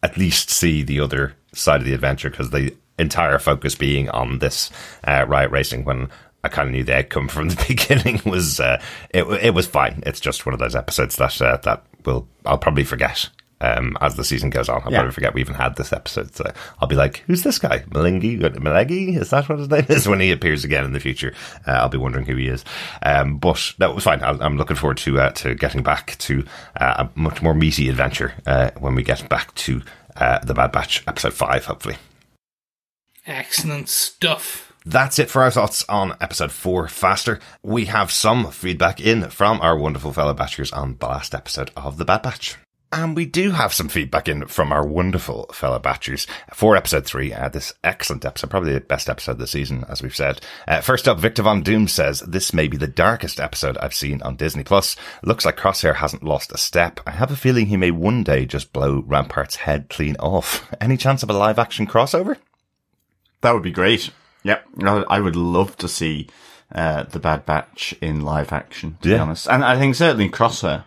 at 0.02 0.16
least 0.16 0.50
see 0.50 0.82
the 0.82 1.00
other 1.00 1.34
side 1.52 1.80
of 1.80 1.86
the 1.86 1.92
adventure 1.92 2.30
because 2.30 2.50
the 2.50 2.74
entire 2.98 3.38
focus 3.38 3.74
being 3.74 4.08
on 4.10 4.38
this 4.38 4.70
uh, 5.04 5.24
riot 5.28 5.50
racing 5.50 5.84
when. 5.84 6.08
I 6.42 6.48
kind 6.48 6.70
of 6.70 6.72
knew 6.72 6.84
the 6.84 6.96
outcome 6.96 7.28
from 7.28 7.50
the 7.50 7.64
beginning 7.68 8.22
was 8.24 8.60
uh, 8.60 8.80
it. 9.10 9.24
It 9.44 9.52
was 9.52 9.66
fine. 9.66 10.02
It's 10.06 10.20
just 10.20 10.46
one 10.46 10.54
of 10.54 10.58
those 10.58 10.74
episodes 10.74 11.16
that 11.16 11.42
uh, 11.42 11.58
that 11.64 11.84
will 12.06 12.26
I'll 12.46 12.56
probably 12.56 12.84
forget 12.84 13.28
um, 13.60 13.96
as 14.00 14.16
the 14.16 14.24
season 14.24 14.50
goes 14.50 14.68
on. 14.68 14.82
I'll 14.84 14.90
Yeah. 14.92 14.98
probably 14.98 15.12
forget 15.12 15.34
we 15.34 15.40
even 15.40 15.54
had 15.54 15.76
this 15.76 15.92
episode. 15.92 16.34
So 16.34 16.50
I'll 16.80 16.88
be 16.88 16.96
like, 16.96 17.18
who's 17.26 17.42
this 17.42 17.58
guy? 17.58 17.80
Malingi? 17.90 18.38
Malegi? 18.40 19.16
Is 19.20 19.30
that 19.30 19.48
what 19.48 19.58
his 19.58 19.68
name 19.68 19.86
is? 19.88 20.06
When 20.08 20.20
he 20.20 20.30
appears 20.30 20.64
again 20.64 20.84
in 20.84 20.92
the 20.92 21.00
future, 21.00 21.34
uh, 21.66 21.72
I'll 21.72 21.88
be 21.88 21.98
wondering 21.98 22.26
who 22.26 22.36
he 22.36 22.48
is. 22.48 22.64
Um, 23.02 23.38
but 23.38 23.74
that 23.78 23.94
was 23.94 24.04
fine. 24.04 24.22
I'll, 24.22 24.42
I'm 24.42 24.56
looking 24.56 24.76
forward 24.76 24.96
to, 24.98 25.20
uh, 25.20 25.30
to 25.30 25.54
getting 25.54 25.82
back 25.82 26.16
to 26.18 26.44
uh, 26.80 27.06
a 27.06 27.18
much 27.20 27.42
more 27.42 27.54
meaty 27.54 27.88
adventure, 27.88 28.34
uh, 28.46 28.70
when 28.78 28.94
we 28.94 29.02
get 29.02 29.28
back 29.28 29.54
to, 29.56 29.82
uh, 30.16 30.38
the 30.40 30.54
Bad 30.54 30.72
Batch 30.72 31.02
episode 31.06 31.32
five, 31.34 31.64
hopefully. 31.66 31.96
Excellent 33.26 33.88
stuff. 33.88 34.72
That's 34.86 35.18
it 35.18 35.28
for 35.28 35.42
our 35.42 35.50
thoughts 35.50 35.84
on 35.88 36.16
episode 36.20 36.50
four, 36.52 36.88
Faster. 36.88 37.38
We 37.62 37.84
have 37.84 38.10
some 38.10 38.50
feedback 38.50 38.98
in 39.00 39.28
from 39.28 39.60
our 39.60 39.76
wonderful 39.76 40.12
fellow 40.12 40.32
batchers 40.34 40.74
on 40.74 40.96
the 40.98 41.06
last 41.06 41.34
episode 41.34 41.70
of 41.76 41.98
the 41.98 42.04
Bad 42.06 42.22
Batch. 42.22 42.56
And 42.92 43.14
we 43.14 43.24
do 43.24 43.52
have 43.52 43.72
some 43.72 43.88
feedback 43.88 44.28
in 44.28 44.46
from 44.46 44.72
our 44.72 44.84
wonderful 44.84 45.46
fellow 45.52 45.78
batchers 45.78 46.26
for 46.52 46.74
episode 46.74 47.06
three. 47.06 47.32
Uh, 47.32 47.48
this 47.48 47.72
excellent 47.84 48.24
episode, 48.24 48.50
probably 48.50 48.72
the 48.72 48.80
best 48.80 49.08
episode 49.08 49.32
of 49.32 49.38
the 49.38 49.46
season, 49.46 49.84
as 49.88 50.02
we've 50.02 50.14
said. 50.14 50.40
Uh, 50.66 50.80
first 50.80 51.06
up, 51.06 51.20
Victor 51.20 51.42
Von 51.42 51.62
Doom 51.62 51.86
says, 51.86 52.18
this 52.20 52.52
may 52.52 52.66
be 52.66 52.76
the 52.76 52.88
darkest 52.88 53.38
episode 53.38 53.78
I've 53.78 53.94
seen 53.94 54.20
on 54.22 54.34
Disney 54.34 54.64
Plus. 54.64 54.96
Looks 55.22 55.44
like 55.44 55.56
Crosshair 55.56 55.96
hasn't 55.96 56.24
lost 56.24 56.50
a 56.50 56.58
step. 56.58 56.98
I 57.06 57.12
have 57.12 57.30
a 57.30 57.36
feeling 57.36 57.66
he 57.66 57.76
may 57.76 57.92
one 57.92 58.24
day 58.24 58.44
just 58.44 58.72
blow 58.72 59.02
Rampart's 59.02 59.56
head 59.56 59.88
clean 59.88 60.16
off. 60.16 60.68
Any 60.80 60.96
chance 60.96 61.22
of 61.22 61.30
a 61.30 61.34
live 61.34 61.60
action 61.60 61.86
crossover? 61.86 62.38
That 63.42 63.54
would 63.54 63.62
be 63.62 63.70
great. 63.70 64.10
Yep, 64.42 64.64
I 64.82 65.20
would 65.20 65.36
love 65.36 65.76
to 65.76 65.86
see 65.86 66.28
uh, 66.74 67.04
the 67.04 67.20
Bad 67.20 67.46
Batch 67.46 67.94
in 68.00 68.22
live 68.22 68.52
action. 68.52 68.98
To 69.02 69.08
be 69.10 69.14
honest, 69.14 69.48
and 69.48 69.64
I 69.64 69.78
think 69.78 69.94
certainly 69.94 70.28
Crosshair, 70.28 70.84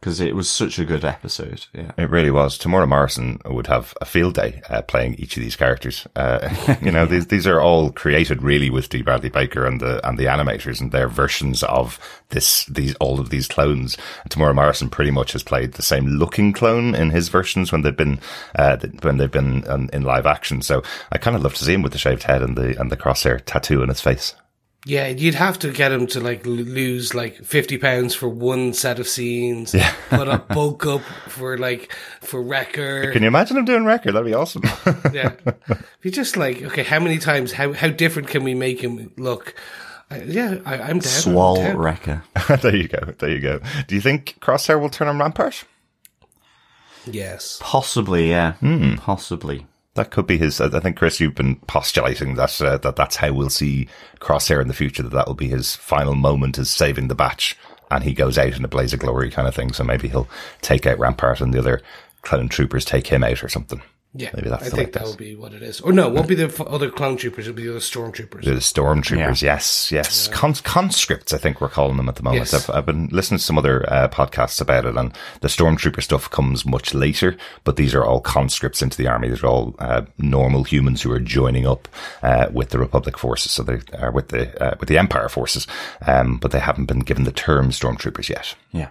because 0.00 0.20
it 0.20 0.36
was 0.36 0.48
such 0.48 0.78
a 0.78 0.84
good 0.84 1.04
episode. 1.04 1.66
Yeah, 1.72 1.90
It 1.96 2.10
really 2.10 2.30
was. 2.30 2.58
Temuera 2.58 2.88
Morrison 2.88 3.40
would 3.44 3.66
have 3.66 3.94
a 4.00 4.04
field 4.04 4.34
day 4.34 4.62
uh, 4.68 4.82
playing 4.82 5.14
each 5.14 5.36
of 5.36 5.42
these 5.42 5.56
characters. 5.56 6.06
Uh, 6.14 6.48
you 6.82 6.92
know, 6.92 7.04
these 7.06 7.26
these 7.26 7.46
are 7.46 7.60
all 7.60 7.90
created 7.90 8.42
really 8.42 8.70
with 8.70 8.88
D. 8.88 9.02
Bradley 9.02 9.30
Baker 9.30 9.66
and 9.66 9.80
the 9.80 10.06
and 10.06 10.18
the 10.18 10.26
animators 10.26 10.80
and 10.80 10.92
their 10.92 11.08
versions 11.08 11.62
of 11.64 11.98
this 12.28 12.64
these 12.66 12.94
all 12.96 13.18
of 13.18 13.30
these 13.30 13.48
clones. 13.48 13.96
Temuera 14.28 14.54
Morrison 14.54 14.88
pretty 14.88 15.10
much 15.10 15.32
has 15.32 15.42
played 15.42 15.72
the 15.72 15.82
same 15.82 16.06
looking 16.06 16.52
clone 16.52 16.94
in 16.94 17.10
his 17.10 17.28
versions 17.28 17.72
when 17.72 17.82
they've 17.82 17.96
been 17.96 18.20
uh, 18.54 18.76
when 19.02 19.16
they've 19.16 19.30
been 19.30 19.68
um, 19.68 19.90
in 19.92 20.02
live 20.02 20.26
action. 20.26 20.62
So 20.62 20.82
I 21.10 21.18
kind 21.18 21.36
of 21.36 21.42
love 21.42 21.54
to 21.54 21.64
see 21.64 21.74
him 21.74 21.82
with 21.82 21.92
the 21.92 21.98
shaved 21.98 22.22
head 22.22 22.42
and 22.42 22.56
the 22.56 22.80
and 22.80 22.90
the 22.90 22.96
crosshair 22.96 23.40
tattoo 23.44 23.82
on 23.82 23.88
his 23.88 24.00
face. 24.00 24.34
Yeah, 24.88 25.08
you'd 25.08 25.34
have 25.34 25.58
to 25.58 25.70
get 25.70 25.92
him 25.92 26.06
to 26.08 26.20
like 26.20 26.46
lose 26.46 27.14
like 27.14 27.44
fifty 27.44 27.76
pounds 27.76 28.14
for 28.14 28.26
one 28.26 28.72
set 28.72 28.98
of 28.98 29.06
scenes. 29.06 29.74
Yeah, 29.74 29.92
put 30.08 30.28
up 30.28 30.48
bulk 30.48 30.86
up 30.86 31.02
for 31.28 31.58
like 31.58 31.94
for 32.22 32.40
Wrecker. 32.42 33.12
Can 33.12 33.20
you 33.20 33.28
imagine 33.28 33.58
him 33.58 33.66
doing 33.66 33.84
Wrecker? 33.84 34.12
That'd 34.12 34.24
be 34.26 34.32
awesome. 34.32 34.62
yeah, 35.12 35.34
be 36.00 36.10
just 36.10 36.38
like 36.38 36.62
okay, 36.62 36.84
how 36.84 37.00
many 37.00 37.18
times? 37.18 37.52
How 37.52 37.74
how 37.74 37.88
different 37.88 38.28
can 38.28 38.44
we 38.44 38.54
make 38.54 38.80
him 38.80 39.12
look? 39.18 39.54
Uh, 40.10 40.20
yeah, 40.24 40.56
I, 40.64 40.76
I'm 40.80 41.00
down. 41.00 41.02
Swall 41.02 41.58
I'm 41.60 41.66
down. 41.66 41.76
Wrecker. 41.76 42.22
there 42.62 42.74
you 42.74 42.88
go. 42.88 43.12
There 43.18 43.28
you 43.28 43.40
go. 43.40 43.60
Do 43.88 43.94
you 43.94 44.00
think 44.00 44.38
Crosshair 44.40 44.80
will 44.80 44.88
turn 44.88 45.06
on 45.08 45.18
Rampart? 45.18 45.64
Yes. 47.04 47.58
Possibly, 47.60 48.30
yeah, 48.30 48.52
Hmm. 48.54 48.94
possibly. 48.94 49.66
That 49.98 50.12
could 50.12 50.28
be 50.28 50.38
his. 50.38 50.60
I 50.60 50.78
think 50.78 50.96
Chris, 50.96 51.18
you've 51.18 51.34
been 51.34 51.56
postulating 51.66 52.36
that 52.36 52.62
uh, 52.62 52.78
that 52.78 52.94
that's 52.94 53.16
how 53.16 53.32
we'll 53.32 53.50
see 53.50 53.88
Crosshair 54.20 54.62
in 54.62 54.68
the 54.68 54.72
future. 54.74 55.02
That 55.02 55.10
that 55.10 55.26
will 55.26 55.34
be 55.34 55.48
his 55.48 55.74
final 55.74 56.14
moment, 56.14 56.56
is 56.56 56.70
saving 56.70 57.08
the 57.08 57.16
batch, 57.16 57.58
and 57.90 58.04
he 58.04 58.14
goes 58.14 58.38
out 58.38 58.56
in 58.56 58.64
a 58.64 58.68
blaze 58.68 58.92
of 58.92 59.00
glory, 59.00 59.28
kind 59.28 59.48
of 59.48 59.56
thing. 59.56 59.72
So 59.72 59.82
maybe 59.82 60.06
he'll 60.06 60.28
take 60.62 60.86
out 60.86 61.00
Rampart, 61.00 61.40
and 61.40 61.52
the 61.52 61.58
other 61.58 61.82
clone 62.22 62.48
troopers 62.48 62.84
take 62.84 63.08
him 63.08 63.24
out 63.24 63.42
or 63.42 63.48
something. 63.48 63.82
Yeah, 64.14 64.30
Maybe 64.34 64.48
that's 64.48 64.66
I 64.66 64.70
think 64.70 64.92
that 64.94 65.00
goes. 65.02 65.10
would 65.10 65.18
be 65.18 65.36
what 65.36 65.52
it 65.52 65.62
is. 65.62 65.80
Or 65.82 65.92
no, 65.92 66.08
it 66.08 66.14
won't 66.14 66.28
be 66.28 66.34
the 66.34 66.64
other 66.64 66.90
clone 66.90 67.18
troopers. 67.18 67.46
It'll 67.46 67.54
be 67.56 67.64
the 67.64 67.70
other 67.72 67.78
stormtroopers. 67.78 68.42
The 68.42 68.52
stormtroopers, 68.52 69.42
yes, 69.42 69.92
yes, 69.92 70.28
Con- 70.28 70.54
conscripts. 70.54 71.34
I 71.34 71.38
think 71.38 71.60
we're 71.60 71.68
calling 71.68 71.98
them 71.98 72.08
at 72.08 72.16
the 72.16 72.22
moment. 72.22 72.50
Yes. 72.50 72.68
I've, 72.68 72.74
I've 72.74 72.86
been 72.86 73.08
listening 73.12 73.36
to 73.36 73.44
some 73.44 73.58
other 73.58 73.84
uh, 73.92 74.08
podcasts 74.08 74.62
about 74.62 74.86
it, 74.86 74.96
and 74.96 75.12
the 75.42 75.48
stormtrooper 75.48 76.02
stuff 76.02 76.30
comes 76.30 76.64
much 76.64 76.94
later. 76.94 77.36
But 77.64 77.76
these 77.76 77.94
are 77.94 78.04
all 78.04 78.20
conscripts 78.20 78.80
into 78.80 78.96
the 78.96 79.08
army. 79.08 79.28
These 79.28 79.42
are 79.42 79.48
all 79.48 79.74
uh, 79.78 80.02
normal 80.16 80.64
humans 80.64 81.02
who 81.02 81.12
are 81.12 81.20
joining 81.20 81.66
up 81.66 81.86
uh, 82.22 82.48
with 82.50 82.70
the 82.70 82.78
Republic 82.78 83.18
forces, 83.18 83.52
so 83.52 83.62
they 83.62 83.80
are 83.98 84.10
with 84.10 84.28
the 84.28 84.60
uh, 84.62 84.76
with 84.80 84.88
the 84.88 84.96
Empire 84.96 85.28
forces. 85.28 85.66
Um, 86.06 86.38
but 86.38 86.50
they 86.50 86.60
haven't 86.60 86.86
been 86.86 87.00
given 87.00 87.24
the 87.24 87.30
term 87.32 87.70
stormtroopers 87.70 88.30
yet. 88.30 88.54
Yeah. 88.72 88.88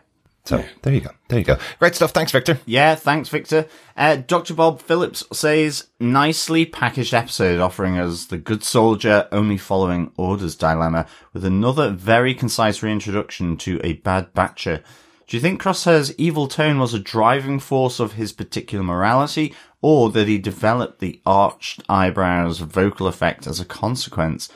So 0.48 0.64
there 0.82 0.94
you 0.94 1.02
go, 1.02 1.10
there 1.28 1.40
you 1.40 1.44
go. 1.44 1.58
Great 1.78 1.94
stuff. 1.94 2.12
Thanks, 2.12 2.32
Victor. 2.32 2.58
Yeah, 2.66 2.96
thanks, 2.96 3.28
Victor. 3.28 3.68
Uh, 3.98 4.16
Dr. 4.16 4.54
Bob 4.54 4.82
Phillips 4.82 5.26
says, 5.34 5.90
nicely 6.00 6.66
packaged 6.66 7.14
episode 7.14 7.60
offering 7.60 7.98
us 7.98 8.24
the 8.24 8.38
good 8.38 8.64
soldier 8.64 9.28
only 9.34 9.58
following 9.58 10.10
orders 10.16 10.56
dilemma 10.56 11.06
with 11.34 11.44
another 11.44 11.90
very 11.90 12.34
concise 12.34 12.82
reintroduction 12.82 13.58
to 13.58 13.82
a 13.84 13.94
bad 13.94 14.34
batcher. 14.34 14.82
Do 15.28 15.36
you 15.36 15.42
think 15.42 15.62
Crosshair's 15.62 16.18
evil 16.18 16.48
tone 16.48 16.80
was 16.80 16.94
a 16.94 17.00
driving 17.00 17.60
force 17.60 18.00
of 18.00 18.14
his 18.14 18.32
particular 18.32 18.86
morality, 18.86 19.54
or 19.82 20.10
that 20.12 20.30
he 20.30 20.38
developed 20.38 21.00
the 21.00 21.20
arched 21.26 21.84
eyebrows 21.90 22.60
vocal 22.60 23.08
effect 23.08 23.48
as 23.48 23.60
a 23.60 23.66
consequence 23.66 24.48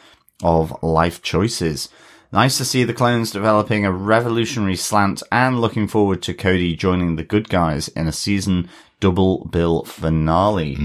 of 0.42 0.82
life 0.82 1.22
choices? 1.22 1.90
Nice 2.34 2.58
to 2.58 2.66
see 2.66 2.84
the 2.86 2.94
clones 2.94 3.32
developing 3.32 3.86
a 3.86 3.92
revolutionary 3.92 4.78
slant 4.78 5.22
and 5.32 5.60
looking 5.60 5.88
forward 5.88 6.22
to 6.24 6.34
Cody 6.34 6.76
joining 6.76 7.16
the 7.18 7.24
good 7.24 7.50
guys 7.50 7.90
in 7.90 8.08
a 8.08 8.14
season 8.14 8.70
double 9.02 9.46
bill 9.46 9.84
finale. 9.84 10.78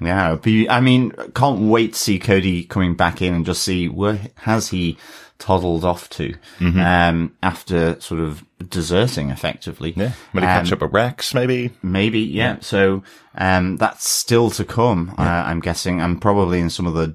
Yeah, 0.00 0.36
I 0.68 0.80
mean, 0.80 1.12
can't 1.34 1.60
wait 1.60 1.92
to 1.92 1.98
see 1.98 2.18
Cody 2.18 2.64
coming 2.64 2.94
back 2.96 3.22
in 3.22 3.34
and 3.34 3.46
just 3.46 3.62
see 3.62 3.88
where 3.88 4.18
has 4.38 4.68
he 4.68 4.96
toddled 5.38 5.84
off 5.84 6.08
to 6.08 6.34
um, 6.60 7.36
after 7.42 8.00
sort 8.00 8.20
of 8.20 8.44
deserting 8.68 9.30
effectively. 9.30 9.92
Yeah, 9.96 10.12
maybe 10.32 10.46
Um, 10.46 10.52
catch 10.64 10.72
up 10.72 10.80
with 10.80 10.92
Rex, 10.92 11.34
maybe. 11.34 11.70
Maybe, 11.82 12.20
yeah. 12.20 12.56
So 12.60 13.02
um, 13.36 13.76
that's 13.76 14.08
still 14.08 14.50
to 14.50 14.64
come. 14.64 15.14
Uh, 15.18 15.22
I'm 15.22 15.60
guessing, 15.60 16.00
and 16.00 16.20
probably 16.20 16.60
in 16.60 16.70
some 16.70 16.86
of 16.86 16.94
the 16.94 17.14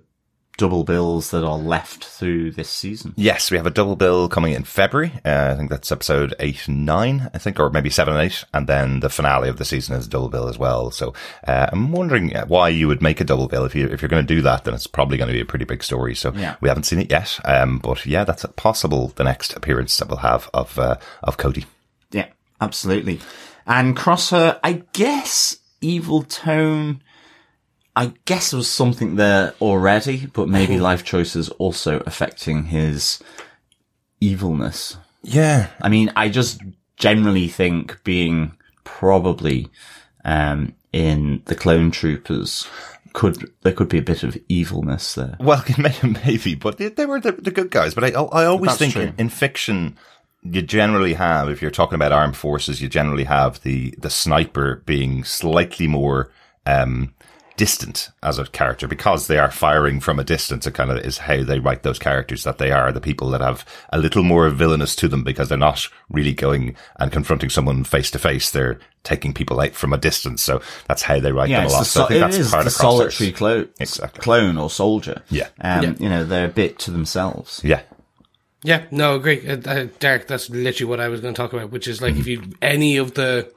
double 0.59 0.83
bills 0.83 1.31
that 1.31 1.43
are 1.43 1.57
left 1.57 2.03
through 2.05 2.51
this 2.51 2.69
season. 2.69 3.13
Yes, 3.17 3.49
we 3.49 3.57
have 3.57 3.65
a 3.65 3.71
double 3.71 3.95
bill 3.95 4.29
coming 4.29 4.53
in 4.53 4.63
February. 4.65 5.13
Uh, 5.25 5.49
I 5.53 5.55
think 5.55 5.69
that's 5.71 5.91
episode 5.91 6.35
eight 6.39 6.67
and 6.67 6.85
nine, 6.85 7.31
I 7.33 7.37
think, 7.39 7.59
or 7.59 7.69
maybe 7.69 7.89
seven 7.89 8.13
and 8.13 8.23
eight. 8.23 8.43
And 8.53 8.67
then 8.67 8.99
the 8.99 9.09
finale 9.09 9.49
of 9.49 9.57
the 9.57 9.65
season 9.65 9.95
is 9.95 10.05
a 10.05 10.09
double 10.09 10.29
bill 10.29 10.47
as 10.49 10.59
well. 10.59 10.91
So, 10.91 11.13
uh, 11.47 11.69
I'm 11.71 11.91
wondering 11.91 12.31
why 12.47 12.69
you 12.69 12.87
would 12.87 13.01
make 13.01 13.19
a 13.21 13.23
double 13.23 13.47
bill. 13.47 13.65
If 13.65 13.73
you, 13.73 13.87
if 13.87 14.01
you're 14.01 14.09
going 14.09 14.27
to 14.27 14.35
do 14.35 14.41
that, 14.41 14.65
then 14.65 14.73
it's 14.73 14.85
probably 14.85 15.17
going 15.17 15.29
to 15.29 15.33
be 15.33 15.41
a 15.41 15.45
pretty 15.45 15.65
big 15.65 15.81
story. 15.83 16.13
So 16.13 16.33
Yeah. 16.35 16.57
we 16.61 16.69
haven't 16.69 16.83
seen 16.83 16.99
it 16.99 17.09
yet. 17.09 17.39
Um, 17.45 17.79
but 17.79 18.05
yeah, 18.05 18.25
that's 18.25 18.45
possible 18.57 19.13
the 19.15 19.23
next 19.23 19.53
appearance 19.55 19.97
that 19.97 20.09
we'll 20.09 20.17
have 20.17 20.49
of, 20.53 20.77
uh, 20.77 20.97
of 21.23 21.37
Cody. 21.37 21.65
Yeah, 22.11 22.27
absolutely. 22.59 23.21
And 23.65 23.95
Crosshair, 23.95 24.59
I 24.63 24.83
guess 24.93 25.57
evil 25.81 26.23
tone. 26.23 27.01
I 27.99 28.13
guess 28.23 28.51
there 28.51 28.57
was 28.59 28.69
something 28.69 29.17
there 29.17 29.53
already, 29.59 30.27
but 30.27 30.47
maybe 30.47 30.79
life 30.79 31.03
choices 31.03 31.49
also 31.49 31.99
affecting 32.05 32.63
his 32.63 33.21
evilness. 34.21 34.95
Yeah. 35.21 35.67
I 35.81 35.89
mean, 35.89 36.09
I 36.15 36.29
just 36.29 36.61
generally 36.95 37.49
think 37.49 38.01
being 38.05 38.53
probably 38.85 39.67
um, 40.23 40.75
in 40.93 41.41
the 41.43 41.55
clone 41.55 41.91
troopers 41.91 42.65
could 43.11 43.51
there 43.63 43.73
could 43.73 43.89
be 43.89 43.97
a 43.97 44.01
bit 44.01 44.23
of 44.23 44.37
evilness 44.47 45.15
there. 45.15 45.35
Well, 45.37 45.61
maybe, 46.23 46.55
but 46.55 46.77
they, 46.77 46.87
they 46.87 47.05
were 47.05 47.19
the, 47.19 47.33
the, 47.33 47.51
good 47.51 47.69
guys. 47.69 47.93
But 47.93 48.05
I, 48.05 48.07
I 48.11 48.45
always 48.45 48.77
That's 48.77 48.93
think 48.93 48.95
in, 48.95 49.13
in 49.17 49.27
fiction, 49.27 49.97
you 50.41 50.61
generally 50.61 51.15
have, 51.15 51.49
if 51.49 51.61
you're 51.61 51.69
talking 51.69 51.95
about 51.95 52.13
armed 52.13 52.37
forces, 52.37 52.81
you 52.81 52.87
generally 52.87 53.25
have 53.25 53.61
the, 53.63 53.93
the 53.97 54.09
sniper 54.09 54.83
being 54.85 55.25
slightly 55.25 55.87
more, 55.87 56.31
um, 56.65 57.13
distant 57.59 58.09
as 58.23 58.39
a 58.39 58.45
character 58.45 58.87
because 58.87 59.27
they 59.27 59.37
are 59.37 59.51
firing 59.51 59.99
from 59.99 60.17
a 60.17 60.23
distance. 60.23 60.65
It 60.65 60.73
kind 60.73 60.89
of 60.89 60.97
is 60.99 61.17
how 61.17 61.43
they 61.43 61.59
write 61.59 61.83
those 61.83 61.99
characters 61.99 62.45
that 62.45 62.57
they 62.57 62.71
are 62.71 62.93
the 62.93 63.01
people 63.01 63.29
that 63.31 63.41
have 63.41 63.65
a 63.91 63.99
little 63.99 64.23
more 64.23 64.49
villainous 64.49 64.95
to 64.95 65.09
them 65.09 65.25
because 65.25 65.49
they're 65.49 65.57
not 65.57 65.85
really 66.09 66.31
going 66.33 66.77
and 67.01 67.11
confronting 67.11 67.49
someone 67.49 67.83
face 67.83 68.09
to 68.11 68.19
face. 68.19 68.49
They're 68.49 68.79
taking 69.03 69.33
people 69.33 69.59
out 69.59 69.73
from 69.73 69.91
a 69.91 69.97
distance. 69.97 70.41
So 70.41 70.61
that's 70.87 71.01
how 71.01 71.19
they 71.19 71.33
write 71.33 71.49
them 71.49 71.65
a 71.65 71.69
lot. 71.69 71.79
the 71.79 71.85
So 71.85 72.05
I 72.05 72.07
think 72.07 72.17
it 72.17 72.21
that's 72.21 72.37
is 72.37 72.51
part 72.51 72.63
the 72.63 72.67
of 72.69 72.73
Crosshairs. 72.73 72.79
solitary 72.79 73.31
clo- 73.33 73.67
Exactly. 73.79 74.21
clone 74.21 74.57
or 74.57 74.69
soldier. 74.69 75.21
Yeah. 75.29 75.49
Um, 75.59 75.83
Yeah. 75.83 75.93
You 75.99 76.09
know, 76.09 76.23
they're 76.23 76.45
a 76.45 76.49
bit 76.49 76.79
to 76.79 76.91
themselves. 76.91 77.59
Yeah. 77.63 77.81
Yeah, 78.63 78.83
no, 78.91 79.15
agree. 79.15 79.47
Uh, 79.47 79.57
uh, 79.65 79.87
Derek, 79.99 80.27
that's 80.27 80.49
literally 80.49 80.89
what 80.89 80.99
I 80.99 81.07
was 81.07 81.21
going 81.21 81.33
to 81.33 81.37
talk 81.37 81.53
about, 81.53 81.71
which 81.71 81.87
is 81.87 82.01
like 82.01 82.15
if 82.15 82.27
you 82.27 82.41
any 82.61 82.97
of 82.97 83.13
the 83.13 83.51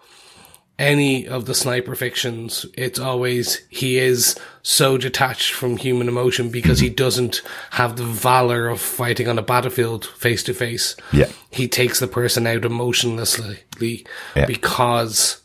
any 0.78 1.28
of 1.28 1.46
the 1.46 1.54
sniper 1.54 1.94
fictions, 1.94 2.66
it's 2.74 2.98
always 2.98 3.62
he 3.68 3.98
is 3.98 4.36
so 4.62 4.96
detached 4.98 5.52
from 5.52 5.76
human 5.76 6.08
emotion 6.08 6.50
because 6.50 6.80
he 6.80 6.88
doesn't 6.88 7.42
have 7.72 7.96
the 7.96 8.04
valor 8.04 8.68
of 8.68 8.80
fighting 8.80 9.28
on 9.28 9.38
a 9.38 9.42
battlefield 9.42 10.06
face 10.06 10.42
to 10.44 10.54
face. 10.54 10.96
Yeah. 11.12 11.30
He 11.50 11.68
takes 11.68 12.00
the 12.00 12.06
person 12.08 12.46
out 12.46 12.64
emotionlessly 12.64 13.60
Yeah. 14.34 14.46
because 14.46 15.40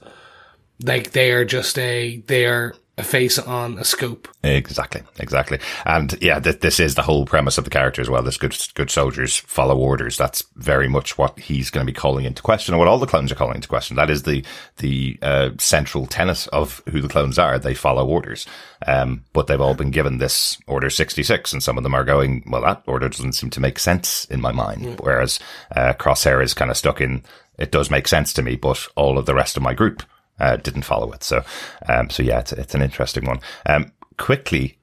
like 0.83 1.11
they 1.11 1.31
are 1.31 1.45
just 1.45 1.77
a 1.79 2.23
they 2.27 2.45
are 2.45 2.75
a 2.97 3.03
face 3.03 3.37
on 3.37 3.77
a 3.77 3.83
scope. 3.83 4.27
Exactly, 4.43 5.03
exactly. 5.19 5.59
And 5.85 6.17
yeah, 6.21 6.39
th- 6.39 6.61
this 6.61 6.79
is 6.79 6.95
the 6.95 7.03
whole 7.03 7.25
premise 7.25 7.57
of 7.57 7.63
the 7.63 7.69
character 7.69 8.01
as 8.01 8.09
well. 8.09 8.23
This 8.23 8.37
good, 8.37 8.57
good 8.73 8.89
soldiers 8.89 9.37
follow 9.37 9.77
orders. 9.77 10.17
That's 10.17 10.43
very 10.55 10.87
much 10.87 11.17
what 11.17 11.37
he's 11.37 11.69
going 11.69 11.85
to 11.85 11.91
be 11.91 11.95
calling 11.95 12.25
into 12.25 12.41
question 12.41 12.73
and 12.73 12.79
what 12.79 12.87
all 12.87 12.97
the 12.97 13.05
clones 13.05 13.31
are 13.31 13.35
calling 13.35 13.55
into 13.55 13.67
question. 13.67 13.97
That 13.97 14.09
is 14.09 14.23
the, 14.23 14.43
the, 14.77 15.19
uh, 15.21 15.49
central 15.59 16.07
tenet 16.07 16.47
of 16.51 16.81
who 16.89 16.99
the 16.99 17.07
clones 17.07 17.37
are. 17.37 17.59
They 17.59 17.75
follow 17.75 18.07
orders. 18.07 18.47
Um, 18.85 19.23
but 19.31 19.45
they've 19.45 19.61
all 19.61 19.75
been 19.75 19.91
given 19.91 20.17
this 20.17 20.57
order 20.65 20.89
66 20.89 21.53
and 21.53 21.61
some 21.61 21.77
of 21.77 21.83
them 21.83 21.93
are 21.93 22.03
going, 22.03 22.43
well, 22.47 22.61
that 22.61 22.81
order 22.87 23.09
doesn't 23.09 23.33
seem 23.33 23.51
to 23.51 23.59
make 23.59 23.77
sense 23.77 24.25
in 24.25 24.41
my 24.41 24.51
mind. 24.51 24.99
Whereas, 24.99 25.39
uh, 25.75 25.93
Crosshair 25.93 26.43
is 26.43 26.53
kind 26.53 26.71
of 26.71 26.77
stuck 26.77 26.99
in, 26.99 27.23
it 27.59 27.71
does 27.71 27.91
make 27.91 28.07
sense 28.07 28.33
to 28.33 28.41
me, 28.41 28.55
but 28.55 28.87
all 28.95 29.17
of 29.17 29.25
the 29.25 29.35
rest 29.35 29.55
of 29.57 29.63
my 29.63 29.73
group 29.73 30.03
uh, 30.39 30.57
didn't 30.57 30.83
follow 30.83 31.11
it. 31.11 31.23
So, 31.23 31.43
um, 31.87 32.09
so 32.09 32.23
yeah, 32.23 32.39
it's, 32.39 32.53
it's 32.53 32.75
an 32.75 32.81
interesting 32.81 33.25
one. 33.25 33.39
Um, 33.65 33.91
quickly, 34.17 34.77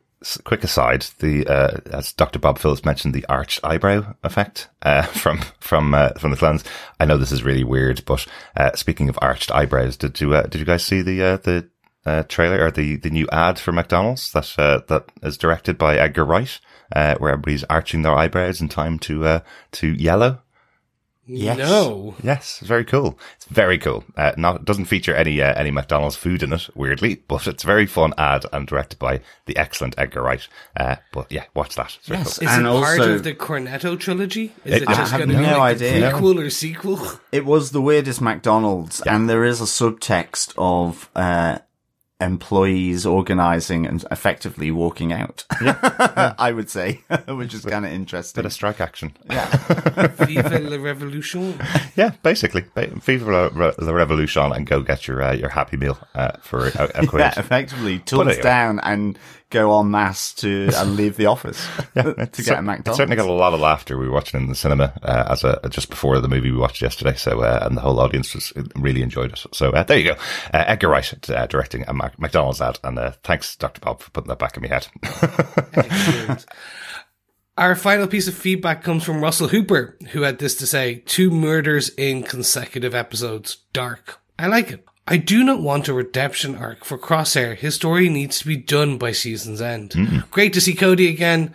quick 0.44 0.64
aside, 0.64 1.06
the, 1.18 1.46
uh, 1.46 1.80
as 1.92 2.12
Dr. 2.12 2.38
Bob 2.38 2.58
Phillips 2.58 2.84
mentioned, 2.84 3.14
the 3.14 3.26
arched 3.28 3.60
eyebrow 3.64 4.14
effect, 4.22 4.68
uh, 4.82 5.02
from, 5.02 5.40
from, 5.60 5.94
uh, 5.94 6.10
from 6.18 6.30
the 6.30 6.36
clones. 6.36 6.64
I 6.98 7.04
know 7.04 7.18
this 7.18 7.32
is 7.32 7.44
really 7.44 7.64
weird, 7.64 8.04
but, 8.06 8.26
uh, 8.56 8.72
speaking 8.74 9.08
of 9.08 9.18
arched 9.20 9.50
eyebrows, 9.50 9.96
did 9.96 10.20
you, 10.20 10.34
uh, 10.34 10.42
did 10.42 10.58
you 10.58 10.64
guys 10.64 10.84
see 10.84 11.02
the, 11.02 11.22
uh, 11.22 11.36
the, 11.38 11.68
uh, 12.06 12.22
trailer 12.24 12.64
or 12.64 12.70
the, 12.70 12.96
the 12.96 13.10
new 13.10 13.26
ad 13.32 13.58
for 13.58 13.72
McDonald's 13.72 14.30
that, 14.32 14.54
that 14.88 15.04
is 15.22 15.38
directed 15.38 15.78
by 15.78 15.96
Edgar 15.96 16.24
Wright, 16.24 16.60
uh, 16.94 17.14
where 17.16 17.32
everybody's 17.32 17.64
arching 17.64 18.02
their 18.02 18.14
eyebrows 18.14 18.60
in 18.60 18.68
time 18.68 18.98
to, 19.00 19.24
uh, 19.24 19.40
to 19.72 19.88
yellow? 19.88 20.40
Yes. 21.26 21.56
No. 21.58 22.14
Yes, 22.22 22.58
it's 22.60 22.68
very 22.68 22.84
cool. 22.84 23.18
It's 23.36 23.46
very 23.46 23.78
cool. 23.78 24.04
Uh, 24.16 24.32
not 24.36 24.56
it 24.56 24.64
doesn't 24.66 24.84
feature 24.84 25.14
any 25.14 25.40
uh, 25.40 25.54
any 25.54 25.70
McDonald's 25.70 26.16
food 26.16 26.42
in 26.42 26.52
it, 26.52 26.68
weirdly, 26.74 27.22
but 27.28 27.46
it's 27.46 27.64
a 27.64 27.66
very 27.66 27.86
fun 27.86 28.12
ad 28.18 28.44
and 28.52 28.66
directed 28.66 28.98
by 28.98 29.20
the 29.46 29.56
excellent 29.56 29.94
Edgar 29.96 30.22
Wright. 30.22 30.46
Uh, 30.76 30.96
but 31.12 31.32
yeah, 31.32 31.44
watch 31.54 31.76
that. 31.76 31.96
It's 31.98 32.08
very 32.08 32.20
Yes. 32.20 32.38
cool. 32.38 32.48
Is 32.48 32.54
And 32.54 32.66
it 32.66 32.70
part 32.70 33.00
of 33.00 33.22
the 33.24 33.34
Cornetto 33.34 33.98
trilogy? 33.98 34.52
Is 34.66 34.74
It- 34.74 34.82
it, 34.82 34.88
I 34.88 34.94
just 34.94 35.12
have 35.12 35.20
going 35.20 35.30
to 35.30 35.36
be 35.38 35.42
no 35.42 35.58
like 35.58 35.80
a 35.80 35.86
idea. 35.96 36.10
prequel 36.12 36.44
or 36.44 36.50
sequel? 36.50 37.00
It 37.32 37.46
was 37.46 37.70
the 37.70 37.80
weirdest 37.80 38.20
McDonald's, 38.20 39.00
and 39.00 39.28
there 39.28 39.44
is 39.44 39.60
a 39.60 39.64
subtext 39.64 40.52
of 40.58 41.08
uh, 41.16 41.58
employees 42.24 43.06
organizing 43.06 43.86
and 43.86 44.04
effectively 44.10 44.70
walking 44.70 45.12
out. 45.12 45.44
I 46.38 46.52
would 46.54 46.70
say, 46.70 47.02
which 47.28 47.54
is 47.54 47.64
kind 47.64 47.84
of 47.84 47.92
interesting. 47.92 48.38
Bit 48.40 48.46
of 48.46 48.52
strike 48.52 48.80
action. 48.80 49.16
Yeah. 49.30 49.46
Viva 50.26 50.58
la 50.58 50.82
Revolution. 50.82 51.58
Yeah, 51.96 52.10
basically, 52.22 52.64
Ba- 52.74 52.88
Viva 53.00 53.50
la, 53.50 53.72
la 53.78 53.92
Revolution 53.92 54.52
and 54.52 54.66
go 54.66 54.80
get 54.82 55.06
your 55.06 55.22
uh, 55.22 55.32
your 55.32 55.50
Happy 55.50 55.76
Meal 55.76 55.98
uh, 56.14 56.32
for 56.40 56.68
a, 56.68 56.90
a 56.94 57.06
quid. 57.06 57.20
yeah, 57.20 57.34
effectively 57.36 57.98
tools 58.00 58.26
anyway. 58.28 58.42
down 58.42 58.80
and 58.80 59.18
go 59.54 59.80
en 59.80 59.90
masse 59.90 60.34
to 60.34 60.68
and 60.74 60.96
leave 60.96 61.16
the 61.16 61.26
office 61.26 61.66
to 61.94 62.14
get 62.14 62.36
cer- 62.36 62.54
a 62.56 62.62
McDonald's. 62.62 62.88
It 62.88 63.02
certainly 63.02 63.16
got 63.16 63.28
a 63.28 63.32
lot 63.32 63.54
of 63.54 63.60
laughter. 63.60 63.96
We 63.96 64.06
were 64.08 64.14
watching 64.14 64.40
in 64.40 64.48
the 64.48 64.54
cinema 64.54 64.92
uh, 65.02 65.28
as 65.30 65.44
a 65.44 65.60
just 65.70 65.88
before 65.88 66.18
the 66.20 66.28
movie 66.28 66.50
we 66.50 66.58
watched 66.58 66.82
yesterday. 66.82 67.14
So 67.14 67.40
uh, 67.40 67.60
and 67.62 67.76
the 67.76 67.80
whole 67.80 67.98
audience 68.00 68.34
was 68.34 68.52
really 68.76 69.02
enjoyed 69.02 69.32
it. 69.32 69.44
So 69.52 69.70
uh, 69.70 69.82
there 69.84 69.98
you 69.98 70.12
go, 70.12 70.18
uh, 70.52 70.64
Edgar 70.66 70.88
Wright 70.88 71.30
uh, 71.30 71.46
directing 71.46 71.84
a 71.88 71.94
Mac- 71.94 72.18
McDonald's 72.18 72.60
ad, 72.60 72.78
and 72.84 72.98
uh, 72.98 73.12
thanks 73.22 73.56
Dr. 73.56 73.80
Bob 73.80 74.00
for 74.00 74.10
putting 74.10 74.28
that 74.28 74.38
back 74.38 74.56
in 74.56 74.62
my 74.62 74.68
head. 74.68 76.44
Our 77.56 77.76
final 77.76 78.08
piece 78.08 78.26
of 78.26 78.34
feedback 78.34 78.82
comes 78.82 79.04
from 79.04 79.22
Russell 79.22 79.46
Hooper, 79.48 79.96
who 80.10 80.22
had 80.22 80.38
this 80.40 80.56
to 80.56 80.66
say 80.66 81.04
Two 81.06 81.30
murders 81.30 81.88
in 81.90 82.24
consecutive 82.24 82.96
episodes. 82.96 83.58
Dark. 83.72 84.18
I 84.36 84.48
like 84.48 84.72
it. 84.72 84.84
I 85.06 85.18
do 85.18 85.44
not 85.44 85.60
want 85.60 85.88
a 85.88 85.94
redemption 85.94 86.56
arc 86.56 86.84
for 86.84 86.96
Crosshair. 86.96 87.56
His 87.56 87.74
story 87.74 88.08
needs 88.08 88.38
to 88.38 88.46
be 88.46 88.56
done 88.56 88.96
by 88.96 89.12
season's 89.12 89.60
end. 89.60 89.94
Great 90.30 90.52
to 90.54 90.60
see 90.60 90.74
Cody 90.74 91.08
again. 91.08 91.52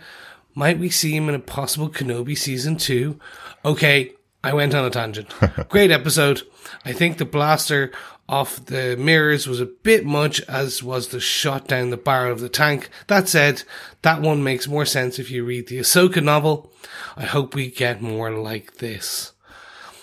Might 0.54 0.78
we 0.78 0.90
see 0.90 1.16
him 1.16 1.28
in 1.28 1.34
a 1.34 1.40
possible 1.40 1.88
Kenobi 1.88 2.36
season 2.36 2.76
two? 2.76 3.18
Okay, 3.64 4.12
I 4.42 4.54
went 4.54 4.74
on 4.74 4.84
a 4.84 4.90
tangent. 4.90 5.34
Great 5.68 5.90
episode. 5.90 6.42
I 6.84 6.92
think 6.92 7.18
the 7.18 7.24
blaster 7.24 7.92
off 8.28 8.64
the 8.66 8.96
mirrors 8.96 9.48
was 9.48 9.60
a 9.60 9.66
bit 9.66 10.04
much, 10.06 10.40
as 10.42 10.82
was 10.82 11.08
the 11.08 11.18
shot 11.20 11.66
down 11.66 11.90
the 11.90 11.96
barrel 11.96 12.32
of 12.32 12.40
the 12.40 12.48
tank. 12.48 12.88
That 13.08 13.28
said, 13.28 13.64
that 14.02 14.22
one 14.22 14.44
makes 14.44 14.68
more 14.68 14.86
sense 14.86 15.18
if 15.18 15.30
you 15.30 15.44
read 15.44 15.66
the 15.66 15.80
Ahsoka 15.80 16.22
novel. 16.22 16.72
I 17.16 17.24
hope 17.24 17.54
we 17.54 17.68
get 17.70 18.00
more 18.00 18.30
like 18.30 18.76
this. 18.76 19.32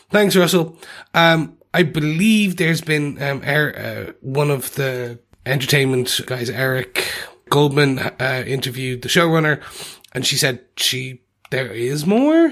Thanks, 0.10 0.36
Russell. 0.36 0.78
Um, 1.14 1.57
I 1.78 1.84
believe 1.84 2.57
there's 2.57 2.82
been 2.82 3.21
um, 3.21 3.43
er, 3.43 4.07
uh, 4.09 4.11
one 4.21 4.49
of 4.49 4.73
the 4.73 5.19
entertainment 5.45 6.21
guys, 6.25 6.49
Eric 6.49 7.07
Goldman, 7.51 7.99
uh, 7.99 8.43
interviewed 8.47 9.03
the 9.03 9.09
showrunner, 9.09 9.61
and 10.11 10.25
she 10.25 10.38
said 10.38 10.61
she 10.75 11.21
there 11.51 11.71
is 11.71 12.03
more 12.03 12.51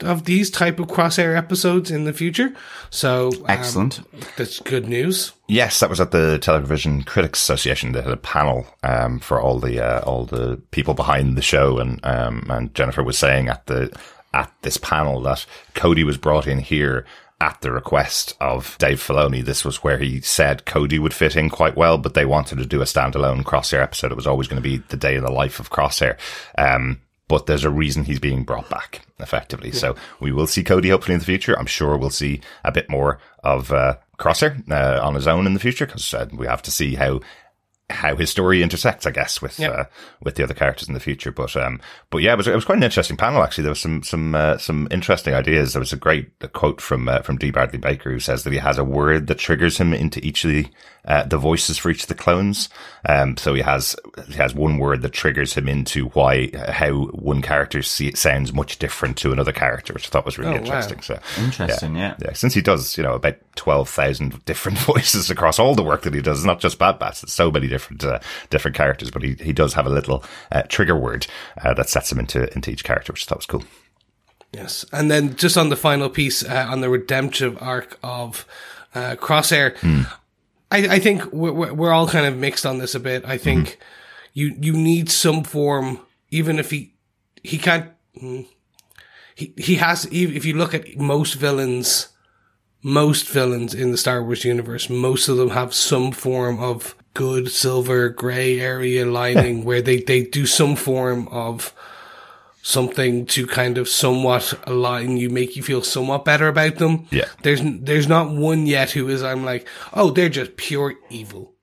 of 0.00 0.24
these 0.24 0.50
type 0.50 0.80
of 0.80 0.88
crosshair 0.88 1.36
episodes 1.36 1.92
in 1.92 2.02
the 2.02 2.12
future. 2.12 2.52
So 2.90 3.28
um, 3.28 3.44
Excellent. 3.46 4.00
That's 4.36 4.58
good 4.58 4.88
news. 4.88 5.30
Yes, 5.46 5.78
that 5.78 5.88
was 5.88 6.00
at 6.00 6.10
the 6.10 6.40
Television 6.40 7.04
Critics 7.04 7.40
Association. 7.40 7.92
They 7.92 8.02
had 8.02 8.10
a 8.10 8.16
panel 8.16 8.66
um, 8.82 9.20
for 9.20 9.40
all 9.40 9.60
the 9.60 9.78
uh, 9.78 10.00
all 10.00 10.24
the 10.24 10.60
people 10.72 10.94
behind 10.94 11.36
the 11.36 11.42
show, 11.42 11.78
and 11.78 12.04
um, 12.04 12.44
and 12.50 12.74
Jennifer 12.74 13.04
was 13.04 13.18
saying 13.18 13.46
at 13.46 13.66
the 13.66 13.96
at 14.32 14.52
this 14.62 14.78
panel 14.78 15.22
that 15.22 15.46
Cody 15.74 16.02
was 16.02 16.18
brought 16.18 16.48
in 16.48 16.58
here 16.58 17.06
at 17.40 17.60
the 17.60 17.72
request 17.72 18.34
of 18.40 18.76
Dave 18.78 19.02
Filoni. 19.02 19.44
This 19.44 19.64
was 19.64 19.82
where 19.82 19.98
he 19.98 20.20
said 20.20 20.64
Cody 20.64 20.98
would 20.98 21.14
fit 21.14 21.36
in 21.36 21.50
quite 21.50 21.76
well, 21.76 21.98
but 21.98 22.14
they 22.14 22.24
wanted 22.24 22.58
to 22.58 22.66
do 22.66 22.80
a 22.80 22.84
standalone 22.84 23.42
Crosshair 23.42 23.82
episode. 23.82 24.12
It 24.12 24.16
was 24.16 24.26
always 24.26 24.48
going 24.48 24.62
to 24.62 24.68
be 24.68 24.78
the 24.88 24.96
day 24.96 25.16
in 25.16 25.24
the 25.24 25.32
life 25.32 25.60
of 25.60 25.70
Crosshair. 25.70 26.16
Um, 26.56 27.00
but 27.26 27.46
there's 27.46 27.64
a 27.64 27.70
reason 27.70 28.04
he's 28.04 28.20
being 28.20 28.44
brought 28.44 28.68
back 28.68 29.02
effectively. 29.18 29.72
So 29.72 29.96
we 30.20 30.30
will 30.30 30.46
see 30.46 30.62
Cody 30.62 30.90
hopefully 30.90 31.14
in 31.14 31.20
the 31.20 31.26
future. 31.26 31.58
I'm 31.58 31.66
sure 31.66 31.96
we'll 31.96 32.10
see 32.10 32.40
a 32.64 32.72
bit 32.72 32.90
more 32.90 33.18
of 33.42 33.72
uh, 33.72 33.96
Crosshair 34.18 34.70
uh, 34.70 35.04
on 35.04 35.14
his 35.14 35.26
own 35.26 35.46
in 35.46 35.54
the 35.54 35.60
future 35.60 35.86
because 35.86 36.12
uh, 36.12 36.26
we 36.32 36.46
have 36.46 36.62
to 36.62 36.70
see 36.70 36.94
how 36.94 37.20
how 37.90 38.16
his 38.16 38.30
story 38.30 38.62
intersects, 38.62 39.06
I 39.06 39.10
guess, 39.10 39.42
with 39.42 39.58
Yep. 39.58 39.78
uh, 39.78 39.84
with 40.22 40.36
the 40.36 40.42
other 40.42 40.54
characters 40.54 40.88
in 40.88 40.94
the 40.94 41.00
future. 41.00 41.30
But 41.30 41.54
um, 41.56 41.80
but 42.10 42.18
yeah, 42.22 42.32
it 42.32 42.36
was 42.36 42.48
it 42.48 42.54
was 42.54 42.64
quite 42.64 42.78
an 42.78 42.84
interesting 42.84 43.16
panel 43.16 43.42
actually. 43.42 43.62
There 43.62 43.70
was 43.72 43.80
some 43.80 44.02
some 44.02 44.34
uh, 44.34 44.58
some 44.58 44.88
interesting 44.90 45.34
ideas. 45.34 45.72
There 45.74 45.80
was 45.80 45.92
a 45.92 45.96
great 45.96 46.30
quote 46.52 46.80
from 46.80 47.08
uh, 47.08 47.20
from 47.22 47.36
D. 47.36 47.50
Bradley 47.50 47.78
Baker 47.78 48.10
who 48.10 48.20
says 48.20 48.42
that 48.44 48.52
he 48.52 48.58
has 48.58 48.78
a 48.78 48.84
word 48.84 49.26
that 49.26 49.38
triggers 49.38 49.78
him 49.78 49.92
into 49.92 50.24
each 50.24 50.44
of 50.44 50.50
the 50.50 50.66
uh, 51.06 51.24
the 51.24 51.36
voices 51.36 51.76
for 51.76 51.90
each 51.90 52.02
of 52.04 52.08
the 52.08 52.14
clones. 52.14 52.70
Um, 53.06 53.36
so 53.36 53.52
he 53.52 53.60
has 53.60 53.94
he 54.28 54.34
has 54.34 54.54
one 54.54 54.78
word 54.78 55.02
that 55.02 55.12
triggers 55.12 55.52
him 55.52 55.68
into 55.68 56.06
why 56.08 56.50
how 56.70 56.92
one 57.08 57.42
character 57.42 57.82
see, 57.82 58.14
sounds 58.14 58.54
much 58.54 58.78
different 58.78 59.18
to 59.18 59.30
another 59.32 59.52
character, 59.52 59.92
which 59.92 60.06
I 60.06 60.10
thought 60.10 60.24
was 60.24 60.38
really 60.38 60.52
Oh, 60.52 60.52
wow. 60.54 60.58
interesting. 60.60 61.02
So 61.02 61.18
Interesting, 61.38 61.96
yeah. 61.96 62.14
yeah, 62.22 62.32
since 62.32 62.54
he 62.54 62.62
does, 62.62 62.96
you 62.96 63.02
know, 63.02 63.12
about 63.14 63.36
12,000 63.56 64.44
different 64.46 64.78
voices 64.86 65.30
across 65.30 65.58
all 65.58 65.74
the 65.74 65.82
work 65.82 66.02
that 66.02 66.14
he 66.14 66.22
does, 66.22 66.38
it's 66.38 66.46
not 66.46 66.60
just 66.60 66.78
Bad 66.78 66.98
Batch, 66.98 67.22
it's 67.22 67.32
so 67.34 67.50
many 67.50 67.66
different, 67.74 68.04
uh, 68.04 68.18
different 68.50 68.76
characters, 68.76 69.10
but 69.10 69.22
he, 69.22 69.34
he 69.48 69.52
does 69.52 69.74
have 69.74 69.86
a 69.86 69.90
little, 69.98 70.18
uh, 70.52 70.62
trigger 70.68 70.96
word, 70.96 71.26
uh, 71.62 71.74
that 71.74 71.88
sets 71.88 72.10
him 72.12 72.18
into, 72.18 72.40
into 72.54 72.70
each 72.70 72.84
character, 72.84 73.12
which 73.12 73.24
I 73.24 73.26
thought 73.28 73.38
was 73.38 73.46
cool. 73.54 73.64
Yes, 74.52 74.84
and 74.92 75.10
then 75.10 75.34
just 75.36 75.56
on 75.56 75.68
the 75.68 75.76
final 75.76 76.08
piece 76.08 76.44
uh, 76.44 76.66
on 76.70 76.80
the 76.80 76.88
redemptive 76.88 77.58
arc 77.60 77.98
of 78.02 78.46
uh, 78.94 79.16
Crosshair, 79.18 79.74
I, 80.70 80.78
I 80.96 80.98
think 81.00 81.24
we're, 81.32 81.72
we're 81.74 81.92
all 81.92 82.06
kind 82.08 82.26
of 82.26 82.36
mixed 82.38 82.64
on 82.64 82.78
this 82.78 82.94
a 82.94 83.00
bit. 83.00 83.24
I 83.24 83.36
think 83.36 83.78
you 84.32 84.54
you 84.60 84.72
need 84.72 85.10
some 85.10 85.42
form, 85.44 85.98
even 86.30 86.58
if 86.60 86.70
he 86.70 86.94
he 87.42 87.58
can't. 87.58 87.90
mm, 88.22 88.46
He 89.34 89.52
he 89.56 89.74
has. 89.76 90.06
If 90.12 90.44
you 90.44 90.54
look 90.56 90.72
at 90.74 90.96
most 90.96 91.34
villains, 91.34 92.08
most 92.82 93.28
villains 93.28 93.74
in 93.74 93.90
the 93.90 93.98
Star 93.98 94.22
Wars 94.22 94.44
universe, 94.44 94.88
most 94.88 95.28
of 95.28 95.36
them 95.36 95.50
have 95.50 95.74
some 95.74 96.12
form 96.12 96.60
of 96.60 96.94
good 97.14 97.50
silver 97.50 98.08
gray 98.08 98.60
area 98.60 99.06
lining 99.06 99.64
where 99.64 99.80
they 99.80 100.00
they 100.00 100.22
do 100.22 100.46
some 100.46 100.76
form 100.76 101.28
of 101.28 101.72
something 102.62 103.26
to 103.26 103.46
kind 103.46 103.76
of 103.76 103.86
somewhat 103.88 104.54
align 104.64 105.18
you, 105.18 105.28
make 105.28 105.54
you 105.54 105.62
feel 105.62 105.82
somewhat 105.82 106.24
better 106.24 106.48
about 106.48 106.76
them. 106.76 107.06
Yeah. 107.10 107.26
There's 107.42 107.60
there's 107.62 108.08
not 108.08 108.30
one 108.30 108.66
yet 108.66 108.92
who 108.92 109.08
is 109.08 109.22
I'm 109.22 109.44
like, 109.44 109.68
oh, 109.92 110.10
they're 110.10 110.28
just 110.28 110.56
pure 110.56 110.94
evil. 111.10 111.53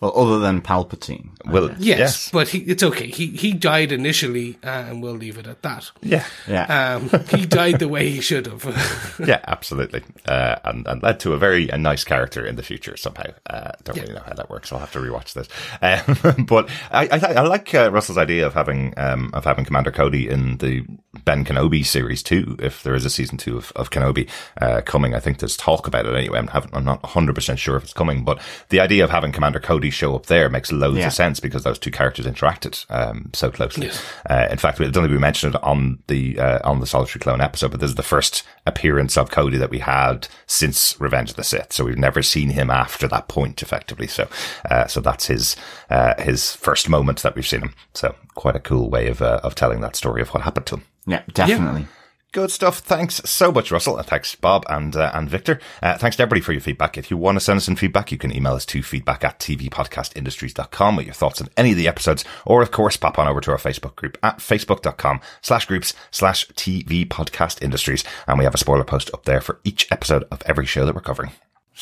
Well, 0.00 0.12
other 0.16 0.38
than 0.38 0.62
Palpatine. 0.62 1.28
Well, 1.44 1.68
Yes, 1.78 1.98
yes. 1.98 2.30
but 2.30 2.48
he, 2.48 2.58
it's 2.60 2.82
okay. 2.82 3.06
He 3.08 3.26
he 3.28 3.52
died 3.52 3.92
initially, 3.92 4.58
uh, 4.64 4.86
and 4.88 5.02
we'll 5.02 5.14
leave 5.14 5.36
it 5.36 5.46
at 5.46 5.60
that. 5.62 5.90
Yeah. 6.02 6.24
Yeah. 6.48 6.96
Um, 6.96 7.10
he 7.28 7.44
died 7.44 7.80
the 7.80 7.88
way 7.88 8.08
he 8.08 8.20
should 8.22 8.46
have. 8.46 8.64
Yeah, 9.26 9.40
absolutely. 9.46 10.02
Uh, 10.26 10.56
and, 10.64 10.86
and 10.86 11.02
led 11.02 11.20
to 11.20 11.34
a 11.34 11.38
very 11.38 11.68
a 11.68 11.76
nice 11.76 12.04
character 12.04 12.46
in 12.46 12.56
the 12.56 12.62
future 12.62 12.96
somehow. 12.96 13.30
Uh, 13.46 13.72
don't 13.84 14.00
really 14.00 14.14
know 14.14 14.22
how 14.26 14.32
that 14.32 14.48
works. 14.48 14.72
I'll 14.72 14.78
have 14.78 14.92
to 14.92 14.98
rewatch 14.98 15.34
this. 15.34 15.48
Um, 15.82 16.44
but 16.46 16.70
I, 16.90 17.06
I, 17.08 17.34
I 17.34 17.40
like 17.42 17.74
uh, 17.74 17.90
Russell's 17.92 18.16
idea 18.16 18.46
of 18.46 18.54
having 18.54 18.94
um, 18.96 19.30
of 19.34 19.44
having 19.44 19.66
Commander 19.66 19.90
Cody 19.90 20.28
in 20.28 20.56
the 20.58 20.86
Ben 21.24 21.44
Kenobi 21.44 21.84
series 21.84 22.22
too. 22.22 22.56
If 22.58 22.82
there 22.82 22.94
is 22.94 23.04
a 23.04 23.10
season 23.10 23.36
two 23.36 23.58
of, 23.58 23.70
of 23.76 23.90
Kenobi 23.90 24.28
uh, 24.62 24.80
coming, 24.80 25.14
I 25.14 25.20
think 25.20 25.38
there's 25.38 25.56
talk 25.58 25.86
about 25.86 26.06
it 26.06 26.14
anyway. 26.14 26.38
I'm, 26.38 26.46
haven't, 26.48 26.74
I'm 26.74 26.84
not 26.84 27.02
100 27.02 27.34
percent 27.34 27.58
sure 27.58 27.76
if 27.76 27.82
it's 27.82 27.92
coming, 27.92 28.24
but 28.24 28.40
the 28.70 28.80
idea 28.80 29.04
of 29.04 29.10
having 29.10 29.32
Commander 29.32 29.60
Cody 29.60 29.89
show 29.90 30.14
up 30.14 30.26
there 30.26 30.48
makes 30.48 30.72
loads 30.72 30.98
Yeah. 30.98 31.06
of 31.08 31.12
sense 31.12 31.40
because 31.40 31.62
those 31.64 31.78
two 31.78 31.90
characters 31.90 32.26
interacted 32.26 32.84
um, 32.90 33.30
so 33.32 33.50
closely. 33.50 33.90
Uh, 34.28 34.48
in 34.50 34.58
fact, 34.58 34.78
we 34.78 34.84
don't 34.90 35.02
think 35.04 35.12
we 35.12 35.18
mentioned 35.18 35.54
it 35.54 35.62
on 35.62 35.98
the 36.06 36.38
uh, 36.38 36.58
on 36.68 36.80
the 36.80 36.86
Solitary 36.86 37.20
Clone 37.20 37.40
episode, 37.40 37.70
but 37.70 37.80
this 37.80 37.90
is 37.90 37.96
the 37.96 38.02
first 38.02 38.42
appearance 38.66 39.16
of 39.16 39.30
Cody 39.30 39.56
that 39.58 39.70
we 39.70 39.78
had 39.80 40.28
since 40.46 40.98
Revenge 41.00 41.30
of 41.30 41.36
the 41.36 41.44
Sith. 41.44 41.72
So 41.72 41.84
we've 41.84 41.98
never 41.98 42.22
seen 42.22 42.50
him 42.50 42.70
after 42.70 43.08
that 43.08 43.28
point, 43.28 43.62
effectively. 43.62 44.06
So, 44.06 44.28
uh, 44.70 44.86
so 44.86 45.00
that's 45.00 45.26
his 45.26 45.56
uh, 45.90 46.20
his 46.22 46.54
first 46.56 46.88
moment 46.88 47.22
that 47.22 47.34
we've 47.34 47.46
seen 47.46 47.62
him. 47.62 47.74
So 47.94 48.14
quite 48.34 48.56
a 48.56 48.60
cool 48.60 48.90
way 48.90 49.08
of 49.08 49.20
uh, 49.22 49.40
of 49.42 49.54
telling 49.54 49.80
that 49.80 49.96
story 49.96 50.22
of 50.22 50.28
what 50.30 50.42
happened 50.42 50.66
to 50.66 50.76
him. 50.76 50.84
yeah, 51.06 51.22
definitely. 51.32 51.86
Good 52.32 52.52
stuff. 52.52 52.78
Thanks 52.78 53.16
so 53.28 53.50
much, 53.50 53.72
Russell. 53.72 53.96
And 53.96 54.06
thanks, 54.06 54.36
Bob 54.36 54.64
and 54.68 54.94
uh, 54.94 55.10
and 55.14 55.28
Victor. 55.28 55.58
Uh, 55.82 55.98
thanks 55.98 56.16
to 56.16 56.22
everybody 56.22 56.40
for 56.40 56.52
your 56.52 56.60
feedback. 56.60 56.96
If 56.96 57.10
you 57.10 57.16
want 57.16 57.34
to 57.34 57.40
send 57.40 57.56
us 57.56 57.64
some 57.64 57.74
feedback, 57.74 58.12
you 58.12 58.18
can 58.18 58.32
email 58.32 58.52
us 58.52 58.64
to 58.66 58.84
feedback 58.84 59.24
at 59.24 59.40
tvpodcastindustries.com 59.40 60.96
with 60.96 61.06
your 61.06 61.14
thoughts 61.14 61.40
on 61.42 61.48
any 61.56 61.72
of 61.72 61.76
the 61.76 61.88
episodes, 61.88 62.24
or 62.46 62.62
of 62.62 62.70
course, 62.70 62.96
pop 62.96 63.18
on 63.18 63.26
over 63.26 63.40
to 63.40 63.50
our 63.50 63.58
Facebook 63.58 63.96
group 63.96 64.16
at 64.22 64.38
facebook.com 64.38 65.20
slash 65.42 65.66
groups 65.66 65.92
slash 66.12 66.46
TV 66.50 67.04
podcast 67.04 67.62
industries. 67.62 68.04
And 68.28 68.38
we 68.38 68.44
have 68.44 68.54
a 68.54 68.58
spoiler 68.58 68.84
post 68.84 69.10
up 69.12 69.24
there 69.24 69.40
for 69.40 69.58
each 69.64 69.90
episode 69.90 70.24
of 70.30 70.40
every 70.46 70.66
show 70.66 70.86
that 70.86 70.94
we're 70.94 71.00
covering. 71.00 71.32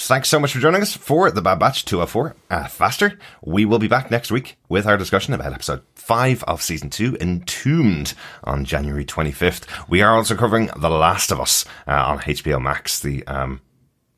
Thanks 0.01 0.29
so 0.29 0.39
much 0.39 0.53
for 0.53 0.61
joining 0.61 0.81
us 0.81 0.97
for 0.97 1.29
the 1.33 1.43
Bad 1.43 1.59
Batch 1.59 1.85
204 1.85 2.37
uh, 2.51 2.69
Faster. 2.69 3.19
We 3.45 3.65
will 3.65 3.81
be 3.81 3.89
back 3.89 4.13
next 4.13 4.31
week 4.31 4.57
with 4.69 4.87
our 4.87 4.97
discussion 4.97 5.35
about 5.35 5.53
episode 5.53 5.83
5 5.97 6.45
of 6.45 6.63
season 6.63 6.89
2, 6.89 7.17
Entombed, 7.21 8.15
on 8.45 8.65
January 8.65 9.05
25th. 9.05 9.65
We 9.89 10.01
are 10.03 10.15
also 10.15 10.37
covering 10.37 10.71
The 10.77 10.89
Last 10.89 11.33
of 11.33 11.41
Us 11.41 11.65
uh, 11.89 11.91
on 12.07 12.21
HBO 12.21 12.63
Max, 12.63 13.01
the 13.01 13.27
um, 13.27 13.61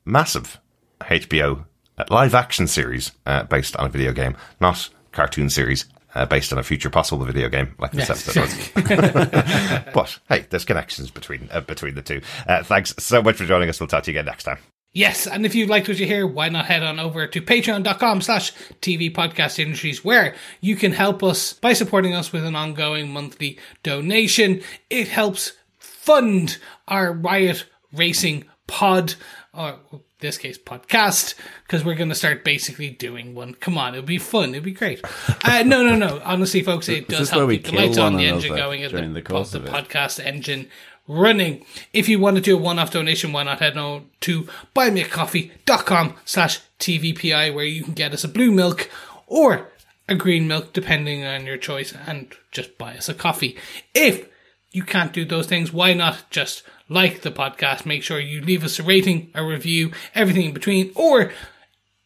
massive 0.05 0.59
HBO 1.01 1.65
live 2.11 2.35
action 2.35 2.67
series 2.67 3.11
uh, 3.25 3.43
based 3.43 3.75
on 3.75 3.87
a 3.87 3.89
video 3.89 4.13
game, 4.13 4.37
not 4.59 4.87
cartoon 5.11 5.49
series. 5.49 5.85
Uh, 6.13 6.25
based 6.25 6.51
on 6.51 6.59
a 6.59 6.63
future 6.63 6.89
possible 6.89 7.23
video 7.23 7.47
game 7.47 7.73
like 7.79 7.93
this 7.93 8.09
Yes. 8.09 8.37
episode 8.37 8.75
was. 8.75 9.83
but 9.93 10.19
hey, 10.27 10.45
there's 10.49 10.65
connections 10.65 11.09
between 11.09 11.47
uh, 11.53 11.61
between 11.61 11.95
the 11.95 12.01
two. 12.01 12.19
Uh, 12.45 12.61
thanks 12.63 12.93
so 12.99 13.21
much 13.21 13.37
for 13.37 13.45
joining 13.45 13.69
us. 13.69 13.79
We'll 13.79 13.87
talk 13.87 14.03
to 14.03 14.11
you 14.11 14.19
again 14.19 14.25
next 14.25 14.43
time. 14.43 14.57
Yes, 14.93 15.25
and 15.25 15.45
if 15.45 15.55
you 15.55 15.67
liked 15.67 15.87
what 15.87 15.99
you 15.99 16.05
hear, 16.05 16.27
why 16.27 16.49
not 16.49 16.65
head 16.65 16.83
on 16.83 16.99
over 16.99 17.25
to 17.25 17.41
patreon.com 17.41 18.19
slash 18.19 18.51
TV 18.81 19.13
Podcast 19.13 19.57
Industries, 19.57 20.03
where 20.03 20.35
you 20.59 20.75
can 20.75 20.91
help 20.91 21.23
us 21.23 21.53
by 21.53 21.71
supporting 21.71 22.13
us 22.13 22.33
with 22.33 22.43
an 22.43 22.57
ongoing 22.57 23.09
monthly 23.09 23.57
donation. 23.83 24.61
It 24.89 25.07
helps 25.07 25.53
fund 25.79 26.57
our 26.89 27.13
Riot 27.13 27.65
Racing 27.93 28.43
pod, 28.67 29.15
or 29.53 29.79
in 29.93 30.01
this 30.19 30.37
case, 30.37 30.57
podcast, 30.57 31.35
because 31.65 31.85
we're 31.85 31.95
going 31.95 32.09
to 32.09 32.15
start 32.15 32.43
basically 32.43 32.89
doing 32.89 33.33
one. 33.33 33.53
Come 33.53 33.77
on, 33.77 33.93
it'll 33.93 34.05
be 34.05 34.17
fun. 34.17 34.53
It'll 34.53 34.65
be 34.65 34.73
great. 34.73 35.01
Uh, 35.43 35.63
no, 35.63 35.83
no, 35.83 35.95
no. 35.95 36.21
Honestly, 36.23 36.61
folks, 36.61 36.87
it 36.87 37.07
does 37.07 37.31
help 37.31 37.49
keep 37.49 37.65
the 37.65 37.71
lights 37.71 37.97
on, 37.97 38.15
the 38.15 38.25
engine 38.25 38.55
going, 38.55 38.87
during 38.87 39.13
the, 39.13 39.21
the 39.21 39.59
the 39.59 39.69
podcast 39.69 40.23
engine 40.23 40.69
running. 41.11 41.65
If 41.93 42.07
you 42.07 42.19
want 42.19 42.37
to 42.37 42.41
do 42.41 42.57
a 42.57 42.61
one-off 42.61 42.91
donation, 42.91 43.33
why 43.33 43.43
not 43.43 43.59
head 43.59 43.77
on 43.77 44.09
to 44.21 44.47
buymeacoffee.com 44.75 46.15
slash 46.25 46.59
TVPI 46.79 47.53
where 47.53 47.65
you 47.65 47.83
can 47.83 47.93
get 47.93 48.13
us 48.13 48.23
a 48.23 48.27
blue 48.27 48.51
milk 48.51 48.89
or 49.27 49.69
a 50.07 50.15
green 50.15 50.47
milk, 50.47 50.73
depending 50.73 51.23
on 51.23 51.45
your 51.45 51.57
choice, 51.57 51.93
and 52.05 52.33
just 52.51 52.77
buy 52.77 52.95
us 52.97 53.09
a 53.09 53.13
coffee. 53.13 53.57
If 53.93 54.27
you 54.71 54.83
can't 54.83 55.13
do 55.13 55.25
those 55.25 55.47
things, 55.47 55.73
why 55.73 55.93
not 55.93 56.29
just 56.29 56.63
like 56.89 57.21
the 57.21 57.31
podcast? 57.31 57.85
Make 57.85 58.03
sure 58.03 58.19
you 58.19 58.41
leave 58.41 58.63
us 58.63 58.79
a 58.79 58.83
rating, 58.83 59.31
a 59.35 59.43
review, 59.43 59.91
everything 60.15 60.45
in 60.45 60.53
between, 60.53 60.91
or 60.95 61.31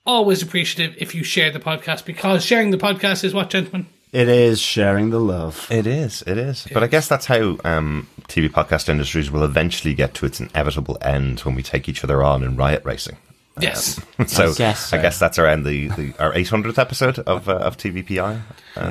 always 0.05 0.41
appreciative 0.41 0.95
if 0.99 1.15
you 1.15 1.23
share 1.23 1.51
the 1.51 1.59
podcast 1.59 2.05
because 2.05 2.43
sharing 2.43 2.71
the 2.71 2.77
podcast 2.77 3.23
is 3.23 3.33
what, 3.33 3.49
gentlemen? 3.49 3.87
It 4.15 4.29
is 4.29 4.61
sharing 4.61 5.09
the 5.09 5.19
love. 5.19 5.67
It 5.69 5.85
is, 5.85 6.21
it 6.25 6.37
is. 6.37 6.65
But 6.73 6.83
I 6.83 6.87
guess 6.87 7.09
that's 7.09 7.25
how 7.25 7.57
um, 7.65 8.07
TV 8.29 8.47
podcast 8.49 8.87
industries 8.87 9.29
will 9.29 9.43
eventually 9.43 9.93
get 9.93 10.13
to 10.13 10.25
its 10.25 10.39
inevitable 10.39 10.97
end 11.01 11.41
when 11.41 11.53
we 11.53 11.61
take 11.61 11.89
each 11.89 12.01
other 12.01 12.23
on 12.23 12.41
in 12.41 12.55
riot 12.55 12.85
racing. 12.85 13.17
Yes. 13.59 13.99
So 14.27 14.53
guess 14.53 14.93
I 14.93 15.01
guess 15.01 15.19
that's 15.19 15.37
around 15.37 15.63
the, 15.63 15.87
the 15.89 16.13
our 16.19 16.31
800th 16.33 16.77
episode 16.77 17.19
of 17.19 17.49
uh, 17.49 17.55
of 17.57 17.75
TVPI. 17.77 18.39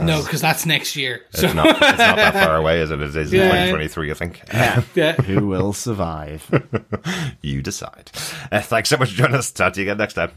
no, 0.05 0.23
because 0.23 0.43
that's 0.43 0.67
next 0.67 0.95
year. 0.97 1.23
So, 1.33 1.47
It's 1.47 1.55
not, 1.55 1.69
it's 1.71 1.81
not 1.81 2.17
that 2.17 2.35
far 2.45 2.57
away 2.57 2.81
as 2.83 2.91
it 2.91 3.01
is 3.01 3.17
in 3.33 3.41
Yeah. 3.41 3.49
2023, 3.71 4.11
I 4.11 4.15
think. 4.15 4.43
yeah. 4.95 5.13
Who 5.23 5.47
will 5.47 5.73
survive? 5.73 6.47
you 7.41 7.63
decide. 7.63 8.11
Uh, 8.53 8.61
thanks 8.61 8.91
so 8.91 8.99
much 8.99 9.11
for 9.13 9.17
joining 9.17 9.37
us. 9.37 9.51
Talk 9.51 9.73
to 9.73 9.81
you 9.81 9.87
again 9.87 9.97
next 9.99 10.15
time. 10.15 10.33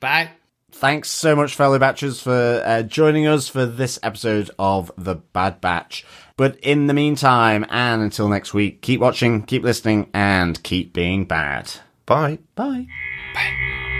Bye. 0.00 0.30
Thanks 0.72 1.10
so 1.10 1.34
much, 1.34 1.54
fellow 1.54 1.78
batchers, 1.78 2.20
for 2.20 2.62
uh, 2.64 2.82
joining 2.82 3.26
us 3.26 3.48
for 3.48 3.66
this 3.66 3.98
episode 4.02 4.50
of 4.58 4.90
The 4.98 5.14
Bad 5.14 5.60
Batch. 5.60 6.04
But 6.36 6.58
in 6.58 6.86
the 6.86 6.94
meantime, 6.94 7.64
and 7.70 8.02
until 8.02 8.28
next 8.28 8.52
week, 8.52 8.82
keep 8.82 9.00
watching, 9.00 9.42
keep 9.42 9.62
listening, 9.62 10.10
and 10.12 10.62
keep 10.62 10.92
being 10.92 11.24
bad. 11.24 11.72
Bye. 12.04 12.38
Bye. 12.54 12.86
Bye. 13.34 13.92